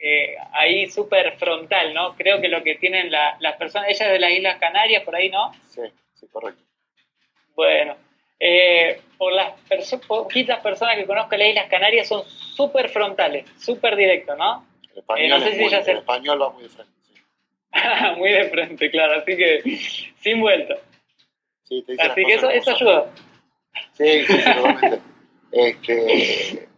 eh, 0.00 0.36
ahí 0.52 0.88
súper 0.88 1.36
frontal, 1.38 1.92
¿no? 1.92 2.14
Creo 2.14 2.40
que 2.40 2.48
lo 2.48 2.62
que 2.62 2.76
tienen 2.76 3.10
las 3.10 3.56
personas, 3.56 3.88
ella 3.88 4.06
es 4.06 4.12
de 4.12 4.18
las 4.20 4.30
Islas 4.30 4.58
Canarias, 4.58 5.02
por 5.02 5.16
ahí, 5.16 5.28
¿no? 5.28 5.52
Sí, 5.68 5.82
sí, 6.14 6.28
correcto. 6.28 6.62
Bueno, 7.56 7.96
eh, 8.38 9.00
por 9.18 9.32
las 9.32 9.54
poquitas 10.06 10.60
personas 10.60 10.96
que 10.96 11.06
conozco 11.06 11.34
en 11.34 11.40
las 11.40 11.48
Islas 11.50 11.68
Canarias 11.68 12.08
son 12.08 12.24
súper 12.24 12.88
frontales, 12.88 13.46
súper 13.58 13.96
directos, 13.96 14.36
¿no? 14.36 14.66
El 14.92 14.98
español, 14.98 15.42
el 15.42 15.96
español 15.98 16.42
va 16.42 16.50
muy 16.50 16.62
de 16.62 16.68
frente. 16.68 16.92
muy 18.16 18.30
de 18.30 18.48
frente, 18.48 18.90
claro, 18.90 19.20
así 19.20 19.36
que 19.36 19.62
sin 20.20 20.40
vuelta. 20.40 20.76
Sí, 21.64 21.82
te 21.82 22.00
así 22.00 22.24
que 22.24 22.34
eso, 22.34 22.50
eso 22.50 22.70
ayuda. 22.70 23.10
Sí, 23.92 24.24
sí, 24.26 24.40
seguramente. 24.40 25.00
este, 25.52 26.68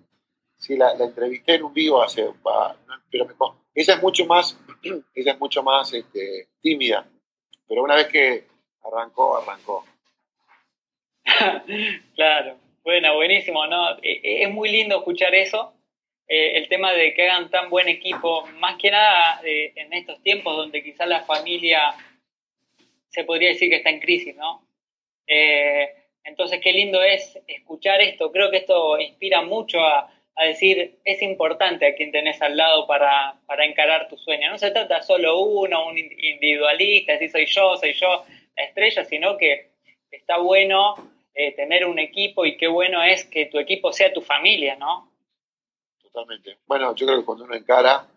sí, 0.56 0.76
la, 0.76 0.94
la, 0.94 1.04
entrevisté 1.04 1.54
en 1.54 1.64
un 1.64 1.74
vivo 1.74 2.02
hace, 2.02 2.26
pero 3.10 3.26
me, 3.26 3.34
ella 3.74 3.94
es 3.94 4.02
mucho 4.02 4.26
más, 4.26 4.58
ella 5.14 5.32
es 5.32 5.38
mucho 5.38 5.62
más 5.62 5.92
este, 5.92 6.48
tímida, 6.60 7.06
pero 7.68 7.82
una 7.82 7.94
vez 7.94 8.08
que 8.08 8.46
arrancó, 8.82 9.36
arrancó. 9.36 9.84
claro, 12.14 12.56
bueno, 12.82 13.14
buenísimo, 13.14 13.66
¿no? 13.66 13.98
E, 14.02 14.20
e, 14.22 14.42
es 14.44 14.50
muy 14.50 14.70
lindo 14.70 14.98
escuchar 14.98 15.34
eso, 15.34 15.74
eh, 16.26 16.58
el 16.58 16.68
tema 16.68 16.92
de 16.92 17.14
que 17.14 17.28
hagan 17.28 17.50
tan 17.50 17.70
buen 17.70 17.88
equipo, 17.88 18.46
más 18.58 18.76
que 18.76 18.90
nada 18.90 19.40
eh, 19.44 19.72
en 19.76 19.92
estos 19.92 20.22
tiempos 20.22 20.56
donde 20.56 20.82
quizás 20.82 21.08
la 21.08 21.22
familia 21.22 21.94
se 23.08 23.24
podría 23.24 23.48
decir 23.48 23.70
que 23.70 23.76
está 23.76 23.90
en 23.90 24.00
crisis, 24.00 24.36
¿no? 24.36 24.62
Eh, 25.26 25.88
entonces, 26.24 26.60
qué 26.62 26.72
lindo 26.72 27.02
es 27.02 27.38
escuchar 27.46 28.02
esto, 28.02 28.30
creo 28.30 28.50
que 28.50 28.58
esto 28.58 28.98
inspira 28.98 29.42
mucho 29.42 29.80
a, 29.80 30.12
decir, 30.46 31.00
es 31.04 31.20
importante 31.20 31.84
a 31.84 31.96
quien 31.96 32.12
tenés 32.12 32.40
al 32.40 32.56
lado 32.56 32.86
para, 32.86 33.34
para 33.46 33.64
encarar 33.64 34.08
tu 34.08 34.16
sueño. 34.16 34.50
No 34.50 34.56
se 34.58 34.70
trata 34.70 35.02
solo 35.02 35.40
uno, 35.40 35.88
un 35.88 35.98
individualista, 35.98 37.18
si 37.18 37.28
soy 37.28 37.46
yo, 37.46 37.76
soy 37.76 37.92
yo 37.94 38.24
la 38.56 38.64
estrella, 38.64 39.04
sino 39.04 39.36
que 39.36 39.70
está 40.12 40.38
bueno 40.38 40.94
eh, 41.40 41.54
tener 41.54 41.86
un 41.86 42.00
equipo 42.00 42.44
y 42.44 42.56
qué 42.56 42.66
bueno 42.66 43.00
es 43.00 43.24
que 43.24 43.46
tu 43.46 43.60
equipo 43.60 43.92
sea 43.92 44.12
tu 44.12 44.20
familia, 44.20 44.74
¿no? 44.74 45.08
Totalmente. 46.02 46.58
Bueno, 46.66 46.92
yo 46.96 47.06
creo 47.06 47.20
que 47.20 47.24
cuando 47.24 47.44
uno 47.44 47.54
encara 47.54 48.08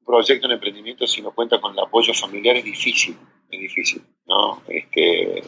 un 0.00 0.04
proyecto, 0.04 0.46
un 0.46 0.52
emprendimiento, 0.52 1.06
si 1.06 1.22
no 1.22 1.34
cuenta 1.34 1.58
con 1.58 1.72
el 1.72 1.78
apoyo 1.78 2.12
familiar 2.12 2.56
es 2.56 2.64
difícil, 2.64 3.16
es 3.50 3.58
difícil, 3.58 4.04
¿no? 4.26 4.62
Este, 4.68 5.42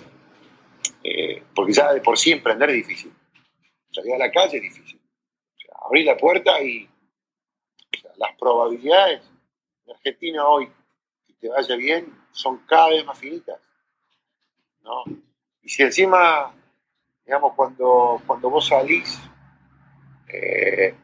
porque 1.55 1.75
ya 1.75 1.93
de 1.93 2.01
por 2.01 2.17
sí 2.17 2.33
emprender 2.33 2.71
es 2.71 2.77
difícil. 2.77 3.13
Salir 3.93 4.15
a 4.15 4.19
la 4.19 4.31
calle 4.31 4.57
es 4.57 4.63
difícil. 4.63 4.99
abrir 5.85 6.07
la 6.07 6.17
puerta 6.17 6.59
y 6.63 6.89
las 8.17 8.35
probabilidades 8.39 9.31
en 9.85 9.93
Argentina 9.93 10.49
hoy 10.49 10.71
que 11.27 11.35
te 11.35 11.51
vaya 11.51 11.77
bien 11.77 12.19
son 12.33 12.65
cada 12.67 12.89
vez 12.89 13.05
más 13.05 13.19
finitas. 13.19 13.61
¿no? 14.81 15.05
Y 15.67 15.69
si 15.69 15.83
encima, 15.83 16.55
digamos, 17.25 17.55
cuando, 17.57 18.23
cuando 18.25 18.49
vos 18.49 18.69
salís, 18.69 19.19
eh, 20.33 20.95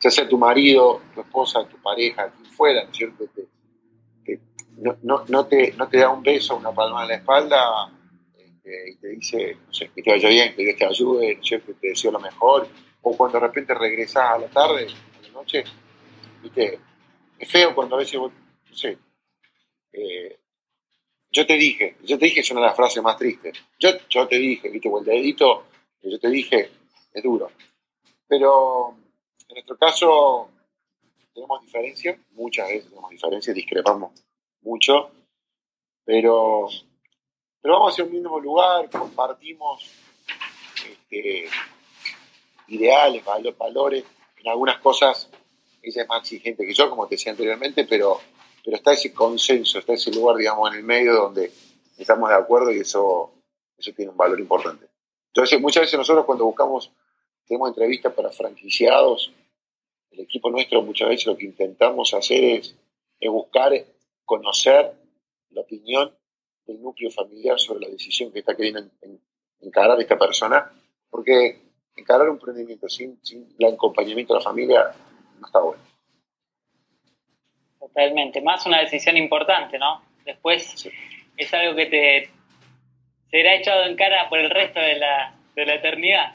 ya 0.00 0.10
sea 0.10 0.26
tu 0.26 0.38
marido, 0.38 1.02
tu 1.14 1.20
esposa, 1.20 1.68
tu 1.68 1.76
pareja, 1.82 2.30
quien 2.30 2.50
fuera, 2.52 2.84
¿no 2.84 2.90
es 2.90 2.96
cierto? 2.96 3.24
no, 5.02 5.24
no, 5.28 5.46
te, 5.46 5.72
no 5.72 5.88
te 5.88 5.98
da 5.98 6.08
un 6.08 6.22
beso, 6.22 6.56
una 6.56 6.72
palma 6.72 7.02
en 7.02 7.08
la 7.08 7.14
espalda 7.16 7.92
este, 8.38 8.90
y 8.92 8.94
te 8.96 9.08
dice, 9.08 9.58
no 9.66 9.74
sé, 9.74 9.90
que 9.94 10.02
te 10.02 10.10
vaya 10.10 10.28
bien, 10.30 10.56
que 10.56 10.64
Dios 10.64 10.76
te 10.78 10.86
ayude, 10.86 11.36
¿no 11.36 11.42
cierto? 11.42 11.72
Te 11.78 11.88
deseo 11.88 12.12
lo 12.12 12.20
mejor. 12.20 12.68
O 13.02 13.14
cuando 13.14 13.38
de 13.38 13.46
repente 13.46 13.74
regresás 13.74 14.36
a 14.36 14.38
la 14.38 14.48
tarde, 14.48 14.86
a 14.86 15.22
la 15.22 15.28
noche, 15.34 15.64
¿viste? 16.42 16.80
Es 17.38 17.50
feo 17.50 17.74
cuando 17.74 17.96
a 17.96 17.98
veces 17.98 18.18
vos, 18.18 18.32
no 18.70 18.74
sé, 18.74 18.96
eh, 19.92 20.38
yo 21.36 21.46
te 21.46 21.52
dije, 21.58 21.96
yo 22.02 22.18
te 22.18 22.24
dije, 22.24 22.40
es 22.40 22.50
una 22.50 22.62
de 22.62 22.68
las 22.68 22.76
frases 22.76 23.02
más 23.02 23.18
tristes. 23.18 23.58
Yo, 23.78 23.90
yo 24.08 24.26
te 24.26 24.36
dije, 24.36 24.70
viste, 24.70 24.88
o 24.88 24.98
el 24.98 25.04
dedito, 25.04 25.66
yo 26.02 26.18
te 26.18 26.30
dije, 26.30 26.70
es 27.12 27.22
duro. 27.22 27.50
Pero 28.26 28.96
en 29.46 29.54
nuestro 29.54 29.76
caso 29.76 30.48
tenemos 31.34 31.60
diferencias, 31.60 32.18
muchas 32.30 32.68
veces 32.68 32.88
tenemos 32.88 33.10
diferencias, 33.10 33.54
discrepamos 33.54 34.12
mucho, 34.62 35.10
pero, 36.06 36.68
pero 37.60 37.74
vamos 37.74 37.92
hacia 37.92 38.04
un 38.04 38.12
mismo 38.12 38.40
lugar, 38.40 38.88
compartimos 38.88 39.90
este, 40.88 41.50
ideales, 42.68 43.22
valores, 43.58 44.04
en 44.38 44.48
algunas 44.48 44.80
cosas 44.80 45.28
ella 45.82 46.02
es 46.02 46.08
más 46.08 46.20
exigente 46.22 46.66
que 46.66 46.72
yo, 46.72 46.88
como 46.88 47.06
te 47.06 47.16
decía 47.16 47.32
anteriormente, 47.32 47.84
pero, 47.84 48.22
pero 48.66 48.78
está 48.78 48.94
ese 48.94 49.14
consenso, 49.14 49.78
está 49.78 49.92
ese 49.92 50.10
lugar, 50.10 50.36
digamos, 50.36 50.68
en 50.72 50.78
el 50.78 50.82
medio 50.82 51.14
donde 51.14 51.52
estamos 51.96 52.28
de 52.28 52.34
acuerdo 52.34 52.72
y 52.72 52.80
eso, 52.80 53.32
eso 53.78 53.92
tiene 53.94 54.10
un 54.10 54.16
valor 54.16 54.40
importante. 54.40 54.88
Entonces, 55.28 55.60
muchas 55.60 55.82
veces 55.82 55.96
nosotros 55.96 56.24
cuando 56.24 56.46
buscamos, 56.46 56.90
tenemos 57.46 57.68
entrevistas 57.68 58.12
para 58.12 58.32
franquiciados, 58.32 59.32
el 60.10 60.18
equipo 60.18 60.50
nuestro 60.50 60.82
muchas 60.82 61.08
veces 61.08 61.26
lo 61.28 61.36
que 61.36 61.44
intentamos 61.44 62.12
hacer 62.12 62.42
es, 62.42 62.76
buscar 63.30 63.72
conocer 64.24 64.92
la 65.50 65.60
opinión 65.60 66.12
del 66.66 66.82
núcleo 66.82 67.12
familiar 67.12 67.60
sobre 67.60 67.86
la 67.86 67.88
decisión 67.88 68.32
que 68.32 68.40
está 68.40 68.56
queriendo 68.56 68.82
encarar 69.60 70.00
esta 70.00 70.18
persona, 70.18 70.72
porque 71.08 71.60
encarar 71.94 72.28
un 72.28 72.34
emprendimiento 72.34 72.88
sin, 72.88 73.24
sin 73.24 73.46
el 73.60 73.74
acompañamiento 73.74 74.34
de 74.34 74.40
la 74.40 74.44
familia 74.44 74.92
no 75.38 75.46
está 75.46 75.60
bueno. 75.60 75.95
Totalmente, 77.96 78.42
más 78.42 78.66
una 78.66 78.80
decisión 78.80 79.16
importante, 79.16 79.78
¿no? 79.78 80.02
Después 80.22 80.86
es 81.34 81.54
algo 81.54 81.74
que 81.74 81.86
te 81.86 82.28
será 83.30 83.54
echado 83.54 83.86
en 83.86 83.96
cara 83.96 84.28
por 84.28 84.38
el 84.38 84.50
resto 84.50 84.78
de 84.80 84.96
la, 84.96 85.34
de 85.54 85.64
la 85.64 85.74
eternidad. 85.76 86.32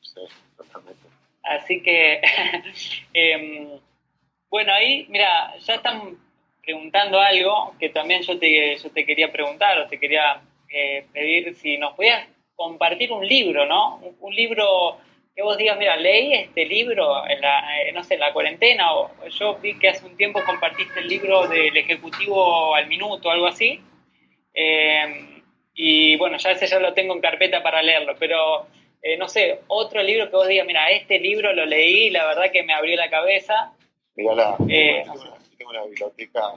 Sí, 0.00 0.20
totalmente. 0.56 1.08
Así 1.42 1.82
que, 1.82 2.20
em, 3.12 3.80
bueno, 4.48 4.72
ahí, 4.72 5.06
mira, 5.08 5.58
ya 5.58 5.74
están 5.74 6.16
preguntando 6.62 7.18
algo 7.18 7.74
que 7.80 7.88
también 7.88 8.22
yo 8.22 8.38
te, 8.38 8.76
yo 8.76 8.90
te 8.92 9.04
quería 9.04 9.32
preguntar 9.32 9.76
o 9.76 9.88
te 9.88 9.98
quería 9.98 10.40
eh, 10.68 11.04
pedir 11.12 11.52
si 11.56 11.78
nos 11.78 11.94
podías 11.94 12.28
compartir 12.54 13.10
un 13.10 13.26
libro, 13.26 13.66
¿no? 13.66 13.96
un 14.20 14.32
libro 14.32 14.98
que 15.40 15.44
vos 15.44 15.56
digas, 15.56 15.78
mira, 15.78 15.96
leí 15.96 16.34
este 16.34 16.66
libro 16.66 17.26
en 17.26 17.40
la, 17.40 17.80
eh, 17.80 17.92
no 17.92 18.04
sé, 18.04 18.12
en 18.12 18.20
la 18.20 18.34
cuarentena, 18.34 18.92
o 18.92 19.10
yo 19.28 19.56
vi 19.58 19.78
que 19.78 19.88
hace 19.88 20.04
un 20.04 20.14
tiempo 20.14 20.44
compartiste 20.44 21.00
el 21.00 21.08
libro 21.08 21.48
del 21.48 21.74
Ejecutivo 21.74 22.74
al 22.74 22.88
Minuto, 22.88 23.30
algo 23.30 23.46
así, 23.46 23.80
eh, 24.52 25.42
y 25.72 26.18
bueno, 26.18 26.36
ya 26.36 26.50
ese 26.50 26.66
ya 26.66 26.78
lo 26.78 26.92
tengo 26.92 27.14
en 27.14 27.22
carpeta 27.22 27.62
para 27.62 27.80
leerlo, 27.80 28.16
pero 28.18 28.66
eh, 29.00 29.16
no 29.16 29.28
sé, 29.28 29.60
otro 29.68 30.02
libro 30.02 30.28
que 30.28 30.36
vos 30.36 30.46
digas, 30.46 30.66
mira, 30.66 30.90
este 30.90 31.18
libro 31.18 31.54
lo 31.54 31.64
leí, 31.64 32.10
la 32.10 32.26
verdad 32.26 32.52
que 32.52 32.62
me 32.62 32.74
abrió 32.74 32.94
la 32.98 33.08
cabeza. 33.08 33.72
Mira, 34.16 34.34
la, 34.34 34.56
tengo, 34.58 35.70
una, 35.70 35.84
biblioteca 35.86 36.52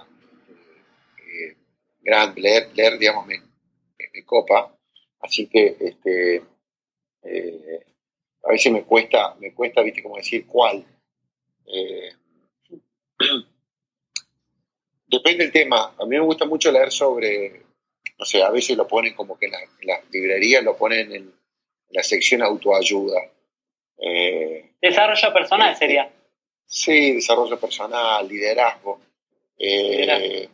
grande, 2.02 2.42
leer, 2.42 2.68
leer, 2.76 2.98
digamos, 2.98 3.26
me, 3.28 3.38
me, 3.38 4.26
copa, 4.26 4.76
así 5.22 5.48
que, 5.48 5.74
este, 5.80 6.42
a 8.44 8.52
veces 8.52 8.72
me 8.72 8.84
cuesta, 8.84 9.36
me 9.39 9.54
cuesta, 9.54 9.82
viste, 9.82 10.04
como 10.04 10.18
decir 10.18 10.46
cuál. 10.46 10.86
Eh, 11.66 12.12
depende 15.08 15.46
del 15.46 15.54
tema. 15.54 15.96
A 15.98 16.06
mí 16.06 16.18
me 16.18 16.20
gusta 16.20 16.46
mucho 16.46 16.72
leer 16.72 16.91
sobre, 16.91 17.64
no 18.20 18.26
sé, 18.26 18.44
a 18.44 18.50
veces 18.50 18.76
lo 18.76 18.88
ponen 18.88 19.14
como 19.14 19.38
que 19.38 19.46
en, 19.46 19.54
las 19.84 20.12
librerías 20.12 20.64
lo 20.64 20.76
ponen 20.76 21.12
en, 21.14 21.34
la 21.89 22.04
sección 22.04 22.41
autoayuda. 22.41 23.22
Eh, 24.00 24.72
desarrollo 24.82 25.32
personal 25.32 25.74
este, 25.74 25.86
sería. 25.86 26.12
Sí, 26.66 27.14
desarrollo 27.14 27.60
personal, 27.60 28.28
liderazgo. 28.28 29.00
Eh, 29.58 30.50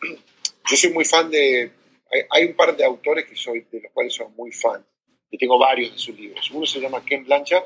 yo 0.70 0.76
soy 0.76 0.92
muy 0.92 1.04
fan 1.04 1.28
de. 1.30 1.72
Hay, 2.12 2.22
hay, 2.30 2.44
un 2.44 2.54
par 2.54 2.76
de 2.76 2.84
autores 2.84 3.26
que 3.26 3.34
soy, 3.34 3.66
de 3.72 3.80
los 3.80 3.92
cuales 3.92 4.14
soy 4.14 4.28
muy 4.36 4.52
fan 4.52 4.86
y 5.30 5.38
tengo 5.38 5.58
varios 5.58 5.92
de 5.92 5.98
sus 5.98 6.18
libros. 6.18 6.50
Uno 6.50 6.66
se 6.66 6.80
llama 6.80 7.04
Ken 7.04 7.24
Blanchard. 7.24 7.64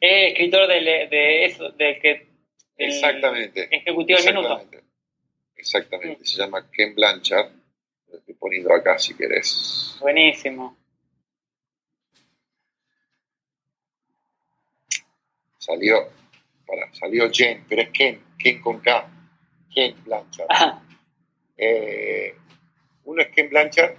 Es 0.00 0.32
escritor 0.32 0.66
de, 0.68 0.80
de 1.08 1.44
eso, 1.44 1.70
de 1.70 1.98
que... 1.98 2.28
Exactamente. 2.76 3.68
Ejecutivo 3.70 4.18
del 4.18 4.34
minuto. 4.34 4.66
Exactamente, 5.54 6.24
se 6.24 6.38
llama 6.38 6.68
Ken 6.70 6.94
Blanchard. 6.94 7.52
Lo 8.08 8.18
estoy 8.18 8.34
poniendo 8.34 8.74
acá 8.74 8.98
si 8.98 9.16
querés. 9.16 9.96
Buenísimo. 10.00 10.76
Salió, 15.58 16.10
para, 16.66 16.92
salió 16.92 17.30
Jen, 17.30 17.64
pero 17.68 17.82
es 17.82 17.90
Ken, 17.90 18.20
Ken 18.36 18.60
con 18.60 18.80
K. 18.80 19.08
Ken 19.72 19.94
Blanchard. 20.02 20.48
Eh, 21.56 22.34
uno 23.04 23.22
es 23.22 23.28
Ken 23.28 23.48
Blanchard 23.48 23.96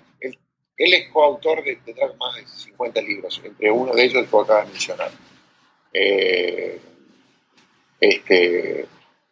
él 0.77 0.93
es 0.93 1.09
coautor 1.09 1.63
de, 1.63 1.75
de 1.85 1.93
más 2.19 2.35
de 2.35 2.47
50 2.47 3.01
libros, 3.01 3.41
entre 3.43 3.71
uno 3.71 3.93
de 3.93 4.03
ellos 4.03 4.23
el 4.23 4.29
que 4.29 4.37
acaba 4.37 4.61
de 4.61 4.71
mencionar. 4.71 5.11
Eh, 5.93 6.79
este, 7.99 8.87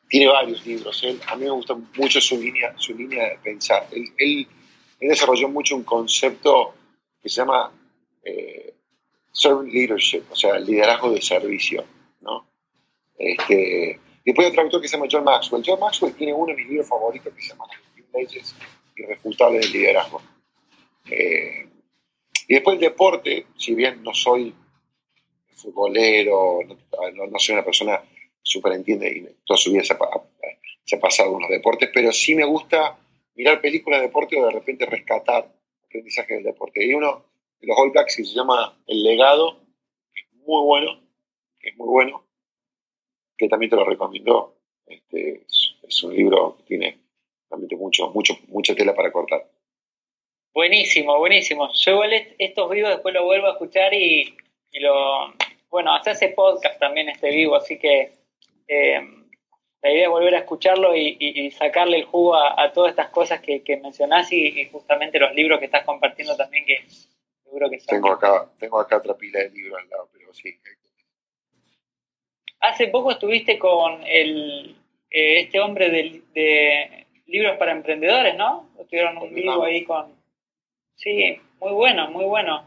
tiene 0.08 0.28
varios 0.28 0.66
libros. 0.66 1.04
Él, 1.04 1.20
a 1.28 1.36
mí 1.36 1.46
me 1.46 1.52
gusta 1.52 1.76
mucho 1.98 2.22
su 2.22 2.39
línea, 2.39 2.74
su 2.78 2.94
línea 2.94 3.30
de 3.30 3.38
pensar. 3.38 3.88
Él, 3.92 4.48
desarrolló 5.00 5.50
mucho 5.50 5.76
un 5.76 5.84
concepto 5.84 6.76
que 7.22 7.28
se 7.28 7.38
llama 7.38 7.72
eh, 8.24 8.76
servant 9.32 9.72
leadership, 9.74 10.24
o 10.30 10.36
sea, 10.36 10.58
el 10.58 10.66
liderazgo 10.66 11.12
de 11.12 11.22
servicio. 11.22 11.84
¿no? 12.22 12.48
Este, 13.18 14.00
después 14.24 14.46
hay 14.46 14.52
otro 14.52 14.62
autor 14.62 14.82
que 14.82 14.88
se 14.88 14.96
llama 14.96 15.10
John 15.12 15.24
Maxwell. 15.24 15.64
John 15.66 15.80
Maxwell 15.80 16.14
tiene 16.14 16.34
uno 16.34 16.54
de 16.54 16.56
mis 16.56 16.70
libros 16.70 16.88
favoritos 16.88 17.34
que 17.34 17.42
se 17.42 17.50
llama 17.50 17.66
leyes 18.14 18.56
irrefutables 18.96 19.62
del 19.62 19.82
liderazgo. 19.82 20.22
Eh, 21.10 21.68
y 22.47 22.54
después 22.54 22.76
el 22.76 22.82
deporte, 22.82 23.47
si 23.58 23.74
bien 23.76 24.04
no 24.04 24.14
soy 24.14 24.54
futbolero, 25.62 26.60
no, 27.14 27.39
soy 27.39 27.54
una 27.54 27.66
persona 27.66 28.02
súper 28.41 28.74
entiende 28.74 29.10
y 29.10 29.45
toda 29.45 29.58
su 29.58 29.72
vida 29.72 29.84
se 29.84 29.93
ha, 29.93 30.99
pasado 30.99 31.36
en 31.36 31.41
los 31.41 31.49
deportes, 31.49 31.89
pero 31.93 32.12
sí 32.12 32.36
me 32.36 32.45
gusta 32.45 32.97
mirar 33.36 33.62
películas 33.62 34.02
de 34.02 34.08
deporte 34.08 34.39
o 34.39 34.45
de 34.45 34.52
repente 34.52 34.86
rescatar 34.86 35.47
aprendizaje 35.86 36.36
del 36.36 36.43
deporte. 36.43 36.86
Y 36.86 36.93
uno 36.93 37.26
de 37.60 37.68
los 37.68 37.78
All 37.78 37.91
Blacks 37.91 38.16
que 38.16 38.24
se 38.24 38.34
llama 38.34 38.78
El 38.88 39.04
Legado, 39.04 39.60
que 40.14 40.22
es 40.22 40.34
muy 40.34 40.64
bueno, 40.66 41.02
que 41.60 41.70
es 41.70 41.78
muy 41.78 41.88
bueno, 41.88 42.26
que 43.38 43.47
también 43.47 43.70
te 43.70 43.76
lo 43.76 43.86
recomiendo. 43.86 44.58
Este, 44.86 45.45
es, 45.84 46.04
un 46.04 46.16
libro 46.16 46.58
que 46.58 46.64
tiene 46.64 46.99
realmente 47.49 47.76
mucho, 47.76 48.10
mucho, 48.12 48.38
mucha 48.47 48.74
tela 48.74 48.95
para 48.95 49.12
cortar. 49.12 49.49
Buenísimo, 50.54 51.18
buenísimo. 51.18 51.70
Yo 51.74 51.91
igual 51.93 52.14
estos 52.38 52.70
vivos 52.70 52.91
después 52.91 53.14
lo 53.14 53.24
vuelvo 53.24 53.47
a 53.47 53.52
escuchar 53.52 53.93
y, 53.93 54.36
lo... 54.74 55.34
Bueno, 55.70 55.95
hace 55.95 56.12
ese 56.12 56.30
podcast 56.30 56.78
también 56.80 57.08
este 57.08 57.30
vivo, 57.30 57.56
así 57.56 57.80
que 57.80 58.12
eh, 58.68 59.02
la 59.82 59.91
idea 59.91 60.10
volver 60.10 60.36
a 60.36 60.39
escucharlo 60.39 60.95
y, 60.95 61.49
sacarle 61.52 61.97
el 61.97 62.06
jugo 62.06 62.36
a, 62.36 62.72
todas 62.74 62.91
estas 62.91 63.10
cosas 63.10 63.39
que, 63.39 63.64
que 63.64 63.78
mencionás 63.78 64.32
y, 64.34 64.66
justamente 64.66 65.20
los 65.20 65.34
libros 65.34 65.60
que 65.60 65.66
estás 65.66 65.86
compartiendo 65.86 66.36
también, 66.36 66.66
que 66.66 66.84
seguro 67.43 67.70
que 67.70 67.80
son. 67.80 68.02
Tengo 68.02 68.12
acá, 68.12 68.52
tengo 68.60 68.80
acá 68.80 68.97
otra 68.97 69.16
pila 69.16 69.39
de 69.39 69.49
libros 69.49 69.80
al 69.82 69.89
lado, 69.89 70.10
pero 70.12 70.34
sí. 70.34 70.60
Hace 72.60 72.88
poco 72.89 73.12
estuviste 73.12 73.58
con 73.58 74.04
el, 74.06 74.76
eh, 75.10 75.41
este 75.41 75.60
hombre 75.62 75.89
de, 75.89 77.08
libros 77.26 77.58
para 77.58 77.72
emprendedores, 77.72 78.36
¿no? 78.36 78.70
Tuvieron 78.89 79.18
un 79.18 79.34
vivo 79.34 79.64
ahí 79.64 79.86
con... 79.86 80.20
Sí, 80.96 81.42
muy 81.60 81.72
bueno, 81.74 82.10
muy 82.10 82.26
bueno. 82.26 82.66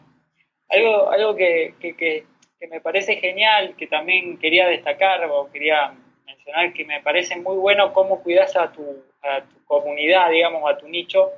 Algo, 0.68 1.10
algo 1.10 1.36
que, 1.36 1.74
que, 1.80 2.24
me 2.70 2.80
parece 2.80 3.16
genial, 3.16 3.76
que 3.76 3.86
también 3.86 4.38
quería 4.38 4.66
destacar 4.66 5.24
o 5.30 5.50
quería 5.52 5.94
mencionar, 6.24 6.72
que 6.72 6.84
me 6.84 7.02
parece 7.02 7.36
muy 7.36 7.56
bueno 7.56 7.92
cómo 7.92 8.22
cuidas 8.22 8.56
a 8.56 8.72
tu, 8.72 9.04
a 9.22 9.42
tu 9.42 9.64
comunidad, 9.66 10.30
digamos, 10.30 10.62
a 10.68 10.78
tu 10.78 10.88
nicho, 10.88 11.30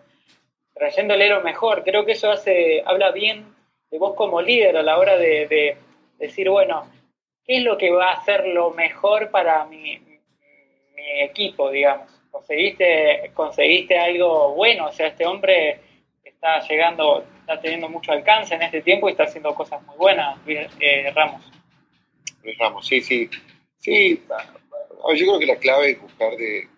trayéndole 0.72 1.28
lo 1.28 1.42
mejor. 1.42 1.82
Creo 1.82 2.06
que 2.06 2.12
eso 2.12 2.30
hace, 2.30 2.82
habla 2.86 3.10
bien 3.10 3.44
de 3.90 3.98
vos 3.98 4.14
como 4.14 4.40
líder 4.40 4.76
a 4.76 4.82
la 4.82 4.98
hora 4.98 5.16
de, 5.16 5.48
de 5.48 5.76
decir, 6.18 6.48
bueno, 6.48 6.88
¿qué 7.44 7.58
es 7.58 7.62
lo 7.64 7.76
que 7.76 7.90
va 7.90 8.10
a 8.10 8.14
hacer 8.18 8.46
lo 8.46 8.70
mejor 8.70 9.30
para 9.30 9.64
mi, 9.64 9.98
mi 10.96 11.20
equipo, 11.22 11.70
digamos. 11.70 12.10
Conseguiste, 12.30 13.30
conseguiste 13.34 13.98
algo 13.98 14.54
bueno, 14.54 14.86
o 14.86 14.92
sea, 14.92 15.08
este 15.08 15.26
hombre 15.26 15.80
está 16.36 16.60
llegando, 16.68 17.24
está 17.40 17.60
teniendo 17.60 17.88
mucho 17.88 18.12
alcance 18.12 18.54
en 18.54 18.62
este 18.62 18.82
tiempo 18.82 19.08
y 19.08 19.12
está 19.12 19.24
haciendo 19.24 19.54
cosas 19.54 19.82
muy 19.86 19.96
buenas, 19.96 20.38
eh, 20.46 21.10
Ramos. 21.14 21.42
Luis 22.42 22.58
Ramos, 22.58 22.86
sí, 22.86 23.00
sí. 23.00 23.28
Sí, 23.78 24.22
yo 24.28 25.26
creo 25.26 25.38
que 25.38 25.46
la 25.46 25.56
clave 25.56 25.92
es 25.92 26.00
buscar 26.00 26.36
de 26.36 26.68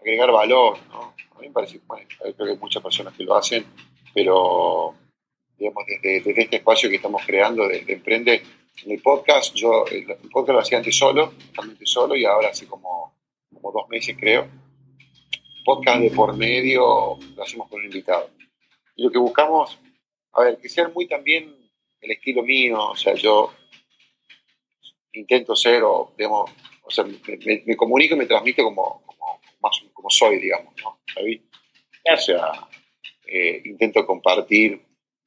agregar 0.00 0.32
valor, 0.32 0.78
¿no? 0.90 1.14
A 1.36 1.40
mí 1.40 1.48
me 1.48 1.52
parece, 1.52 1.80
bueno, 1.86 2.06
creo 2.18 2.34
que 2.34 2.52
hay 2.52 2.58
muchas 2.58 2.82
personas 2.82 3.14
que 3.14 3.24
lo 3.24 3.36
hacen, 3.36 3.64
pero 4.14 4.94
digamos, 5.58 5.84
desde, 5.86 6.40
este 6.42 6.56
espacio 6.56 6.88
que 6.88 6.96
estamos 6.96 7.22
creando 7.26 7.68
de, 7.68 7.84
Emprende, 7.86 8.42
en 8.84 8.90
el 8.90 9.02
podcast, 9.02 9.54
yo 9.54 9.84
el, 9.86 10.06
podcast 10.30 10.54
lo 10.54 10.60
hacía 10.60 10.78
antes 10.78 10.96
solo, 10.96 11.34
totalmente 11.48 11.84
solo, 11.86 12.16
y 12.16 12.24
ahora 12.24 12.48
hace 12.48 12.66
como, 12.66 13.14
como 13.52 13.72
dos 13.72 13.88
meses 13.88 14.16
creo. 14.18 14.48
Podcast 15.64 16.00
de 16.00 16.10
por 16.10 16.34
medio 16.34 17.18
lo 17.36 17.42
hacemos 17.42 17.68
con 17.68 17.80
un 17.80 17.86
invitado. 17.86 18.30
Y 18.96 19.02
lo 19.04 19.10
que 19.10 19.18
buscamos, 19.18 19.78
a 20.32 20.42
ver, 20.42 20.58
que 20.58 20.68
sea 20.68 20.88
muy 20.88 21.06
también 21.06 21.54
el 22.00 22.10
estilo 22.10 22.42
mío, 22.42 22.90
o 22.90 22.96
sea, 22.96 23.14
yo 23.14 23.52
intento 25.12 25.54
ser, 25.54 25.82
o 25.82 26.12
digamos, 26.16 26.50
o 26.82 26.90
sea, 26.90 27.04
me, 27.04 27.76
comunico 27.76 28.14
y 28.14 28.18
me 28.18 28.26
transmito 28.26 28.64
como, 28.64 29.02
como, 29.04 29.40
más, 29.60 29.80
como 29.92 30.10
soy, 30.10 30.38
digamos, 30.38 30.74
¿no? 30.82 31.00
O 32.12 32.16
sea, 32.16 32.68
eh, 33.26 33.62
intento 33.64 34.06
compartir 34.06 34.80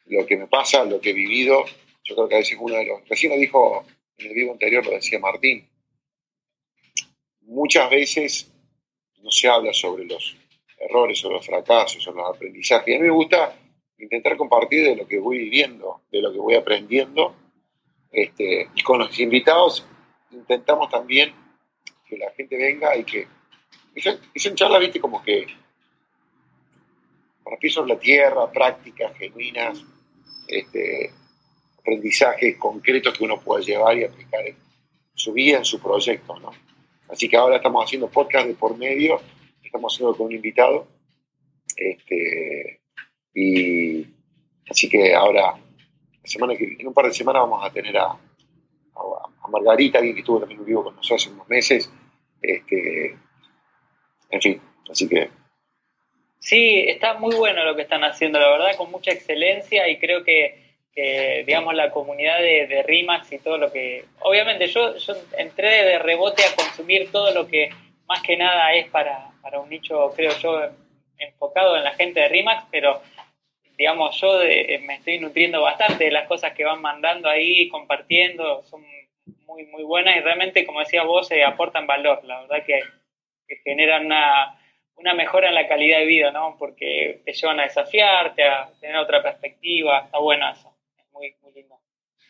lo 0.05 0.25
que 0.25 0.37
me 0.37 0.47
pasa, 0.47 0.83
lo 0.83 0.99
que 0.99 1.11
he 1.11 1.13
vivido. 1.13 1.63
Yo 2.03 2.15
creo 2.15 2.27
que 2.27 2.35
a 2.35 2.39
veces 2.39 2.57
uno 2.59 2.75
de 2.75 2.85
los, 2.85 3.07
recién 3.07 3.31
lo 3.31 3.37
dijo 3.37 3.85
en 4.17 4.27
el 4.27 4.33
vivo 4.33 4.51
anterior, 4.51 4.85
lo 4.85 4.91
decía 4.91 5.19
Martín, 5.19 5.69
muchas 7.41 7.89
veces 7.89 8.51
no 9.21 9.31
se 9.31 9.47
habla 9.47 9.73
sobre 9.73 10.05
los 10.05 10.35
errores, 10.89 11.19
sobre 11.19 11.37
los 11.37 11.45
fracasos, 11.45 12.03
sobre 12.03 12.21
los 12.21 12.35
aprendizajes. 12.35 12.95
A 12.95 12.99
mí 12.99 13.05
me 13.07 13.13
gusta 13.13 13.55
intentar 13.97 14.37
compartir 14.37 14.83
de 14.83 14.95
lo 14.95 15.07
que 15.07 15.19
voy 15.19 15.37
viviendo, 15.37 16.01
de 16.11 16.21
lo 16.21 16.31
que 16.31 16.39
voy 16.39 16.55
aprendiendo. 16.55 17.35
Este, 18.11 18.69
y 18.75 18.81
con 18.83 18.99
los 18.99 19.19
invitados 19.19 19.85
intentamos 20.31 20.89
también 20.89 21.33
que 22.07 22.17
la 22.17 22.31
gente 22.31 22.57
venga 22.57 22.95
y 22.95 23.03
que... 23.03 23.27
Y 23.95 24.39
son, 24.39 24.55
charlas, 24.55 24.81
viste, 24.81 24.99
como 24.99 25.21
que 25.21 25.45
para 27.43 27.57
pies 27.57 27.73
sobre 27.73 27.93
la 27.93 27.99
tierra, 27.99 28.51
prácticas 28.51 29.15
genuinas, 29.17 29.83
este, 30.47 31.11
aprendizajes 31.77 32.57
concretos 32.57 33.17
que 33.17 33.23
uno 33.23 33.39
pueda 33.39 33.63
llevar 33.63 33.97
y 33.97 34.05
aplicar 34.05 34.47
en 34.47 34.55
su 35.13 35.33
vida, 35.33 35.57
en 35.57 35.65
su 35.65 35.79
proyecto, 35.79 36.39
¿no? 36.39 36.51
Así 37.09 37.29
que 37.29 37.37
ahora 37.37 37.57
estamos 37.57 37.85
haciendo 37.85 38.09
podcast 38.09 38.47
de 38.47 38.55
por 38.55 38.77
medio, 38.77 39.21
estamos 39.73 39.91
haciendo 39.91 40.15
con 40.15 40.27
un 40.27 40.33
invitado, 40.33 40.87
este, 41.75 42.79
y 43.33 44.05
así 44.69 44.87
que 44.87 45.15
ahora, 45.15 45.55
semana 46.23 46.53
en 46.53 46.87
un 46.87 46.93
par 46.93 47.07
de 47.07 47.13
semanas 47.13 47.41
vamos 47.41 47.65
a 47.65 47.73
tener 47.73 47.97
a, 47.97 48.05
a, 48.05 49.47
Margarita, 49.49 49.97
alguien 49.97 50.13
que 50.13 50.21
estuvo 50.21 50.39
también 50.39 50.63
vivo 50.63 50.83
con 50.83 50.95
nosotros 50.95 51.23
hace 51.23 51.33
unos 51.33 51.49
meses, 51.49 51.91
este, 52.39 53.17
en 54.29 54.41
fin, 54.41 54.61
así 54.91 55.09
que. 55.09 55.29
Sí, 56.37 56.85
está 56.87 57.15
muy 57.15 57.35
bueno 57.35 57.65
lo 57.65 57.75
que 57.75 57.81
están 57.81 58.03
haciendo, 58.03 58.39
la 58.39 58.51
verdad, 58.51 58.75
con 58.77 58.91
mucha 58.91 59.11
excelencia 59.11 59.89
y 59.89 59.97
creo 59.97 60.23
que, 60.23 60.75
digamos, 61.47 61.73
la 61.73 61.89
comunidad 61.89 62.39
de, 62.39 62.83
RIMAX 62.83 63.31
y 63.31 63.39
todo 63.39 63.57
lo 63.57 63.71
que... 63.71 64.05
Obviamente 64.19 64.67
yo 64.67 64.93
entré 65.37 65.83
de 65.85 65.99
rebote 65.99 66.43
a 66.43 66.55
consumir 66.55 67.11
todo 67.11 67.33
lo 67.33 67.47
que 67.47 67.69
más 68.07 68.21
que 68.21 68.35
nada 68.35 68.73
es 68.75 68.89
para, 68.89 69.32
para 69.43 69.59
un 69.59 69.69
nicho, 69.69 70.11
creo 70.15 70.31
yo, 70.39 70.61
enfocado 71.19 71.77
en 71.77 71.83
la 71.83 71.91
gente 71.91 72.21
de 72.21 72.29
RIMAX, 72.29 72.65
pero 72.71 73.03
digamos, 73.77 74.19
yo 74.19 74.39
me 74.81 74.95
estoy 74.95 75.19
nutriendo 75.19 75.61
bastante 75.61 76.05
de 76.05 76.11
las 76.11 76.27
cosas 76.27 76.53
que 76.53 76.65
van 76.65 76.81
mandando 76.81 77.29
ahí, 77.29 77.69
compartiendo, 77.69 78.63
son 78.63 78.83
muy, 79.45 79.65
muy 79.67 79.83
buenas 79.83 80.17
y 80.17 80.21
realmente, 80.21 80.65
como 80.65 80.79
decías 80.79 81.05
vos, 81.05 81.27
se 81.27 81.43
aportan 81.43 81.85
valor, 81.85 82.23
la 82.23 82.41
verdad 82.41 82.65
que, 82.65 82.79
que 83.47 83.57
generan 83.63 84.07
una 84.07 84.57
una 84.95 85.13
mejora 85.13 85.49
en 85.49 85.55
la 85.55 85.67
calidad 85.67 85.99
de 85.99 86.05
vida, 86.05 86.31
¿no? 86.31 86.55
Porque 86.57 87.21
te 87.25 87.33
llevan 87.33 87.59
a 87.59 87.63
desafiarte, 87.63 88.43
a 88.43 88.69
tener 88.79 88.97
otra 88.97 89.21
perspectiva, 89.21 90.03
está 90.05 90.19
bueno 90.19 90.49
eso, 90.49 90.73
es 90.97 91.11
muy, 91.11 91.35
muy 91.41 91.53
lindo. 91.53 91.79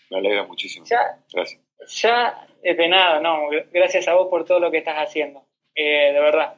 Me 0.10 0.18
alegra 0.18 0.44
muchísimo. 0.44 0.86
Ya, 0.86 1.20
Gracias. 1.32 1.62
Ya, 2.02 2.48
de 2.62 2.88
nada, 2.88 3.20
no, 3.20 3.50
gracias 3.72 4.08
a 4.08 4.14
vos 4.14 4.30
por 4.30 4.46
todo 4.46 4.60
lo 4.60 4.72
que 4.72 4.78
estás 4.78 4.96
haciendo, 4.96 5.46
eh, 5.76 6.14
de 6.14 6.20
verdad. 6.20 6.56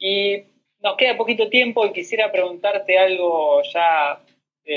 Y 0.00 0.44
nos 0.80 0.96
queda 0.96 1.16
poquito 1.16 1.48
tiempo 1.48 1.86
y 1.86 1.92
quisiera 1.92 2.32
preguntarte 2.32 2.98
algo 2.98 3.62
ya 3.72 4.20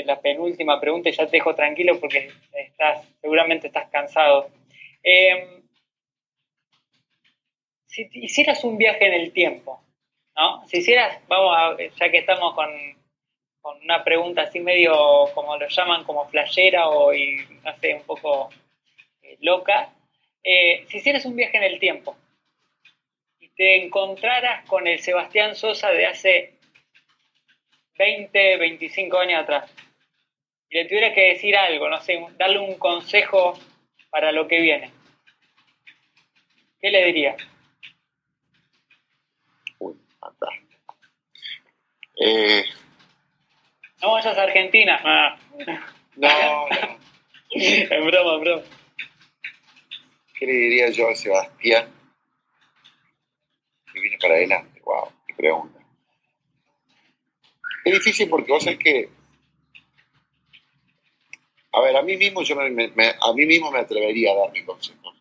la 0.02 0.20
penúltima 0.20 0.80
pregunta 0.80 1.08
y 1.08 1.12
ya 1.12 1.26
te 1.26 1.36
dejo 1.36 1.54
tranquilo 1.54 1.98
porque 2.00 2.30
estás, 2.52 3.06
seguramente 3.20 3.68
estás 3.68 3.88
cansado. 3.90 4.50
Eh, 5.02 5.60
si 7.86 8.08
hicieras 8.12 8.64
un 8.64 8.76
viaje 8.76 9.06
en 9.06 9.14
el 9.14 9.32
tiempo, 9.32 9.80
¿no? 10.36 10.66
Si 10.66 10.78
hicieras, 10.78 11.20
vamos 11.28 11.54
a, 11.56 11.76
ya 11.78 12.10
que 12.10 12.18
estamos 12.18 12.54
con, 12.54 12.68
una 13.82 14.04
pregunta 14.04 14.42
así 14.42 14.60
medio, 14.60 14.92
como 15.32 15.56
lo 15.56 15.68
llaman, 15.68 16.04
como 16.04 16.28
flashera 16.28 16.88
o, 16.88 17.14
y, 17.14 17.36
no 17.62 17.72
un 17.96 18.02
poco 18.02 18.50
eh, 19.22 19.38
loca, 19.40 19.90
eh, 20.42 20.84
si 20.88 20.98
hicieras 20.98 21.24
un 21.24 21.36
viaje 21.36 21.56
en 21.56 21.62
el 21.62 21.78
tiempo 21.78 22.14
te 23.56 23.84
encontraras 23.84 24.66
con 24.66 24.86
el 24.86 25.00
Sebastián 25.00 25.54
Sosa 25.54 25.90
de 25.90 26.06
hace 26.06 26.54
20, 27.98 28.56
25 28.56 29.18
años 29.18 29.42
atrás, 29.42 29.72
y 30.68 30.76
le 30.76 30.86
tuvieras 30.86 31.14
que 31.14 31.32
decir 31.32 31.56
algo, 31.56 31.88
no 31.88 32.00
sé, 32.00 32.18
darle 32.36 32.58
un 32.58 32.78
consejo 32.78 33.58
para 34.10 34.32
lo 34.32 34.48
que 34.48 34.60
viene, 34.60 34.90
¿qué 36.80 36.90
le 36.90 37.04
dirías? 37.06 37.36
Eh, 42.16 42.64
no 44.00 44.12
vayas 44.12 44.38
a 44.38 44.42
Argentina. 44.42 45.00
Ah. 45.02 45.36
No, 46.16 46.66
en 47.50 48.06
broma, 48.06 48.36
broma. 48.38 48.62
¿Qué 50.38 50.46
le 50.46 50.52
diría 50.52 50.90
yo 50.90 51.08
a 51.08 51.14
Sebastián? 51.14 52.03
Que 53.94 54.00
viene 54.00 54.18
para 54.20 54.34
adelante. 54.34 54.80
Wow, 54.84 55.08
qué 55.26 55.34
pregunta. 55.34 55.78
Es 57.84 57.94
difícil 57.94 58.28
porque 58.28 58.50
vos 58.50 58.64
sabés 58.64 58.78
que. 58.80 59.08
A 61.72 61.80
ver, 61.80 61.96
a 61.96 62.02
mí 62.02 62.16
mismo 62.16 62.42
yo 62.42 62.60
a 62.60 62.68
mí 62.68 63.46
mismo 63.46 63.70
me 63.70 63.78
atrevería 63.78 64.32
a 64.32 64.36
dar 64.36 64.52
mi 64.52 64.64
consejo. 64.64 65.14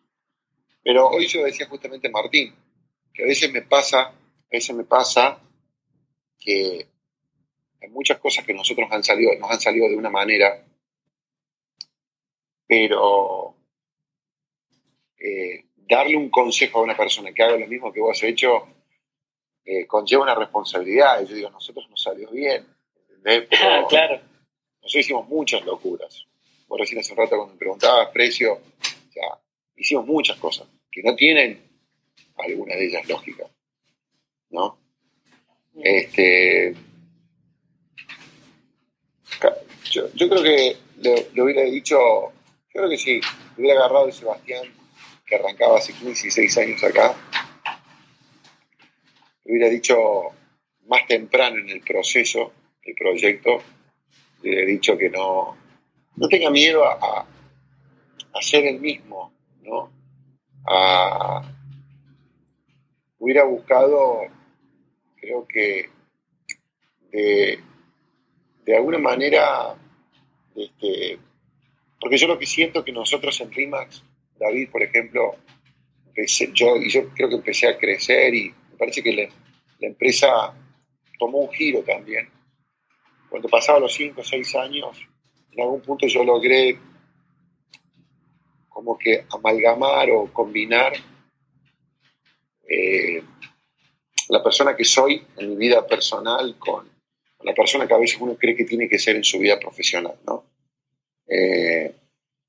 Pero 0.84 1.08
hoy 1.08 1.28
yo 1.28 1.44
decía 1.44 1.68
justamente 1.68 2.10
Martín, 2.10 2.54
que 3.14 3.24
a 3.24 3.28
veces 3.28 3.52
me 3.52 3.62
pasa, 3.62 4.02
a 4.02 4.16
veces 4.52 4.76
me 4.76 4.84
pasa 4.84 5.40
que 6.40 6.88
hay 7.82 7.90
muchas 7.90 8.18
cosas 8.18 8.46
que 8.46 8.54
nosotros 8.54 8.88
nos 8.90 8.96
han 9.52 9.60
salido 9.62 9.90
de 9.90 9.96
una 9.96 10.10
manera, 10.10 10.66
pero 12.68 13.56
eh, 15.18 15.66
darle 15.88 16.18
un 16.18 16.30
consejo 16.30 16.80
a 16.80 16.84
una 16.84 16.98
persona 16.98 17.34
que 17.34 17.44
haga 17.44 17.58
lo 17.58 17.68
mismo 17.68 17.92
que 17.92 18.00
vos 18.00 18.18
has 18.18 18.24
hecho 18.24 18.68
eh, 19.66 19.88
conlleva 19.88 20.24
una 20.24 20.36
responsabilidad. 20.36 21.22
Y 21.22 21.28
yo 21.28 21.36
digo, 21.36 21.50
nosotros 21.50 21.90
nos 21.90 22.02
salió 22.02 22.30
bien, 22.30 22.66
¿entendés? 23.10 23.48
Pero 23.50 23.88
claro. 23.88 24.22
Nosotros 24.82 25.06
hicimos 25.06 25.28
muchas 25.28 25.64
locuras. 25.66 26.26
Vos 26.68 26.80
recién 26.80 27.00
hace 27.00 27.14
un 27.14 27.18
rato 27.18 27.38
cuando 27.38 27.54
me 27.54 27.60
preguntabas 27.60 28.10
precio, 28.10 28.60
hicimos 29.76 30.06
muchas 30.06 30.38
cosas 30.38 30.68
que 30.92 31.02
no 31.04 31.16
tienen 31.16 31.62
alguna 32.38 32.76
de 32.76 32.86
ellas 32.86 33.08
lógica, 33.08 33.46
¿no? 34.50 34.78
Este, 35.76 36.76
yo, 39.90 40.10
creo 40.14 40.44
que 40.44 40.78
le, 41.02 41.42
hubiera 41.42 41.64
dicho, 41.64 41.98
yo 41.98 42.32
creo 42.74 42.90
que 42.90 42.98
sí, 42.98 43.22
le 43.58 43.64
hubiera 43.64 43.80
agarrado 43.80 44.08
a 44.08 44.12
Sebastián, 44.12 44.64
arrancaba 45.36 45.78
hace 45.78 45.94
15 45.94 46.08
y 46.08 46.30
16 46.30 46.58
años 46.58 46.84
acá, 46.84 47.16
hubiera 49.46 49.70
dicho 49.70 49.96
más 50.88 51.06
temprano 51.08 51.58
en 51.58 51.70
el 51.70 51.82
proceso 51.82 52.54
del 52.86 52.96
proyecto, 52.96 53.62
le 54.42 54.50
hubiera 54.50 54.66
dicho 54.68 54.98
que 54.98 55.10
no, 55.10 55.58
no 56.16 56.28
tenga 56.28 56.50
miedo 56.50 56.84
a, 56.84 57.26
a, 58.34 58.42
ser 58.42 58.66
el 58.66 58.80
mismo, 58.80 59.34
¿no? 59.62 59.92
hubiera 63.20 63.44
buscado, 63.46 64.22
creo 65.16 65.48
que 65.48 65.90
de, 67.12 67.60
de 68.66 68.76
alguna 68.76 68.98
manera, 68.98 69.76
este, 70.56 71.20
porque 72.00 72.18
yo 72.18 72.28
lo 72.28 72.40
que 72.40 72.46
siento 72.46 72.84
que 72.84 72.92
nosotros 72.92 73.40
en 73.42 73.52
RIMAX, 73.52 74.04
David, 74.40 74.70
por 74.72 74.84
ejemplo, 74.84 75.36
yo, 76.54 76.78
y 76.78 76.90
yo 76.90 77.10
creo 77.10 77.30
que 77.30 77.36
empecé 77.36 77.68
a 77.68 77.78
crecer 77.78 78.34
y 78.34 78.54
me 78.72 78.78
parece 78.78 79.02
que 79.02 79.14
la, 79.14 79.30
empresa 79.80 80.54
tomó 81.20 81.40
un 81.40 81.52
giro 81.52 81.82
también. 81.82 82.30
Cuando 83.30 83.50
pasaba 83.50 83.80
los 83.80 83.94
5 83.94 84.22
o 84.22 84.24
6 84.24 84.56
años, 84.56 84.98
en 85.52 85.62
algún 85.62 85.82
punto 85.82 86.08
yo 86.08 86.24
logré 86.24 86.80
como 88.70 88.98
que 88.98 89.26
amalgamar 89.30 90.10
o 90.12 90.32
combinar 90.32 90.94
eh, 92.70 93.22
la 94.30 94.42
persona 94.42 94.76
que 94.76 94.86
soy 94.86 95.22
en 95.38 95.50
mi 95.50 95.56
vida 95.58 95.86
personal 95.86 96.58
con 96.58 96.94
la 97.44 97.54
persona 97.54 97.88
que 97.88 97.94
a 97.94 97.98
veces 97.98 98.20
uno 98.20 98.38
cree 98.38 98.56
que 98.56 98.66
tiene 98.66 98.88
que 98.88 98.98
ser 98.98 99.16
en 99.16 99.24
su 99.24 99.40
vida 99.40 99.60
profesional, 99.60 100.16
¿no? 100.26 100.46
Eh, 101.28 101.94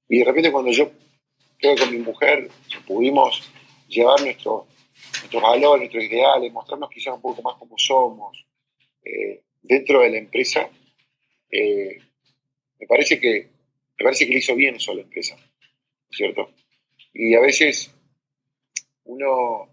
y 0.08 0.18
de 0.18 0.24
repente 0.24 0.52
cuando 0.52 0.70
yo 0.70 0.90
con 1.78 1.90
mi 1.90 1.98
mujer 1.98 2.48
pudimos 2.86 3.50
llevar 3.88 4.20
nuestros 4.20 4.66
valores, 5.32 5.80
nuestros 5.80 6.04
ideales, 6.04 6.52
mostrarnos 6.52 6.90
quizás 6.90 7.14
un 7.14 7.22
poco 7.22 7.42
más 7.42 7.56
como 7.56 7.78
somos 7.78 8.46
eh, 9.04 9.42
dentro 9.62 10.00
de 10.00 10.10
la 10.10 10.18
empresa, 10.18 10.68
me 11.50 12.86
parece 12.86 13.20
que 13.20 13.54
me 13.98 14.04
parece 14.04 14.26
que 14.26 14.32
le 14.32 14.38
hizo 14.38 14.54
bien 14.54 14.74
eso 14.74 14.92
a 14.92 14.96
la 14.96 15.02
empresa, 15.02 15.36
¿cierto? 16.10 16.50
Y 17.12 17.34
a 17.34 17.40
veces 17.40 17.94
uno 19.04 19.68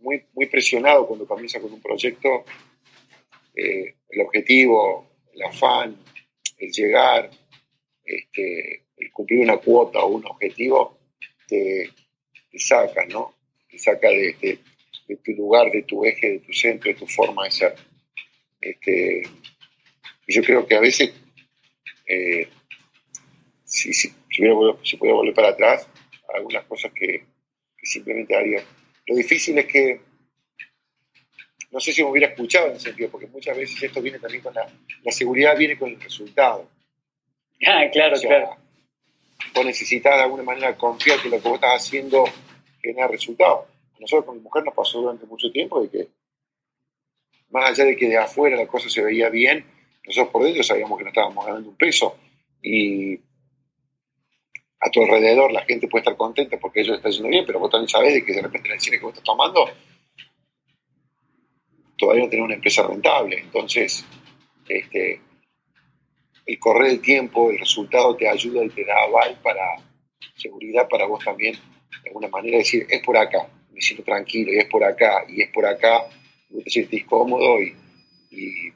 muy, 0.00 0.24
muy 0.32 0.46
presionado 0.46 1.06
cuando 1.06 1.26
comienza 1.26 1.60
con 1.60 1.72
un 1.72 1.80
proyecto, 1.80 2.44
eh, 3.54 3.94
el 4.08 4.20
objetivo, 4.22 5.08
el 5.32 5.42
afán, 5.42 5.96
el 6.58 6.72
llegar, 6.72 7.30
este, 8.04 8.86
el 9.00 9.12
cumplir 9.12 9.40
una 9.40 9.56
cuota 9.56 10.00
o 10.00 10.08
un 10.08 10.26
objetivo, 10.26 10.98
te, 11.48 11.90
saca, 12.56 13.06
¿no? 13.06 13.34
Te 13.68 13.78
saca 13.78 14.08
de, 14.08 14.58
tu 15.24 15.32
lugar, 15.32 15.70
de 15.70 15.82
tu 15.82 16.04
eje, 16.04 16.32
de 16.32 16.38
tu 16.40 16.52
centro, 16.52 16.90
de 16.90 16.98
tu 16.98 17.06
forma 17.06 17.44
de 17.44 17.50
ser. 17.50 17.74
Este, 18.60 19.22
yo 20.28 20.42
creo 20.42 20.66
que 20.66 20.76
a 20.76 20.80
veces, 20.80 21.12
eh, 22.06 22.48
si, 23.64 23.92
si, 23.92 24.12
si, 24.30 24.96
pudiera 24.96 25.16
volver 25.16 25.34
para 25.34 25.48
atrás, 25.48 25.88
algunas 26.34 26.64
cosas 26.66 26.92
que, 26.92 27.24
que 27.76 27.86
simplemente 27.86 28.36
haría 28.36 28.62
lo 29.10 29.16
difícil 29.16 29.58
es 29.58 29.66
que, 29.66 30.00
no 31.72 31.80
sé 31.80 31.92
si 31.92 32.04
me 32.04 32.10
hubiera 32.10 32.28
escuchado 32.28 32.68
en 32.68 32.74
ese 32.74 32.90
sentido, 32.90 33.10
porque 33.10 33.26
muchas 33.26 33.56
veces 33.56 33.82
esto 33.82 34.00
viene 34.00 34.20
también 34.20 34.40
con 34.40 34.54
la, 34.54 34.68
la 35.02 35.12
seguridad, 35.12 35.56
viene 35.56 35.76
con 35.76 35.90
el 35.90 36.00
resultado. 36.00 36.70
Ah, 37.66 37.86
claro, 37.92 38.16
claro. 38.20 38.56
Vos 39.54 39.64
necesitas 39.64 40.16
de 40.16 40.22
alguna 40.22 40.42
manera 40.42 40.76
confiar 40.76 41.20
que 41.20 41.28
lo 41.28 41.40
que 41.40 41.48
vos 41.48 41.54
estás 41.54 41.86
haciendo 41.86 42.24
genera 42.80 43.08
resultado. 43.08 43.66
nosotros 43.98 44.24
con 44.24 44.36
mi 44.36 44.42
mujer 44.42 44.64
nos 44.64 44.74
pasó 44.74 45.00
durante 45.00 45.26
mucho 45.26 45.50
tiempo 45.50 45.82
de 45.82 45.90
que, 45.90 46.08
más 47.50 47.70
allá 47.70 47.84
de 47.84 47.96
que 47.96 48.08
de 48.08 48.16
afuera 48.16 48.56
la 48.56 48.66
cosa 48.66 48.88
se 48.88 49.02
veía 49.02 49.28
bien, 49.28 49.64
nosotros 50.04 50.32
por 50.32 50.44
dentro 50.44 50.62
sabíamos 50.62 50.96
que 50.98 51.04
no 51.04 51.10
estábamos 51.10 51.44
ganando 51.44 51.68
un 51.68 51.76
peso. 51.76 52.16
Y 52.62 53.16
a 54.78 54.90
tu 54.90 55.02
alrededor 55.02 55.52
la 55.52 55.64
gente 55.64 55.88
puede 55.88 56.02
estar 56.02 56.16
contenta 56.16 56.58
porque 56.58 56.80
ellos 56.80 56.96
están 56.96 57.12
yendo 57.12 57.28
bien, 57.28 57.44
pero 57.46 57.58
vos 57.58 57.70
también 57.70 57.88
sabés 57.88 58.14
de 58.14 58.24
que 58.24 58.32
de 58.32 58.42
repente 58.42 58.68
en 58.68 58.74
el 58.74 58.80
cine 58.80 58.98
que 58.98 59.04
vos 59.04 59.12
estás 59.12 59.24
tomando 59.24 59.68
todavía 62.00 62.24
no 62.24 62.30
tenés 62.30 62.44
una 62.46 62.54
empresa 62.54 62.82
rentable. 62.82 63.38
Entonces, 63.38 64.04
este, 64.68 65.20
el 66.46 66.58
correr 66.58 66.88
del 66.88 67.00
tiempo, 67.00 67.50
el 67.50 67.58
resultado 67.58 68.16
te 68.16 68.28
ayuda 68.28 68.64
y 68.64 68.70
te 68.70 68.84
da 68.84 69.02
aval 69.02 69.38
para 69.42 69.76
seguridad 70.36 70.88
para 70.88 71.06
vos 71.06 71.24
también, 71.24 71.54
de 71.54 72.08
alguna 72.08 72.28
manera 72.28 72.58
decir, 72.58 72.86
es 72.88 73.00
por 73.02 73.16
acá, 73.16 73.46
me 73.72 73.80
siento 73.80 74.04
tranquilo, 74.04 74.52
y 74.52 74.58
es 74.58 74.66
por 74.66 74.82
acá, 74.82 75.24
y 75.28 75.42
es 75.42 75.50
por 75.50 75.66
acá, 75.66 76.02
vos 76.48 76.64
te 76.64 76.70
sientes 76.70 77.04
cómodo 77.04 77.60
y, 77.60 77.74
y 78.30 78.72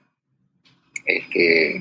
este, 1.06 1.80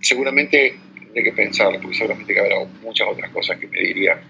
seguramente 0.00 0.74
tendré 0.94 1.24
que 1.24 1.32
pensarlo, 1.32 1.80
porque 1.80 1.96
seguramente 1.96 2.32
que 2.32 2.40
habrá 2.40 2.64
muchas 2.82 3.08
otras 3.08 3.30
cosas 3.30 3.58
que 3.58 3.66
me 3.66 3.80
diría 3.80 4.20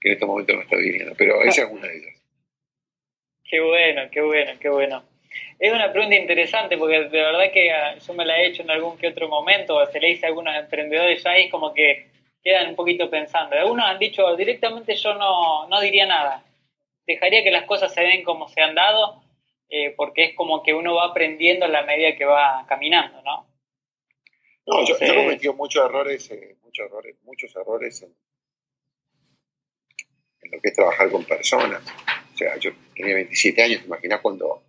que 0.00 0.08
en 0.08 0.14
este 0.14 0.26
momento 0.26 0.54
no 0.54 0.62
está 0.62 0.76
viniendo, 0.76 1.14
pero 1.16 1.42
esa 1.42 1.62
es 1.62 1.70
una 1.70 1.86
de 1.86 1.96
ellas. 1.98 2.14
Qué 3.44 3.60
bueno, 3.60 4.02
qué 4.12 4.20
bueno, 4.20 4.52
qué 4.60 4.68
bueno. 4.68 5.09
Es 5.58 5.72
una 5.72 5.92
pregunta 5.92 6.16
interesante 6.16 6.78
porque 6.78 7.00
de 7.00 7.22
verdad 7.22 7.52
que 7.52 7.70
ah, 7.70 7.96
yo 7.98 8.14
me 8.14 8.24
la 8.24 8.40
he 8.40 8.46
hecho 8.46 8.62
en 8.62 8.70
algún 8.70 8.96
que 8.96 9.08
otro 9.08 9.28
momento, 9.28 9.76
o 9.76 9.86
se 9.86 10.00
le 10.00 10.10
hice 10.10 10.26
a 10.26 10.28
algunos 10.30 10.56
emprendedores 10.56 11.22
ya 11.22 11.38
y 11.38 11.50
como 11.50 11.74
que 11.74 12.06
quedan 12.42 12.70
un 12.70 12.76
poquito 12.76 13.10
pensando. 13.10 13.56
Algunos 13.56 13.84
han 13.84 13.98
dicho 13.98 14.34
directamente 14.36 14.94
yo 14.96 15.14
no, 15.14 15.68
no 15.68 15.80
diría 15.80 16.06
nada. 16.06 16.44
Dejaría 17.06 17.42
que 17.42 17.50
las 17.50 17.64
cosas 17.64 17.92
se 17.92 18.00
den 18.02 18.22
como 18.22 18.48
se 18.48 18.62
han 18.62 18.74
dado, 18.74 19.22
eh, 19.68 19.92
porque 19.96 20.24
es 20.24 20.34
como 20.34 20.62
que 20.62 20.74
uno 20.74 20.94
va 20.94 21.06
aprendiendo 21.06 21.66
a 21.66 21.68
la 21.68 21.82
medida 21.82 22.16
que 22.16 22.24
va 22.24 22.64
caminando, 22.68 23.20
¿no? 23.22 23.46
No, 24.66 24.84
yo, 24.86 24.96
he 25.00 25.14
cometido 25.14 25.54
muchos 25.54 25.84
errores, 25.84 26.30
eh, 26.30 26.56
muchos 26.62 26.86
errores, 26.86 27.16
muchos 27.22 27.54
errores 27.56 28.02
en, 28.02 28.14
lo 30.50 30.60
que 30.60 30.68
es 30.68 30.74
trabajar 30.74 31.10
con 31.10 31.24
personas. 31.24 31.82
O 32.32 32.36
sea, 32.36 32.56
yo 32.56 32.70
tenía 32.94 33.14
27 33.14 33.62
años, 33.62 33.80
te 33.80 33.86
imaginas 33.86 34.20
cuando 34.20 34.62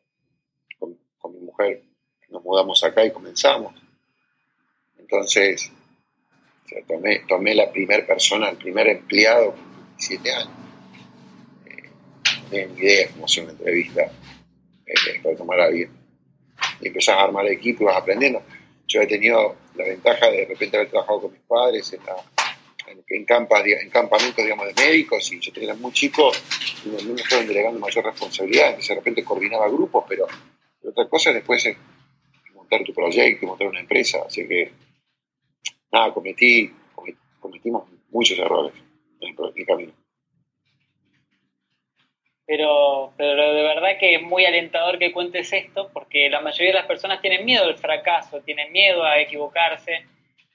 mujer 1.62 1.92
nos 2.32 2.44
mudamos 2.44 2.84
acá 2.84 3.06
y 3.06 3.12
comenzamos. 3.12 3.74
Entonces, 4.98 5.72
tomé, 6.88 7.20
tomé 7.28 7.54
la 7.54 7.72
primera 7.72 8.06
persona, 8.06 8.50
el 8.50 8.58
primer 8.58 8.88
empleado 8.88 9.54
27 10.00 10.32
años. 10.32 10.50
Eh, 11.66 11.90
no 12.42 12.50
tenía 12.50 12.68
ni 12.68 12.80
idea 12.80 13.10
cómo 13.12 13.26
hacer 13.26 13.44
una 13.44 13.52
entrevista 13.52 14.12
eh, 14.86 15.20
para 15.22 15.36
tomar 15.36 15.60
a 15.60 15.66
alguien. 15.66 15.92
Y 16.80 16.88
empezás 16.88 17.18
a 17.18 17.24
armar 17.24 17.46
equipo 17.48 17.84
y 17.84 17.88
vas 17.88 17.98
aprendiendo. 17.98 18.42
Yo 18.88 19.02
he 19.02 19.08
tenido 19.08 19.58
la 19.76 19.86
ventaja 19.86 20.28
de 20.28 20.38
de 20.38 20.46
repente 20.46 20.78
haber 20.78 20.90
trabajado 20.90 21.22
con 21.22 21.32
mis 21.34 21.42
padres 21.42 21.94
en, 21.94 22.02
en, 23.08 23.26
campas, 23.26 23.64
en 23.66 23.90
campamentos 23.90 24.44
digamos, 24.44 24.68
de 24.68 24.74
médicos 24.74 25.32
y 25.32 25.40
yo 25.40 25.52
tenía 25.52 25.74
muy 25.76 25.92
chico 25.92 26.32
y 26.86 26.90
me 26.90 27.24
fueron 27.24 27.48
delegando 27.48 27.80
mayor 27.80 28.06
responsabilidad, 28.06 28.68
entonces 28.68 28.90
de 28.90 28.96
repente 28.96 29.24
coordinaba 29.24 29.70
grupos, 29.70 30.04
pero, 30.10 30.28
otra 30.84 31.08
cosa 31.08 31.30
es 31.30 31.36
después 31.36 31.78
montar 32.54 32.84
tu 32.84 32.94
proyecto, 32.94 33.46
montar 33.46 33.68
una 33.68 33.80
empresa, 33.80 34.20
así 34.26 34.48
que 34.48 34.72
nada, 35.92 36.14
cometí, 36.14 36.72
cometimos 37.40 37.88
muchos 38.10 38.38
errores 38.40 38.74
en 39.20 39.30
el 39.30 39.66
camino. 39.66 39.94
Pero, 42.46 43.14
pero 43.16 43.54
de 43.54 43.64
verdad 43.64 43.98
que 44.00 44.16
es 44.16 44.22
muy 44.22 44.46
alentador 44.46 45.00
que 45.00 45.14
cuentes 45.14 45.54
esto, 45.54 45.90
porque 45.94 46.30
la 46.30 46.42
mayoría 46.42 46.74
de 46.74 46.80
las 46.80 46.86
personas 46.86 47.22
tienen 47.22 47.46
miedo 47.46 47.64
al 47.64 47.78
fracaso, 47.78 48.42
tienen 48.42 48.72
miedo 48.74 49.04
a 49.04 49.20
equivocarse, 49.20 50.06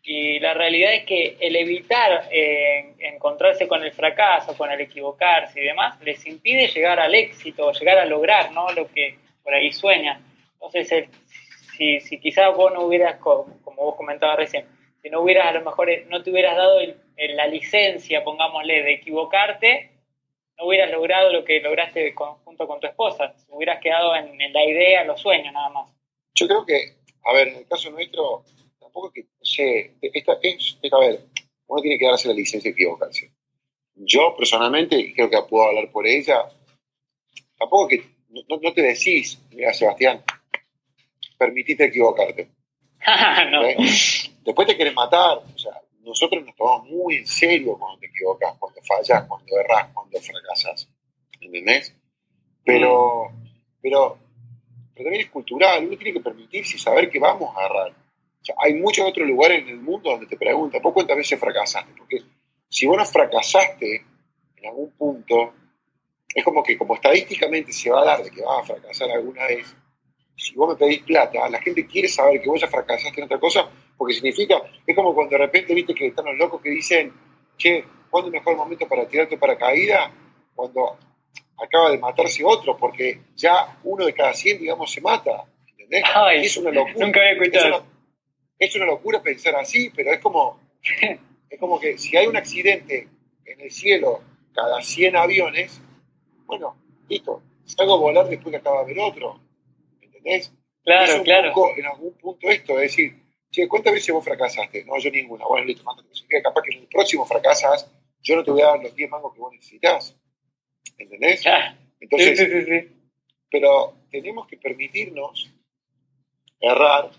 y 0.09 0.39
la 0.39 0.55
realidad 0.55 0.95
es 0.95 1.05
que 1.05 1.37
el 1.41 1.57
evitar 1.57 2.29
eh, 2.31 2.95
encontrarse 3.01 3.67
con 3.67 3.83
el 3.83 3.93
fracaso, 3.93 4.57
con 4.57 4.71
el 4.71 4.81
equivocarse 4.81 5.61
y 5.61 5.65
demás, 5.65 6.01
les 6.01 6.25
impide 6.27 6.69
llegar 6.69 7.01
al 7.01 7.13
éxito, 7.15 7.73
llegar 7.73 7.99
a 7.99 8.05
lograr 8.07 8.53
¿no? 8.53 8.71
lo 8.73 8.87
que 8.87 9.17
por 9.47 9.55
ahí 9.55 9.73
sueñan. 9.73 10.27
Entonces, 10.55 11.09
si, 11.77 12.01
si 12.01 12.19
quizás 12.19 12.55
vos 12.57 12.73
no 12.75 12.83
hubieras, 12.83 13.21
como, 13.21 13.47
vos 13.77 13.95
comentabas 13.95 14.37
recién, 14.37 14.67
si 15.01 15.09
no 15.09 15.21
hubieras 15.21 15.47
a 15.47 15.53
lo 15.53 15.65
mejor, 15.65 15.89
no 16.09 16.21
te 16.21 16.33
hubieras 16.33 16.57
dado 16.57 16.81
la 17.17 17.47
licencia, 17.47 18.25
pongámosle, 18.25 18.83
de 18.83 18.95
equivocarte, 18.95 19.93
no 20.59 20.67
hubieras 20.67 20.91
logrado 20.91 21.33
lo 21.33 21.45
que 21.45 21.61
lograste 21.61 22.13
junto 22.45 22.67
con 22.67 22.81
tu 22.81 22.89
esposa, 22.89 23.37
hubieras 23.49 23.81
quedado 23.81 24.17
en, 24.17 24.37
la 24.53 24.65
idea, 24.65 25.05
los 25.05 25.21
sueños 25.21 25.53
nada 25.53 25.69
más. 25.69 25.95
Yo 26.35 26.49
creo 26.49 26.67
que, 26.67 26.97
a 27.25 27.33
ver, 27.33 27.49
en 27.49 27.57
el 27.59 27.69
caso 27.69 27.89
nuestro, 27.91 28.43
tampoco 28.81 29.13
que, 29.13 29.27
sé, 29.43 29.95
esta, 30.03 30.39
es, 30.43 30.77
a 30.91 30.99
ver, 30.99 31.21
uno 31.69 31.83
tiene 31.83 31.99
que 31.99 32.07
darse 32.07 32.27
la 32.27 32.35
licencia 32.35 32.69
de 32.69 32.73
equivocarse. 32.73 33.31
Yo 33.95 34.35
personalmente, 34.37 35.13
creo 35.15 35.31
que 35.31 35.41
puedo 35.49 35.69
hablar 35.69 35.89
por 35.93 36.05
ella, 36.05 36.49
tampoco 37.57 37.87
que 37.87 38.16
no, 38.49 38.73
te 38.73 38.83
decís, 38.83 39.41
mira, 39.51 39.73
Sebastián, 39.73 40.23
permitite 41.39 41.85
equivocarte. 41.85 42.49
Después 44.45 44.69
te 44.69 44.77
querés 44.77 44.95
matar. 44.95 45.39
O 45.39 45.59
sea, 45.59 45.73
nosotros 46.01 46.45
nos 46.45 46.55
tomamos 46.55 46.89
muy 46.89 47.17
en 47.17 47.27
serio 47.27 47.77
cuando 47.79 47.99
te 47.99 48.07
equivocas, 48.07 48.55
cuando 48.59 48.81
fallas, 48.83 49.25
cuando 49.25 49.59
erras, 49.59 49.89
cuando 49.93 50.21
fracasas. 50.21 50.89
¿Entendés? 51.41 51.95
Pero, 52.65 53.31
pero, 53.81 54.19
pero 54.95 55.05
también 55.05 55.25
es 55.25 55.31
cultural. 55.31 55.87
Uno 55.87 55.97
tiene 55.97 56.13
que 56.13 56.21
permitirse 56.21 56.79
saber 56.79 57.11
que 57.11 57.19
vamos 57.19 57.55
a 57.55 57.61
agarrar. 57.61 57.91
O 57.91 58.45
sea, 58.45 58.55
hay 58.59 58.75
muchos 58.75 59.05
otros 59.09 59.27
lugares 59.27 59.63
en 59.63 59.69
el 59.69 59.81
mundo 59.81 60.11
donde 60.11 60.27
te 60.27 60.37
preguntan, 60.37 60.81
¿por 60.81 60.93
cuántas 60.93 61.17
veces 61.17 61.39
fracasaste? 61.39 61.93
Porque 61.99 62.23
si 62.69 62.87
vos 62.87 62.97
no 62.97 63.05
fracasaste 63.05 64.05
en 64.57 64.67
algún 64.67 64.91
punto, 64.93 65.55
es 66.37 66.45
como 66.45 66.63
que 66.63 66.77
como 66.77 66.95
estadísticamente 66.95 67.73
se 67.73 67.91
va 67.91 68.03
a 68.03 68.05
dar 68.05 68.23
de 68.23 68.31
que 68.31 68.43
vas 68.43 68.61
a 68.61 68.75
fracasar 68.75 69.11
alguna 69.11 69.47
vez, 69.47 69.75
si 70.37 70.55
vos 70.55 70.69
me 70.69 70.77
pedís 70.77 71.03
plata, 71.03 71.49
la 71.49 71.59
gente 71.63 71.87
quiere 71.87 72.09
saber 72.09 72.43
que 72.43 72.49
vos 72.51 72.61
ya 72.61 72.69
fracasaste 72.69 73.19
en 73.19 73.25
otra 73.25 73.41
cosa, 73.41 73.67
porque 73.97 74.13
significa, 74.13 74.61
es 74.87 74.95
como 74.95 75.15
cuando 75.15 75.31
de 75.31 75.39
repente 75.39 75.73
viste 75.73 75.95
que 75.95 76.09
están 76.09 76.27
los 76.27 76.37
locos 76.37 76.61
que 76.61 76.69
dicen, 76.69 77.11
che, 77.57 77.87
¿cuándo 78.11 78.29
es 78.29 78.35
el 78.35 78.41
mejor 78.41 78.55
momento 78.55 78.87
para 78.87 79.09
tirarte 79.09 79.39
para 79.39 79.57
caída? 79.57 80.13
Cuando 80.55 80.99
acaba 81.57 81.91
de 81.91 81.97
matarse 81.97 82.45
otro, 82.45 82.77
porque 82.77 83.19
ya 83.35 83.79
uno 83.85 84.05
de 84.05 84.13
cada 84.13 84.35
100, 84.35 84.59
digamos, 84.59 84.93
se 84.93 85.01
mata. 85.01 85.43
¿Entendés? 85.67 86.05
es 86.35 86.57
una 86.59 86.71
locura. 86.71 87.07
Nunca 87.07 87.21
había 87.21 87.33
escuchado. 87.33 87.87
Es 88.59 88.77
una, 88.77 88.85
locura 88.85 89.23
pensar 89.23 89.55
así, 89.57 89.91
pero 89.97 90.13
es 90.13 90.21
como, 90.21 90.61
es 91.49 91.59
como 91.59 91.81
que 91.81 91.97
si 91.97 92.15
hay 92.15 92.27
un 92.27 92.37
accidente 92.37 93.09
en 93.47 93.61
el 93.63 93.71
cielo 93.71 94.21
cada 94.53 94.83
100 94.83 95.17
aviones, 95.17 95.81
bueno, 96.47 96.77
listo, 97.09 97.43
salgo 97.65 97.95
a 97.95 97.99
volar 97.99 98.29
después 98.29 98.53
que 98.53 98.59
acaba 98.59 98.79
de 98.79 98.93
haber 98.93 98.99
otro. 99.01 99.41
¿Entendés? 100.01 100.53
Claro, 100.83 101.13
es 101.13 101.19
un 101.19 101.25
claro. 101.25 101.53
Poco, 101.53 101.73
en 101.77 101.87
algún 101.87 102.13
punto 102.15 102.49
esto, 102.49 102.75
es 102.75 102.93
decir, 102.93 103.23
che, 103.51 103.69
¿cuántas 103.69 103.93
veces 103.93 104.15
vos 104.15 104.25
fracasaste? 104.25 104.85
No, 104.85 104.99
yo 104.99 105.11
ninguna. 105.11 105.45
Bueno, 105.47 105.67
listo, 105.67 105.83
mándate. 105.85 106.09
Capaz 106.43 106.63
que 106.63 106.77
en 106.77 106.83
el 106.83 106.89
próximo 106.89 107.25
fracasas, 107.25 107.91
yo 108.23 108.37
no 108.37 108.45
te 108.45 108.51
voy 108.51 108.63
a 108.63 108.67
dar 108.67 108.83
los 108.83 108.95
10 108.95 109.11
mangos 109.11 109.35
que 109.35 109.41
vos 109.41 109.53
necesitas. 109.53 110.17
¿Entendés? 110.99 111.45
Entonces, 112.01 112.39
sí, 112.39 112.47
sí, 112.47 112.63
sí, 112.65 112.97
pero 113.51 113.95
tenemos 114.11 114.47
que 114.47 114.57
permitirnos 114.57 115.53
errar, 116.61 117.11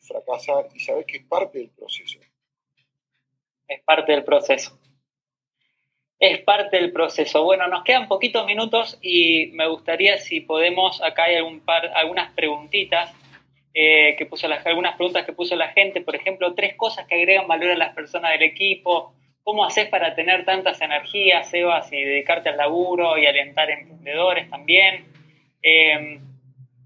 fracasar 0.00 0.68
y 0.74 0.80
saber 0.80 1.04
que 1.04 1.18
es 1.18 1.24
parte 1.24 1.58
del 1.58 1.70
proceso. 1.70 2.18
Es 3.66 3.82
parte 3.82 4.12
del 4.12 4.24
proceso. 4.24 4.77
Es 6.18 6.40
parte 6.40 6.76
del 6.76 6.92
proceso. 6.92 7.44
Bueno, 7.44 7.68
nos 7.68 7.84
quedan 7.84 8.08
poquitos 8.08 8.44
minutos 8.46 8.98
y 9.00 9.50
me 9.52 9.68
gustaría 9.68 10.18
si 10.18 10.40
podemos, 10.40 11.00
acá 11.02 11.24
hay 11.24 11.36
algún 11.36 11.60
par, 11.60 11.90
algunas 11.94 12.32
preguntitas 12.32 13.12
eh, 13.72 14.16
que 14.18 14.26
puso 14.26 14.48
algunas 14.64 14.96
preguntas 14.96 15.24
que 15.24 15.32
puso 15.32 15.54
la 15.54 15.68
gente, 15.68 16.00
por 16.00 16.16
ejemplo, 16.16 16.54
tres 16.54 16.74
cosas 16.74 17.06
que 17.06 17.14
agregan 17.14 17.46
valor 17.46 17.70
a 17.70 17.76
las 17.76 17.94
personas 17.94 18.32
del 18.32 18.42
equipo, 18.42 19.14
¿Cómo 19.48 19.64
haces 19.64 19.88
para 19.88 20.14
tener 20.14 20.44
tantas 20.44 20.78
energías, 20.82 21.48
Sebas, 21.48 21.90
y 21.90 21.96
dedicarte 21.96 22.50
al 22.50 22.58
laburo 22.58 23.16
y 23.16 23.24
alentar 23.24 23.70
emprendedores 23.70 24.50
también? 24.50 25.06
Em, 25.62 26.20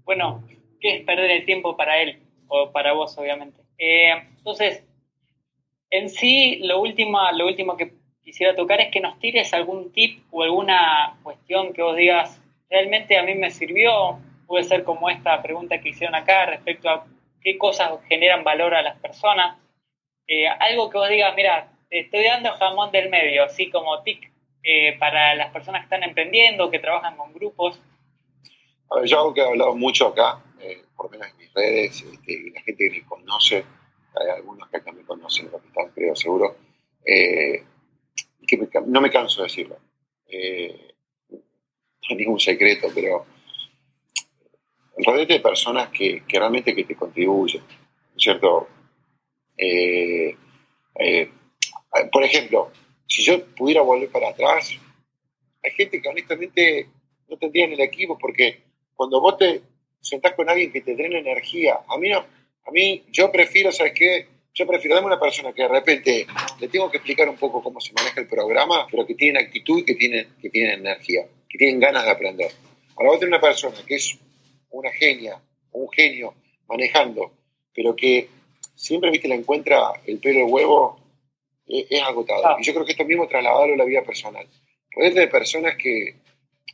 bueno, 0.05 0.47
¿qué 0.79 0.95
es 0.95 1.03
perder 1.03 1.29
el 1.29 1.45
tiempo 1.45 1.75
para 1.75 2.01
él? 2.01 2.21
O 2.47 2.71
para 2.71 2.93
vos, 2.93 3.17
obviamente. 3.17 3.59
Em, 3.77 4.17
entonces, 4.37 4.81
en 5.89 6.07
sí, 6.07 6.59
lo 6.63 6.79
último, 6.79 7.19
lo 7.33 7.47
último 7.47 7.75
que 7.75 7.91
quisiera 8.23 8.55
tocar 8.55 8.81
es 8.81 8.91
que 8.91 9.01
nos 9.01 9.19
tires 9.19 9.53
algún 9.53 9.91
tip 9.91 10.23
o 10.31 10.43
alguna 10.43 11.17
cuestión 11.23 11.73
que 11.73 11.81
vos 11.81 11.95
digas, 11.95 12.41
realmente 12.69 13.17
a 13.17 13.23
mí 13.23 13.35
me 13.35 13.51
sirvió. 13.51 14.19
Puede 14.47 14.63
ser 14.63 14.83
como 14.83 15.09
esta 15.09 15.41
pregunta 15.41 15.79
que 15.79 15.89
hicieron 15.89 16.15
acá 16.15 16.45
respecto 16.45 16.89
a 16.89 17.05
qué 17.41 17.57
cosas 17.57 17.91
generan 18.07 18.43
valor 18.43 18.73
a 18.73 18.81
las 18.81 18.97
personas. 18.99 19.57
Eh, 20.27 20.47
algo 20.47 20.89
que 20.89 20.97
vos 20.97 21.09
digas, 21.09 21.33
mira, 21.35 21.71
estoy 21.89 22.23
dando 22.23 22.51
jamón 22.53 22.91
del 22.91 23.09
medio, 23.09 23.43
así 23.43 23.69
como 23.69 24.01
TIC, 24.03 24.31
eh, 24.63 24.97
para 24.97 25.35
las 25.35 25.51
personas 25.51 25.81
que 25.81 25.95
están 25.95 26.03
emprendiendo, 26.03 26.71
que 26.71 26.79
trabajan 26.79 27.17
con 27.17 27.33
grupos. 27.33 27.79
A 28.89 28.99
ver, 28.99 29.05
yo 29.05 29.19
algo 29.19 29.33
que 29.33 29.41
he 29.41 29.45
hablado 29.45 29.75
mucho 29.75 30.07
acá, 30.07 30.41
eh, 30.61 30.83
por 30.95 31.07
lo 31.07 31.11
menos 31.11 31.27
en 31.29 31.37
mis 31.37 31.53
redes, 31.53 32.01
este, 32.01 32.51
la 32.53 32.61
gente 32.61 32.89
que 32.89 33.01
me 33.01 33.05
conoce, 33.05 33.65
hay 34.15 34.29
algunos 34.35 34.69
que 34.69 34.79
también 34.79 35.05
conocen 35.05 35.51
lo 35.51 35.59
que 35.59 35.67
están, 35.67 35.89
creo, 35.89 36.15
seguro, 36.15 36.55
eh, 38.49 38.69
no 38.85 39.01
me 39.01 39.09
canso 39.09 39.41
de 39.41 39.47
decirlo. 39.47 39.77
no 39.77 42.09
es 42.09 42.17
ningún 42.17 42.39
secreto, 42.39 42.89
pero 42.93 43.25
rodete 45.05 45.33
de 45.33 45.39
personas 45.39 45.89
que, 45.89 46.23
realmente 46.27 46.75
que 46.75 46.83
te 46.83 46.95
contribuyen, 46.95 47.63
¿cierto? 48.17 48.67
Eh, 49.57 50.35
por 52.11 52.23
ejemplo, 52.23 52.71
si 53.07 53.23
yo 53.23 53.45
pudiera 53.55 53.81
volver 53.81 54.09
para 54.09 54.29
atrás, 54.29 54.75
hay 55.63 55.71
gente 55.71 56.01
que 56.01 56.09
honestamente 56.09 56.89
no 57.29 57.37
tendría 57.37 57.65
en 57.65 57.73
el 57.73 57.81
equipo 57.81 58.17
porque 58.17 58.61
cuando 58.95 59.21
vos 59.21 59.37
te 59.37 59.61
sentás 60.01 60.33
con 60.33 60.49
alguien 60.49 60.71
que 60.71 60.81
te 60.81 60.95
drena 60.95 61.19
energía, 61.19 61.79
a 61.87 61.97
mí 61.97 62.09
no, 62.09 62.19
a 62.19 62.71
mí 62.71 63.03
yo 63.11 63.31
prefiero, 63.31 63.71
¿sabes 63.71 63.93
qué? 63.93 64.27
Yo 64.53 64.67
prefiero 64.67 64.95
darme 64.95 65.07
una 65.07 65.19
persona 65.19 65.53
que 65.53 65.63
de 65.63 65.67
repente 65.67 66.27
le 66.63 66.69
tengo 66.69 66.89
que 66.89 66.95
explicar 66.95 67.27
un 67.27 67.35
poco 67.35 67.61
cómo 67.61 67.81
se 67.81 67.91
maneja 67.91 68.21
el 68.21 68.27
programa, 68.27 68.87
pero 68.89 69.05
que 69.05 69.15
tiene 69.15 69.37
actitud 69.37 69.79
y 69.79 69.83
que 69.83 69.95
tiene, 69.95 70.27
que 70.41 70.49
tiene 70.49 70.75
energía, 70.75 71.27
que 71.49 71.57
tienen 71.57 71.77
ganas 71.77 72.05
de 72.05 72.11
aprender. 72.11 72.51
Ahora 72.95 73.09
vos 73.09 73.19
tenés 73.19 73.33
una 73.33 73.41
persona 73.41 73.75
que 73.85 73.95
es 73.95 74.17
una 74.69 74.89
genia, 74.91 75.41
un 75.73 75.91
genio 75.91 76.33
manejando, 76.69 77.33
pero 77.75 77.93
que 77.97 78.29
siempre, 78.75 79.11
viste, 79.11 79.27
le 79.27 79.35
encuentra 79.35 79.91
el 80.05 80.19
pelo 80.19 80.39
del 80.39 80.49
huevo 80.49 81.01
es, 81.67 82.01
agotado. 82.01 82.47
Ah. 82.47 82.57
Y 82.57 82.63
yo 82.63 82.73
creo 82.73 82.85
que 82.85 82.93
esto 82.93 83.03
mismo 83.03 83.27
trasladarlo 83.27 83.73
a 83.73 83.77
la 83.77 83.83
vida 83.83 84.01
personal. 84.03 84.47
Rodete 84.91 85.19
de 85.19 85.27
personas 85.27 85.75
que, 85.75 86.15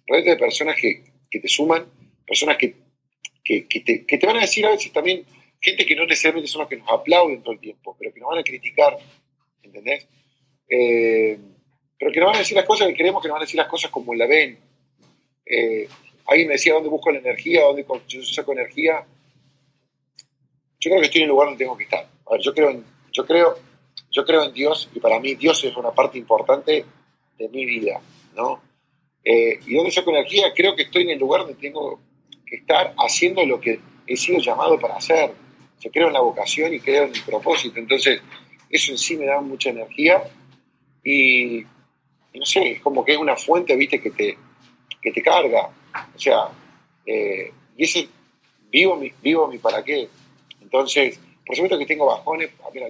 de 0.07 0.37
personas 0.37 0.75
que, 0.79 1.03
que, 1.31 1.39
te 1.39 1.47
suman, 1.47 1.87
personas 2.27 2.57
que, 2.57 2.75
que, 3.43 3.61
te, 3.63 4.05
que 4.05 4.17
te 4.19 4.27
van 4.27 4.37
a 4.37 4.41
decir 4.41 4.67
a 4.67 4.69
veces 4.69 4.93
también, 4.93 5.25
gente 5.59 5.83
que 5.83 5.95
no 5.95 6.05
necesariamente 6.05 6.47
son 6.47 6.59
los 6.59 6.69
que 6.69 6.77
nos 6.77 6.89
aplauden 6.89 7.41
todo 7.41 7.53
el 7.53 7.59
tiempo, 7.59 7.95
pero 7.97 8.13
que 8.13 8.19
nos 8.19 8.29
van 8.29 8.37
a 8.37 8.43
criticar, 8.43 8.95
¿entendés? 9.63 10.07
Eh, 10.67 11.37
pero 11.97 12.11
que 12.11 12.19
nos 12.19 12.27
van 12.27 12.35
a 12.37 12.39
decir 12.39 12.55
las 12.55 12.65
cosas 12.65 12.87
que 12.87 12.93
queremos 12.93 13.21
que 13.21 13.27
nos 13.27 13.35
van 13.35 13.41
a 13.41 13.45
decir 13.45 13.57
las 13.57 13.67
cosas 13.67 13.91
como 13.91 14.13
la 14.13 14.27
ven. 14.27 14.57
Eh, 15.45 15.87
alguien 16.27 16.47
me 16.47 16.53
decía 16.53 16.73
dónde 16.73 16.89
busco 16.89 17.11
la 17.11 17.19
energía, 17.19 17.63
dónde 17.63 17.85
yo 18.07 18.23
saco 18.23 18.53
energía. 18.53 19.05
Yo 20.79 20.89
creo 20.89 20.99
que 20.99 21.07
estoy 21.07 21.21
en 21.21 21.25
el 21.25 21.29
lugar 21.29 21.47
donde 21.47 21.63
tengo 21.63 21.77
que 21.77 21.83
estar. 21.83 22.07
A 22.25 22.31
ver, 22.31 22.41
yo 22.41 22.53
creo, 22.53 22.83
yo 23.11 23.25
creo 23.25 23.69
yo 24.11 24.25
creo 24.25 24.43
en 24.43 24.53
Dios 24.53 24.89
y 24.93 24.99
para 24.99 25.19
mí 25.19 25.35
Dios 25.35 25.63
es 25.63 25.75
una 25.75 25.91
parte 25.91 26.17
importante 26.17 26.85
de 27.37 27.49
mi 27.49 27.65
vida, 27.65 28.01
¿no? 28.35 28.61
Eh, 29.23 29.59
y 29.65 29.75
donde 29.75 29.91
saco 29.91 30.11
energía, 30.11 30.51
creo 30.55 30.75
que 30.75 30.83
estoy 30.83 31.03
en 31.03 31.11
el 31.11 31.19
lugar 31.19 31.41
donde 31.41 31.55
tengo 31.55 31.99
que 32.45 32.57
estar 32.57 32.93
haciendo 32.97 33.45
lo 33.45 33.59
que 33.59 33.79
he 34.07 34.17
sido 34.17 34.39
llamado 34.39 34.79
para 34.79 34.95
hacer. 34.95 35.31
Yo 35.79 35.91
creo 35.91 36.07
en 36.07 36.13
la 36.13 36.21
vocación 36.21 36.73
y 36.73 36.79
creo 36.79 37.03
en 37.03 37.11
mi 37.11 37.19
propósito. 37.19 37.79
Entonces, 37.79 38.21
eso 38.69 38.91
en 38.91 38.97
sí 38.97 39.17
me 39.17 39.25
da 39.25 39.41
mucha 39.41 39.69
energía 39.69 40.23
y, 41.03 41.63
no 42.33 42.45
sé, 42.45 42.71
es 42.71 42.81
como 42.81 43.03
que 43.03 43.13
es 43.13 43.17
una 43.17 43.35
fuente, 43.35 43.75
viste, 43.75 44.01
que 44.01 44.11
te, 44.11 44.37
que 45.01 45.11
te 45.11 45.21
carga. 45.21 45.69
O 46.15 46.19
sea, 46.19 46.49
eh, 47.05 47.51
y 47.75 47.83
ese 47.83 48.07
vivo 48.69 48.95
mi, 48.95 49.11
vivo 49.21 49.47
mi 49.47 49.57
para 49.57 49.83
qué. 49.83 50.07
Entonces, 50.61 51.19
por 51.45 51.55
supuesto 51.55 51.79
que 51.79 51.85
tengo 51.85 52.05
bajones. 52.05 52.51
Mira, 52.73 52.89